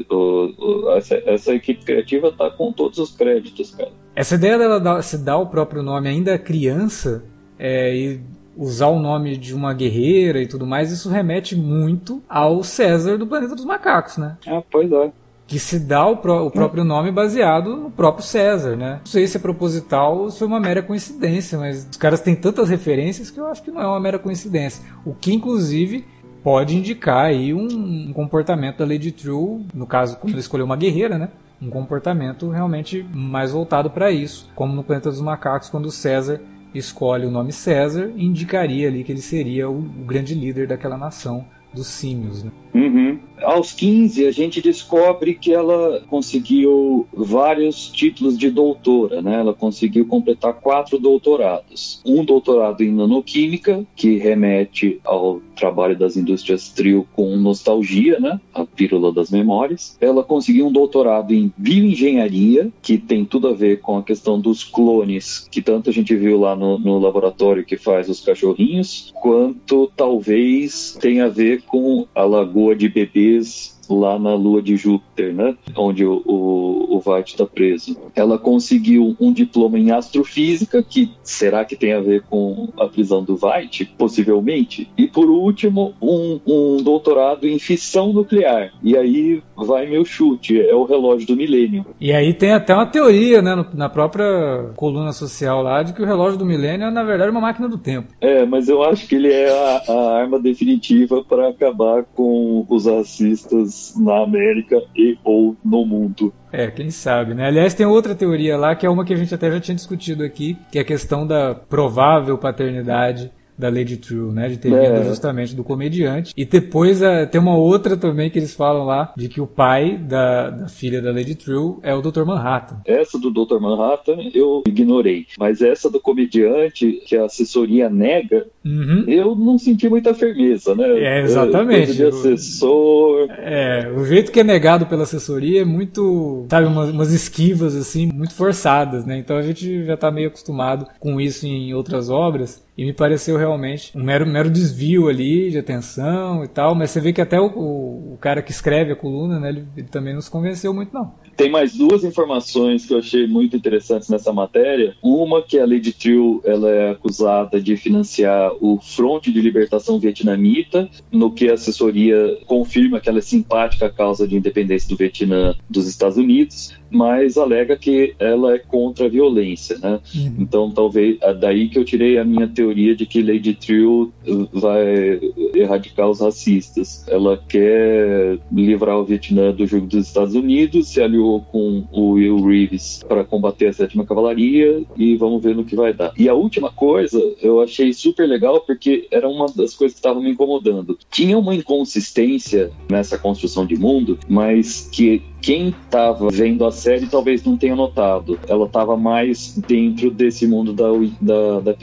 o, 0.10 0.16
o, 0.16 0.92
essa, 0.98 1.16
essa, 1.26 1.54
equipe 1.54 1.84
criativa 1.84 2.32
tá 2.32 2.50
com 2.50 2.72
todos 2.72 2.98
os 3.00 3.16
créditos, 3.16 3.72
cara. 3.72 3.92
Essa 4.16 4.36
ideia 4.36 4.58
dela 4.58 5.02
se 5.02 5.18
dar 5.18 5.38
o 5.38 5.48
próprio 5.48 5.82
nome 5.82 6.10
ainda 6.10 6.38
criança 6.38 7.24
é, 7.58 7.96
e 7.96 8.22
usar 8.56 8.88
o 8.88 9.00
nome 9.00 9.38
de 9.38 9.54
uma 9.54 9.74
guerreira 9.74 10.42
e 10.42 10.48
tudo 10.48 10.66
mais, 10.66 10.92
isso 10.92 11.10
remete 11.10 11.56
muito 11.56 12.22
ao 12.28 12.64
César 12.64 13.18
do 13.18 13.28
Planeta 13.28 13.56
dos 13.56 13.66
Macacos, 13.66 14.18
né? 14.18 14.38
Ah, 14.48 14.62
pois 14.72 14.92
é. 14.92 15.12
Que 15.48 15.58
se 15.58 15.80
dá 15.80 16.06
o, 16.06 16.18
pró 16.18 16.46
o 16.46 16.52
próprio 16.52 16.84
nome 16.84 17.12
baseado 17.12 17.76
no 17.76 17.90
próprio 17.90 18.24
César, 18.24 18.76
né? 18.76 19.00
Não 19.00 19.06
sei 19.06 19.26
se 19.26 19.38
é 19.38 19.40
proposital 19.40 20.18
ou 20.20 20.30
se 20.30 20.40
foi 20.40 20.48
uma 20.48 20.60
mera 20.60 20.84
coincidência, 20.84 21.58
mas 21.58 21.88
os 21.90 21.98
caras 21.98 22.22
têm 22.22 22.36
tantas 22.36 22.70
referências 22.70 23.32
que 23.32 23.40
eu 23.40 23.48
acho 23.48 23.64
que 23.64 23.72
não 23.72 23.82
é 23.82 23.88
uma 23.88 24.00
mera 24.00 24.20
coincidência. 24.20 24.84
O 25.04 25.14
que, 25.14 25.34
inclusive, 25.34 26.06
pode 26.44 26.76
indicar 26.76 27.26
aí 27.26 27.54
um, 27.54 27.68
um 28.10 28.14
comportamento 28.14 28.78
da 28.78 28.86
Lady 28.86 29.12
True, 29.12 29.66
no 29.74 29.88
caso, 29.88 30.18
como 30.18 30.34
ele 30.34 30.40
escolheu 30.40 30.66
uma 30.66 30.76
guerreira, 30.76 31.18
né? 31.18 31.30
Um 31.62 31.70
comportamento 31.70 32.50
realmente 32.50 33.04
mais 33.12 33.52
voltado 33.52 33.90
para 33.90 34.12
isso, 34.12 34.50
como 34.56 34.74
no 34.74 34.84
Planeta 34.84 35.10
dos 35.10 35.20
Macacos, 35.20 35.70
quando 35.70 35.88
o 35.88 35.92
César 35.92 36.40
escolhe 36.74 37.26
o 37.26 37.32
nome 37.32 37.52
César, 37.52 38.12
indicaria 38.16 38.88
ali 38.88 39.04
que 39.04 39.12
ele 39.12 39.22
seria 39.22 39.70
o, 39.70 39.78
o 39.78 40.06
grande 40.06 40.34
líder 40.36 40.68
daquela 40.68 40.98
nação 40.98 41.46
dos 41.74 41.88
símios. 41.88 42.44
Né? 42.44 42.52
Uhum. 42.74 43.20
Aos 43.44 43.72
15, 43.72 44.26
a 44.26 44.32
gente 44.32 44.62
descobre 44.62 45.34
que 45.34 45.54
ela 45.54 46.02
conseguiu 46.10 47.08
vários 47.14 47.88
títulos 47.90 48.38
de 48.38 48.50
doutora, 48.50 49.22
né? 49.22 49.40
Ela 49.40 49.54
conseguiu 49.54 50.06
completar 50.06 50.54
quatro 50.54 51.00
doutorados. 51.00 52.02
Um 52.06 52.24
doutorado 52.24 52.84
em 52.84 52.92
nanoquímica, 52.92 53.86
que 53.96 54.18
remete 54.18 55.00
ao 55.04 55.42
trabalho 55.56 55.98
das 55.98 56.16
indústrias 56.16 56.70
trio 56.70 57.08
com 57.14 57.36
nostalgia, 57.36 58.20
né? 58.20 58.40
A 58.54 58.66
pílula 58.66 59.12
das 59.12 59.30
memórias. 59.30 59.98
Ela 60.00 60.24
conseguiu 60.24 60.68
um 60.68 60.72
doutorado 60.72 61.34
em 61.34 61.52
bioengenharia, 61.58 62.72
que 62.82 62.98
tem 62.98 63.26
tudo 63.26 63.48
a 63.48 63.54
ver 63.54 63.82
com 63.82 63.98
a 63.98 64.04
questão 64.04 64.40
dos 64.40 64.64
clones, 64.64 65.48
que 65.52 65.62
tanto 65.62 65.90
a 65.90 65.94
gente 65.94 66.16
viu 66.16 66.40
lá 66.40 66.56
no, 66.56 66.78
no 66.80 67.00
laboratório 67.00 67.66
que 67.66 67.78
faz 67.78 68.10
os 68.10 68.22
cachorrinhos, 68.22 69.14
quanto 69.22 69.92
talvez 69.96 70.98
tenha 71.00 71.26
a 71.26 71.30
ver 71.30 71.64
com 71.64 72.08
a 72.16 72.24
lagoa 72.24 72.76
de 72.76 72.88
bebês 73.30 73.79
lá 73.96 74.18
na 74.20 74.34
lua 74.36 74.62
de 74.62 74.76
Júpiter, 74.76 75.34
né? 75.34 75.56
Onde 75.76 76.06
o, 76.06 76.22
o, 76.26 76.98
o 76.98 77.02
White 77.06 77.34
está 77.34 77.46
preso. 77.46 77.98
Ela 78.16 78.38
conseguiu 78.38 79.16
um 79.20 79.32
diploma 79.32 79.78
em 79.78 79.92
astrofísica, 79.92 80.84
que 80.84 81.12
será 81.24 81.66
que 81.66 81.76
tem 81.76 81.94
a 81.94 82.00
ver 82.00 82.24
com 82.30 82.70
a 82.80 82.88
prisão 82.88 83.24
do 83.24 83.38
White? 83.42 83.94
Possivelmente. 83.98 84.90
E 84.98 85.08
por 85.08 85.30
último, 85.30 85.94
um, 86.02 86.40
um 86.46 86.78
doutorado 86.84 87.48
em 87.48 87.60
fissão 87.60 88.14
nuclear. 88.14 88.74
E 88.84 88.98
aí 88.98 89.42
vai 89.56 89.88
meu 89.88 90.06
chute, 90.06 90.60
é 90.60 90.74
o 90.74 90.86
relógio 90.86 91.28
do 91.28 91.36
milênio. 91.36 91.86
E 92.00 92.12
aí 92.12 92.34
tem 92.34 92.52
até 92.52 92.74
uma 92.74 92.86
teoria, 92.86 93.42
né, 93.42 93.66
na 93.74 93.90
própria 93.90 94.72
coluna 94.76 95.12
social 95.12 95.62
lá, 95.62 95.84
de 95.84 95.94
que 95.94 96.02
o 96.02 96.06
relógio 96.06 96.38
do 96.38 96.46
milênio 96.46 96.88
é, 96.88 96.92
na 96.92 97.04
verdade, 97.04 97.32
uma 97.32 97.42
máquina 97.42 97.68
do 97.68 97.78
tempo. 97.78 98.10
É, 98.22 98.46
mas 98.46 98.70
eu 98.70 98.84
acho 98.84 99.08
que 99.08 99.16
ele 99.16 99.32
é 99.32 99.50
a, 99.50 99.84
a 99.92 100.20
arma 100.22 100.40
definitiva 100.40 101.24
para 101.24 101.50
acabar 101.50 102.04
com 102.04 102.66
os 102.70 102.86
racistas 102.86 103.79
na 103.98 104.24
América 104.24 104.82
e 104.96 105.18
ou 105.24 105.56
no 105.64 105.86
mundo. 105.86 106.34
É, 106.52 106.70
quem 106.72 106.90
sabe, 106.90 107.34
né? 107.34 107.48
Aliás, 107.48 107.74
tem 107.74 107.86
outra 107.86 108.16
teoria 108.16 108.58
lá, 108.58 108.76
que 108.76 108.86
é 108.86 108.90
uma 108.90 109.06
que 109.06 109.14
a 109.14 109.18
gente 109.18 109.34
até 109.34 109.52
já 109.52 109.60
tinha 109.60 109.76
discutido 109.76 110.24
aqui, 110.24 110.58
que 110.72 110.78
é 110.78 110.82
a 110.82 110.86
questão 110.86 111.26
da 111.26 111.54
provável 111.54 112.38
paternidade 112.38 113.32
da 113.60 113.70
Lady 113.70 113.98
True, 113.98 114.32
né? 114.32 114.48
De 114.48 114.58
ter 114.58 114.72
é. 114.72 114.90
vindo 114.90 115.06
justamente 115.10 115.54
do 115.54 115.66
comediante. 115.66 116.34
E 116.36 116.46
depois 116.46 117.02
uh, 117.02 117.28
tem 117.30 117.42
uma 117.42 117.58
outra 117.58 117.98
também 117.98 118.30
que 118.30 118.40
eles 118.40 118.54
falam 118.54 118.86
lá, 118.86 119.14
de 119.18 119.28
que 119.28 119.42
o 119.42 119.46
pai 119.46 119.98
da, 119.98 120.50
da 120.50 120.68
filha 120.70 121.02
da 121.02 121.12
Lady 121.12 121.36
True 121.36 121.76
é 121.84 121.94
o 121.94 122.02
Dr. 122.02 122.24
Manhattan. 122.24 122.82
Essa 122.86 123.20
do 123.20 123.30
Dr. 123.30 123.60
Manhattan 123.60 124.18
eu 124.34 124.64
ignorei. 124.66 125.28
Mas 125.38 125.62
essa 125.62 125.90
do 125.90 126.00
comediante, 126.00 127.04
que 127.06 127.18
a 127.18 127.26
assessoria 127.26 127.90
nega, 127.90 128.48
uhum. 128.66 129.04
eu 129.08 129.36
não 129.36 129.58
senti 129.58 129.90
muita 129.90 130.14
firmeza, 130.14 130.74
né? 130.74 130.88
É, 130.98 131.22
exatamente. 131.24 131.94
de 131.94 132.06
assessor. 132.06 133.28
É, 133.32 133.92
o 133.94 134.06
jeito 134.06 134.32
que 134.32 134.40
é 134.40 134.44
negado 134.44 134.86
pela 134.86 135.04
assessoria 135.04 135.64
é 135.64 135.66
muito, 135.66 136.46
sabe, 136.50 136.66
umas, 136.68 136.90
umas 136.92 137.12
esquivas, 137.12 137.76
assim, 137.76 138.10
muito 138.14 138.34
forçadas, 138.34 139.06
né? 139.06 139.18
Então 139.18 139.36
a 139.36 139.42
gente 139.42 139.84
já 139.84 139.98
tá 139.98 140.10
meio 140.10 140.30
acostumado 140.30 140.88
com 140.98 141.20
isso 141.20 141.46
em 141.46 141.74
outras 141.74 142.10
obras. 142.10 142.64
E 142.80 142.86
me 142.86 142.94
pareceu 142.94 143.36
realmente 143.36 143.92
um 143.94 144.02
mero, 144.02 144.26
mero 144.26 144.50
desvio 144.50 145.10
ali 145.10 145.52
de 145.52 145.58
atenção 145.58 146.46
e 146.46 146.48
tal, 146.48 146.74
mas 146.74 146.92
você 146.92 147.02
vê 147.02 147.12
que 147.12 147.20
até 147.20 147.38
o, 147.38 147.48
o, 147.48 148.14
o 148.14 148.18
cara 148.22 148.42
que 148.42 148.52
escreve 148.52 148.94
a 148.94 148.96
coluna, 148.96 149.38
né, 149.38 149.50
ele, 149.50 149.66
ele 149.76 149.88
também 149.88 150.14
não 150.14 150.22
se 150.22 150.32
convenceu 150.32 150.74
muito 150.74 150.94
não. 150.94 151.14
Tem 151.36 151.50
mais 151.50 151.76
duas 151.76 152.06
informações 152.06 152.86
que 152.86 152.94
eu 152.94 153.00
achei 153.00 153.28
muito 153.28 153.54
interessantes 153.54 154.08
nessa 154.08 154.32
matéria. 154.32 154.96
Uma 155.04 155.42
que 155.42 155.60
a 155.60 155.66
Lady 155.66 155.92
Trill 155.92 156.42
ela 156.46 156.70
é 156.70 156.92
acusada 156.92 157.60
de 157.60 157.76
financiar 157.76 158.52
o 158.62 158.80
Fronte 158.82 159.30
de 159.30 159.42
Libertação 159.42 160.00
Vietnamita, 160.00 160.90
no 161.12 161.32
que 161.32 161.50
a 161.50 161.56
assessoria 161.56 162.38
confirma 162.46 163.02
que 163.02 163.10
ela 163.10 163.20
é 163.20 163.22
simpática 163.22 163.88
à 163.88 163.90
causa 163.90 164.26
de 164.26 164.38
independência 164.38 164.88
do 164.88 164.96
Vietnã 164.96 165.54
dos 165.70 165.86
Estados 165.86 166.18
Unidos, 166.18 166.74
mas 166.90 167.38
alega 167.38 167.78
que 167.78 168.16
ela 168.20 168.56
é 168.56 168.60
contra 168.60 169.06
a 169.06 169.10
violência, 169.10 169.78
né? 169.78 170.00
Uhum. 170.16 170.36
Então 170.40 170.72
talvez 170.72 171.18
é 171.22 171.34
daí 171.34 171.70
que 171.70 171.78
eu 171.78 171.86
tirei 171.86 172.18
a 172.18 172.24
minha 172.24 172.48
teoria 172.48 172.69
de 172.74 173.06
que 173.06 173.22
Lady 173.22 173.54
Trill 173.54 174.12
vai 174.54 175.20
erradicar 175.54 176.10
os 176.10 176.22
racistas. 176.22 177.06
Ela 177.08 177.38
quer 177.38 178.40
livrar 178.52 178.98
o 178.98 179.06
Vietnã 179.06 179.52
do 179.52 179.66
jogo 179.66 179.88
dos 179.88 180.08
Estados 180.08 180.36
Unidos, 180.36 180.90
se 180.90 181.02
aliou 181.02 181.42
com 181.42 181.84
o 181.92 182.12
Will 182.12 182.46
Reeves 182.46 183.02
para 183.08 183.24
combater 183.24 183.68
a 183.68 183.74
sétima 183.74 184.06
cavalaria 184.06 184.84
e 184.96 185.16
vamos 185.16 185.42
ver 185.42 185.56
no 185.56 185.66
que 185.66 185.76
vai 185.76 185.94
dar. 185.94 186.14
E 186.18 186.30
a 186.30 186.34
última 186.34 186.72
coisa 186.72 187.22
eu 187.42 187.62
achei 187.62 187.94
super 187.94 188.28
legal 188.28 188.62
porque 188.62 189.08
era 189.12 189.28
uma 189.28 189.48
das 189.48 189.76
coisas 189.76 189.94
que 189.94 190.00
estava 190.00 190.20
me 190.20 190.32
incomodando. 190.32 190.98
Tinha 191.12 191.38
uma 191.38 191.56
inconsistência 191.56 192.72
nessa 192.90 193.18
construção 193.18 193.66
de 193.66 193.76
mundo, 193.76 194.18
mas 194.28 194.90
que 194.92 195.22
quem 195.42 195.70
estava 195.70 196.30
vendo 196.30 196.66
a 196.66 196.72
série 196.72 197.08
talvez 197.08 197.44
não 197.44 197.58
tenha 197.58 197.76
notado. 197.76 198.40
Ela 198.48 198.66
estava 198.66 198.98
mais 198.98 199.56
dentro 199.68 200.12
desse 200.12 200.48
mundo 200.48 200.74
da, 200.74 200.88
da, 201.22 201.60
da. 201.62 201.76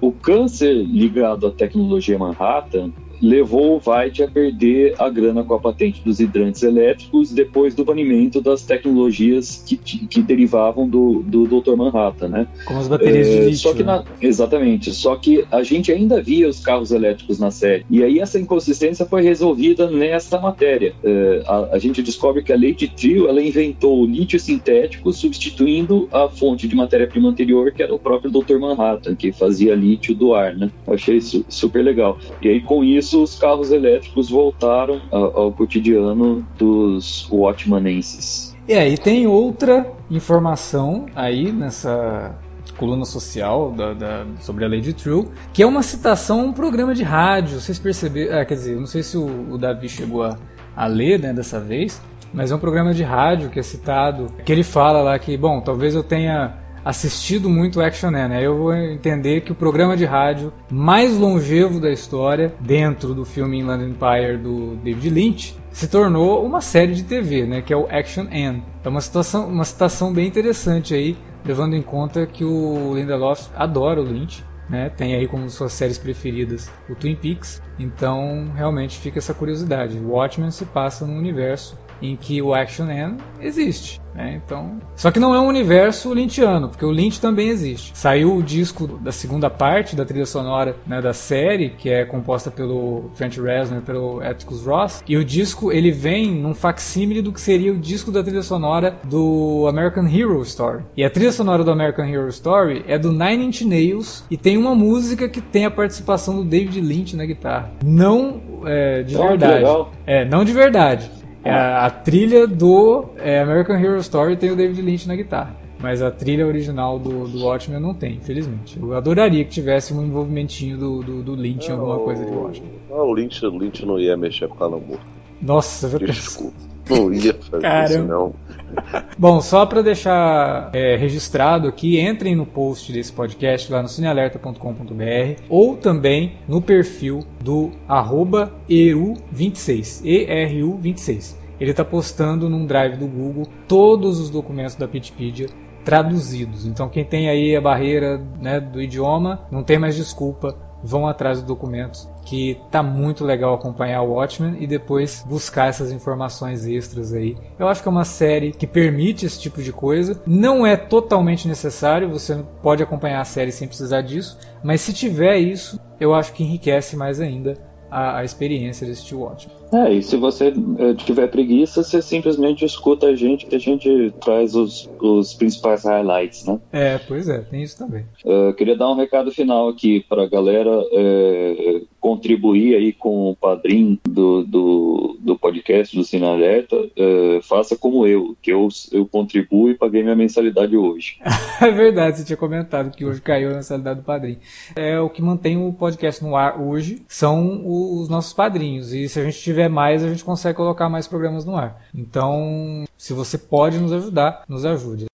O 0.00 0.12
câncer 0.12 0.72
ligado 0.72 1.46
à 1.46 1.50
tecnologia 1.50 2.18
Manhattan 2.18 2.92
levou 3.20 3.76
o 3.76 3.90
White 3.90 4.22
a 4.22 4.28
perder 4.28 4.94
a 4.98 5.08
grana 5.08 5.42
com 5.42 5.54
a 5.54 5.58
patente 5.58 6.02
dos 6.04 6.20
hidrantes 6.20 6.62
elétricos 6.62 7.32
depois 7.32 7.74
do 7.74 7.84
banimento 7.84 8.40
das 8.40 8.62
tecnologias 8.62 9.62
que, 9.66 9.76
que 9.76 10.22
derivavam 10.22 10.88
do, 10.88 11.22
do 11.22 11.46
Dr. 11.46 11.76
Manhattan, 11.76 12.28
né? 12.28 12.46
Como 12.64 12.80
as 12.80 12.88
baterias 12.88 13.28
é, 13.28 13.30
de 13.30 13.40
lítio. 13.46 13.58
Só 13.58 13.74
que 13.74 13.82
na, 13.82 13.98
né? 13.98 14.04
Exatamente. 14.20 14.92
Só 14.92 15.16
que 15.16 15.46
a 15.50 15.62
gente 15.62 15.92
ainda 15.92 16.20
via 16.20 16.48
os 16.48 16.60
carros 16.60 16.90
elétricos 16.90 17.38
na 17.38 17.50
série. 17.50 17.84
E 17.90 18.02
aí 18.02 18.18
essa 18.18 18.38
inconsistência 18.38 19.06
foi 19.06 19.22
resolvida 19.22 19.90
nesta 19.90 20.40
matéria. 20.40 20.94
É, 21.02 21.42
a, 21.46 21.76
a, 21.76 21.78
gente 21.78 22.02
descobre 22.02 22.42
que 22.42 22.52
a 22.52 22.56
Lady 22.56 22.88
Trio 22.88 23.28
ela 23.28 23.42
inventou 23.42 24.00
o 24.00 24.06
lítio 24.06 24.38
sintético 24.38 25.12
substituindo 25.12 26.08
a 26.12 26.28
fonte 26.28 26.66
de 26.68 26.74
matéria-prima 26.74 27.28
anterior, 27.28 27.72
que 27.72 27.82
era 27.82 27.94
o 27.94 27.98
próprio 27.98 28.30
Dr. 28.30 28.58
Manhattan, 28.58 29.14
que 29.14 29.32
fazia 29.32 29.74
lítio 29.74 30.14
do 30.14 30.34
ar, 30.34 30.54
né? 30.54 30.70
Eu 30.86 30.94
achei 30.94 31.16
isso 31.16 31.44
super 31.48 31.82
legal. 31.82 32.18
E 32.42 32.48
aí 32.48 32.60
com 32.60 32.84
isso 32.84 33.05
os 33.12 33.38
carros 33.38 33.70
elétricos 33.70 34.30
voltaram 34.30 35.00
ao, 35.10 35.38
ao 35.38 35.52
cotidiano 35.52 36.46
dos 36.58 37.28
Watchmanenses. 37.30 38.56
E 38.68 38.74
aí 38.74 38.98
tem 38.98 39.26
outra 39.26 39.86
informação 40.10 41.06
aí 41.14 41.52
nessa 41.52 42.34
coluna 42.76 43.04
social 43.04 43.72
da, 43.72 43.94
da, 43.94 44.26
sobre 44.40 44.64
a 44.64 44.68
Lady 44.68 44.92
True, 44.92 45.28
que 45.52 45.62
é 45.62 45.66
uma 45.66 45.82
citação 45.82 46.40
a 46.40 46.44
um 46.44 46.52
programa 46.52 46.94
de 46.94 47.02
rádio. 47.02 47.60
Vocês 47.60 47.78
perceberam? 47.78 48.38
Ah, 48.38 48.44
quer 48.44 48.54
dizer, 48.54 48.76
não 48.76 48.86
sei 48.86 49.02
se 49.02 49.16
o, 49.16 49.52
o 49.52 49.58
Davi 49.58 49.88
chegou 49.88 50.22
a, 50.22 50.36
a 50.76 50.86
ler 50.86 51.20
né, 51.20 51.32
dessa 51.32 51.58
vez, 51.58 52.02
mas 52.32 52.50
é 52.50 52.54
um 52.54 52.58
programa 52.58 52.92
de 52.92 53.02
rádio 53.02 53.50
que 53.50 53.58
é 53.58 53.62
citado, 53.62 54.26
que 54.44 54.52
ele 54.52 54.62
fala 54.62 55.00
lá 55.00 55.18
que, 55.18 55.36
bom, 55.36 55.60
talvez 55.60 55.94
eu 55.94 56.02
tenha 56.02 56.54
assistido 56.86 57.50
muito 57.50 57.80
Action 57.80 58.12
Man, 58.12 58.28
né? 58.28 58.46
Eu 58.46 58.56
vou 58.56 58.72
entender 58.72 59.40
que 59.40 59.50
o 59.50 59.56
programa 59.56 59.96
de 59.96 60.04
rádio 60.04 60.52
mais 60.70 61.16
longevo 61.16 61.80
da 61.80 61.90
história, 61.90 62.54
dentro 62.60 63.12
do 63.12 63.24
filme 63.24 63.58
Inland 63.58 63.82
Empire 63.82 64.38
do 64.38 64.76
David 64.76 65.10
Lynch, 65.10 65.56
se 65.72 65.88
tornou 65.88 66.46
uma 66.46 66.60
série 66.60 66.94
de 66.94 67.02
TV, 67.02 67.44
né? 67.44 67.60
Que 67.60 67.72
é 67.72 67.76
o 67.76 67.88
Action 67.90 68.26
N. 68.30 68.62
É 68.84 68.88
uma 68.88 69.00
situação, 69.00 69.48
uma 69.48 69.64
citação 69.64 70.12
bem 70.12 70.28
interessante 70.28 70.94
aí, 70.94 71.16
levando 71.44 71.74
em 71.74 71.82
conta 71.82 72.24
que 72.24 72.44
o 72.44 72.94
Lindelof 72.94 73.48
adora 73.56 74.00
o 74.00 74.04
Lynch. 74.04 74.44
Né, 74.68 74.88
tem 74.88 75.14
aí 75.14 75.28
como 75.28 75.48
suas 75.48 75.72
séries 75.72 75.96
preferidas 75.96 76.68
o 76.90 76.94
Twin 76.96 77.14
Peaks, 77.14 77.62
então 77.78 78.50
realmente 78.52 78.98
fica 78.98 79.20
essa 79.20 79.32
curiosidade. 79.32 79.96
Watchmen 79.96 80.50
se 80.50 80.64
passa 80.64 81.06
num 81.06 81.16
universo 81.16 81.78
em 82.00 82.16
que 82.16 82.40
o 82.40 82.54
Action 82.54 82.86
Man 82.86 83.16
existe. 83.40 84.00
Né? 84.16 84.40
Então, 84.44 84.78
só 84.94 85.10
que 85.10 85.20
não 85.20 85.34
é 85.34 85.40
um 85.40 85.46
universo 85.46 86.12
lynchiano, 86.14 86.70
porque 86.70 86.84
o 86.84 86.90
Lynch 86.90 87.20
também 87.20 87.48
existe. 87.48 87.92
Saiu 87.94 88.34
o 88.34 88.42
disco 88.42 88.86
da 88.86 89.12
segunda 89.12 89.50
parte 89.50 89.94
da 89.94 90.06
trilha 90.06 90.24
sonora 90.24 90.74
né, 90.86 91.02
da 91.02 91.12
série, 91.12 91.70
que 91.70 91.90
é 91.90 92.04
composta 92.04 92.50
pelo 92.50 93.10
Trent 93.14 93.36
Reznor, 93.36 93.82
pelo 93.82 94.20
Atticus 94.20 94.64
Ross, 94.64 95.04
e 95.06 95.16
o 95.16 95.24
disco 95.24 95.70
ele 95.70 95.90
vem 95.90 96.30
num 96.32 96.54
facsímile 96.54 97.20
do 97.20 97.30
que 97.30 97.40
seria 97.40 97.72
o 97.72 97.76
disco 97.76 98.10
da 98.10 98.22
trilha 98.22 98.42
sonora 98.42 98.96
do 99.04 99.66
American 99.68 100.06
Hero 100.08 100.40
Story. 100.42 100.82
E 100.96 101.04
a 101.04 101.10
trilha 101.10 101.32
sonora 101.32 101.62
do 101.62 101.70
American 101.70 102.06
Hero 102.06 102.28
Story 102.28 102.84
é 102.88 102.98
do 102.98 103.12
Nine 103.12 103.44
Inch 103.44 103.62
Nails 103.62 104.24
e 104.30 104.36
tem 104.36 104.56
uma 104.56 104.74
música 104.74 105.28
que 105.28 105.42
tem 105.42 105.66
a 105.66 105.70
participação 105.70 106.36
do 106.36 106.44
David 106.44 106.80
Lynch 106.80 107.14
na 107.14 107.26
guitarra. 107.26 107.70
Não 107.84 108.40
é, 108.64 109.02
de 109.02 109.16
oh, 109.16 109.28
verdade. 109.28 109.64
É, 110.06 110.24
não 110.24 110.42
de 110.42 110.52
verdade. 110.52 111.10
É, 111.46 111.86
a, 111.86 111.90
trilha 111.90 112.46
do 112.46 113.06
é, 113.18 113.40
American 113.40 113.76
Hero 113.76 113.98
Story 113.98 114.36
tem 114.36 114.50
o 114.50 114.56
David 114.56 114.80
Lynch 114.82 115.06
na 115.06 115.16
guitarra. 115.16 115.56
Mas 115.78 116.00
a 116.00 116.10
trilha 116.10 116.46
original 116.46 116.98
do, 116.98 117.28
do 117.28 117.44
Watchmen 117.44 117.78
não 117.78 117.92
tem, 117.94 118.14
infelizmente. 118.14 118.78
Eu 118.80 118.94
adoraria 118.94 119.44
que 119.44 119.50
tivesse 119.50 119.92
um 119.92 120.02
envolvimentinho 120.02 120.78
do, 120.78 121.02
do, 121.02 121.22
do 121.22 121.34
Lynch 121.34 121.68
em 121.68 121.72
alguma 121.72 121.98
coisa 121.98 122.24
de 122.24 122.30
Watchmen. 122.30 122.70
Ah, 122.90 123.02
o 123.02 123.12
Lynch, 123.12 123.44
o 123.44 123.58
Lynch 123.58 123.84
não 123.84 123.98
ia 123.98 124.16
mexer 124.16 124.48
com 124.48 124.62
o 124.62 124.66
Alan 124.66 124.80
Moore. 124.80 125.02
Nossa, 125.40 125.98
Desculpa. 125.98 126.56
Não 126.88 127.12
ia 127.12 127.34
fazer 127.34 127.62
Caramba. 127.62 127.94
isso, 127.94 128.02
não. 128.04 128.34
Bom, 129.18 129.40
só 129.40 129.64
para 129.66 129.82
deixar 129.82 130.70
é, 130.72 130.96
registrado 130.96 131.68
aqui, 131.68 132.00
entrem 132.00 132.34
no 132.34 132.46
post 132.46 132.92
desse 132.92 133.12
podcast 133.12 133.70
lá 133.70 133.82
no 133.82 133.88
cinealerta.com.br 133.88 135.42
ou 135.48 135.76
também 135.76 136.38
no 136.46 136.60
perfil 136.60 137.24
do 137.42 137.72
arroba 137.88 138.52
ERU26, 138.68 140.02
ERU26. 140.04 141.36
Ele 141.58 141.70
está 141.70 141.84
postando 141.84 142.50
num 142.50 142.66
drive 142.66 142.96
do 142.96 143.06
Google 143.06 143.46
todos 143.66 144.20
os 144.20 144.28
documentos 144.28 144.74
da 144.74 144.86
Pitpedia 144.86 145.48
traduzidos. 145.84 146.66
Então 146.66 146.88
quem 146.88 147.04
tem 147.04 147.28
aí 147.30 147.56
a 147.56 147.60
barreira 147.60 148.20
né, 148.40 148.60
do 148.60 148.82
idioma 148.82 149.46
não 149.50 149.62
tem 149.62 149.78
mais 149.78 149.94
desculpa 149.94 150.56
vão 150.82 151.06
atrás 151.06 151.38
dos 151.38 151.46
documentos, 151.46 152.08
que 152.26 152.60
tá 152.70 152.82
muito 152.82 153.24
legal 153.24 153.54
acompanhar 153.54 154.02
o 154.02 154.14
Watchmen 154.14 154.56
e 154.60 154.66
depois 154.66 155.24
buscar 155.26 155.68
essas 155.68 155.92
informações 155.92 156.66
extras 156.66 157.14
aí. 157.14 157.36
Eu 157.58 157.68
acho 157.68 157.80
que 157.80 157.88
é 157.88 157.90
uma 157.90 158.04
série 158.04 158.50
que 158.50 158.66
permite 158.66 159.24
esse 159.24 159.40
tipo 159.40 159.62
de 159.62 159.72
coisa. 159.72 160.20
Não 160.26 160.66
é 160.66 160.76
totalmente 160.76 161.46
necessário, 161.46 162.10
você 162.10 162.44
pode 162.62 162.82
acompanhar 162.82 163.20
a 163.20 163.24
série 163.24 163.52
sem 163.52 163.68
precisar 163.68 164.02
disso, 164.02 164.38
mas 164.62 164.80
se 164.80 164.92
tiver 164.92 165.38
isso, 165.38 165.80
eu 166.00 166.12
acho 166.12 166.32
que 166.32 166.42
enriquece 166.42 166.96
mais 166.96 167.20
ainda 167.20 167.56
a, 167.90 168.18
a 168.18 168.24
experiência 168.24 168.86
de 168.86 168.92
assistir 168.92 169.14
Watchmen. 169.14 169.56
É, 169.72 169.92
e 169.92 170.02
se 170.02 170.16
você 170.16 170.52
é, 170.78 170.94
tiver 170.94 171.26
preguiça, 171.28 171.82
você 171.82 172.00
simplesmente 172.00 172.64
escuta 172.64 173.06
a 173.06 173.16
gente 173.16 173.46
que 173.46 173.56
a 173.56 173.58
gente 173.58 174.12
traz 174.20 174.54
os, 174.54 174.88
os 175.00 175.34
principais 175.34 175.84
highlights, 175.84 176.44
né? 176.46 176.60
É, 176.72 176.98
pois 176.98 177.28
é, 177.28 177.38
tem 177.38 177.62
isso 177.62 177.76
também. 177.76 178.04
Uh, 178.24 178.52
queria 178.54 178.76
dar 178.76 178.90
um 178.90 178.96
recado 178.96 179.30
final 179.32 179.68
aqui 179.68 180.04
para 180.08 180.22
a 180.22 180.28
galera 180.28 180.70
é, 180.92 181.80
contribuir 182.00 182.76
aí 182.76 182.92
com 182.92 183.30
o 183.30 183.36
padrinho 183.36 183.98
do, 184.08 184.44
do, 184.44 185.18
do 185.20 185.38
podcast 185.38 185.96
do 185.96 186.04
Cine 186.04 186.26
Alerta. 186.26 186.76
É, 186.96 187.40
faça 187.42 187.76
como 187.76 188.06
eu, 188.06 188.36
que 188.40 188.52
eu, 188.52 188.68
eu 188.92 189.06
contribuo 189.06 189.70
e 189.70 189.74
paguei 189.74 190.02
minha 190.02 190.14
mensalidade 190.14 190.76
hoje. 190.76 191.18
é 191.60 191.70
verdade, 191.70 192.18
você 192.18 192.24
tinha 192.24 192.36
comentado 192.36 192.94
que 192.94 193.04
hoje 193.04 193.20
caiu 193.20 193.50
a 193.50 193.54
mensalidade 193.54 194.00
do 194.00 194.06
padrinho. 194.06 194.38
É 194.76 195.00
o 195.00 195.10
que 195.10 195.20
mantém 195.20 195.56
o 195.56 195.72
podcast 195.72 196.22
no 196.22 196.36
ar 196.36 196.60
hoje, 196.60 197.02
são 197.08 197.62
os 197.64 197.75
nossos 198.08 198.32
padrinhos. 198.32 198.92
E 198.92 199.08
se 199.08 199.20
a 199.20 199.24
gente 199.24 199.40
tiver 199.40 199.56
tiver 199.56 199.68
mais, 199.68 200.04
a 200.04 200.08
gente 200.08 200.24
consegue 200.24 200.56
colocar 200.56 200.88
mais 200.88 201.06
programas 201.08 201.44
no 201.44 201.56
ar. 201.56 201.82
Então, 201.94 202.84
se 202.96 203.12
você 203.12 203.38
pode 203.38 203.78
nos 203.78 203.92
ajudar, 203.92 204.44
nos 204.48 204.64
ajude. 204.64 205.06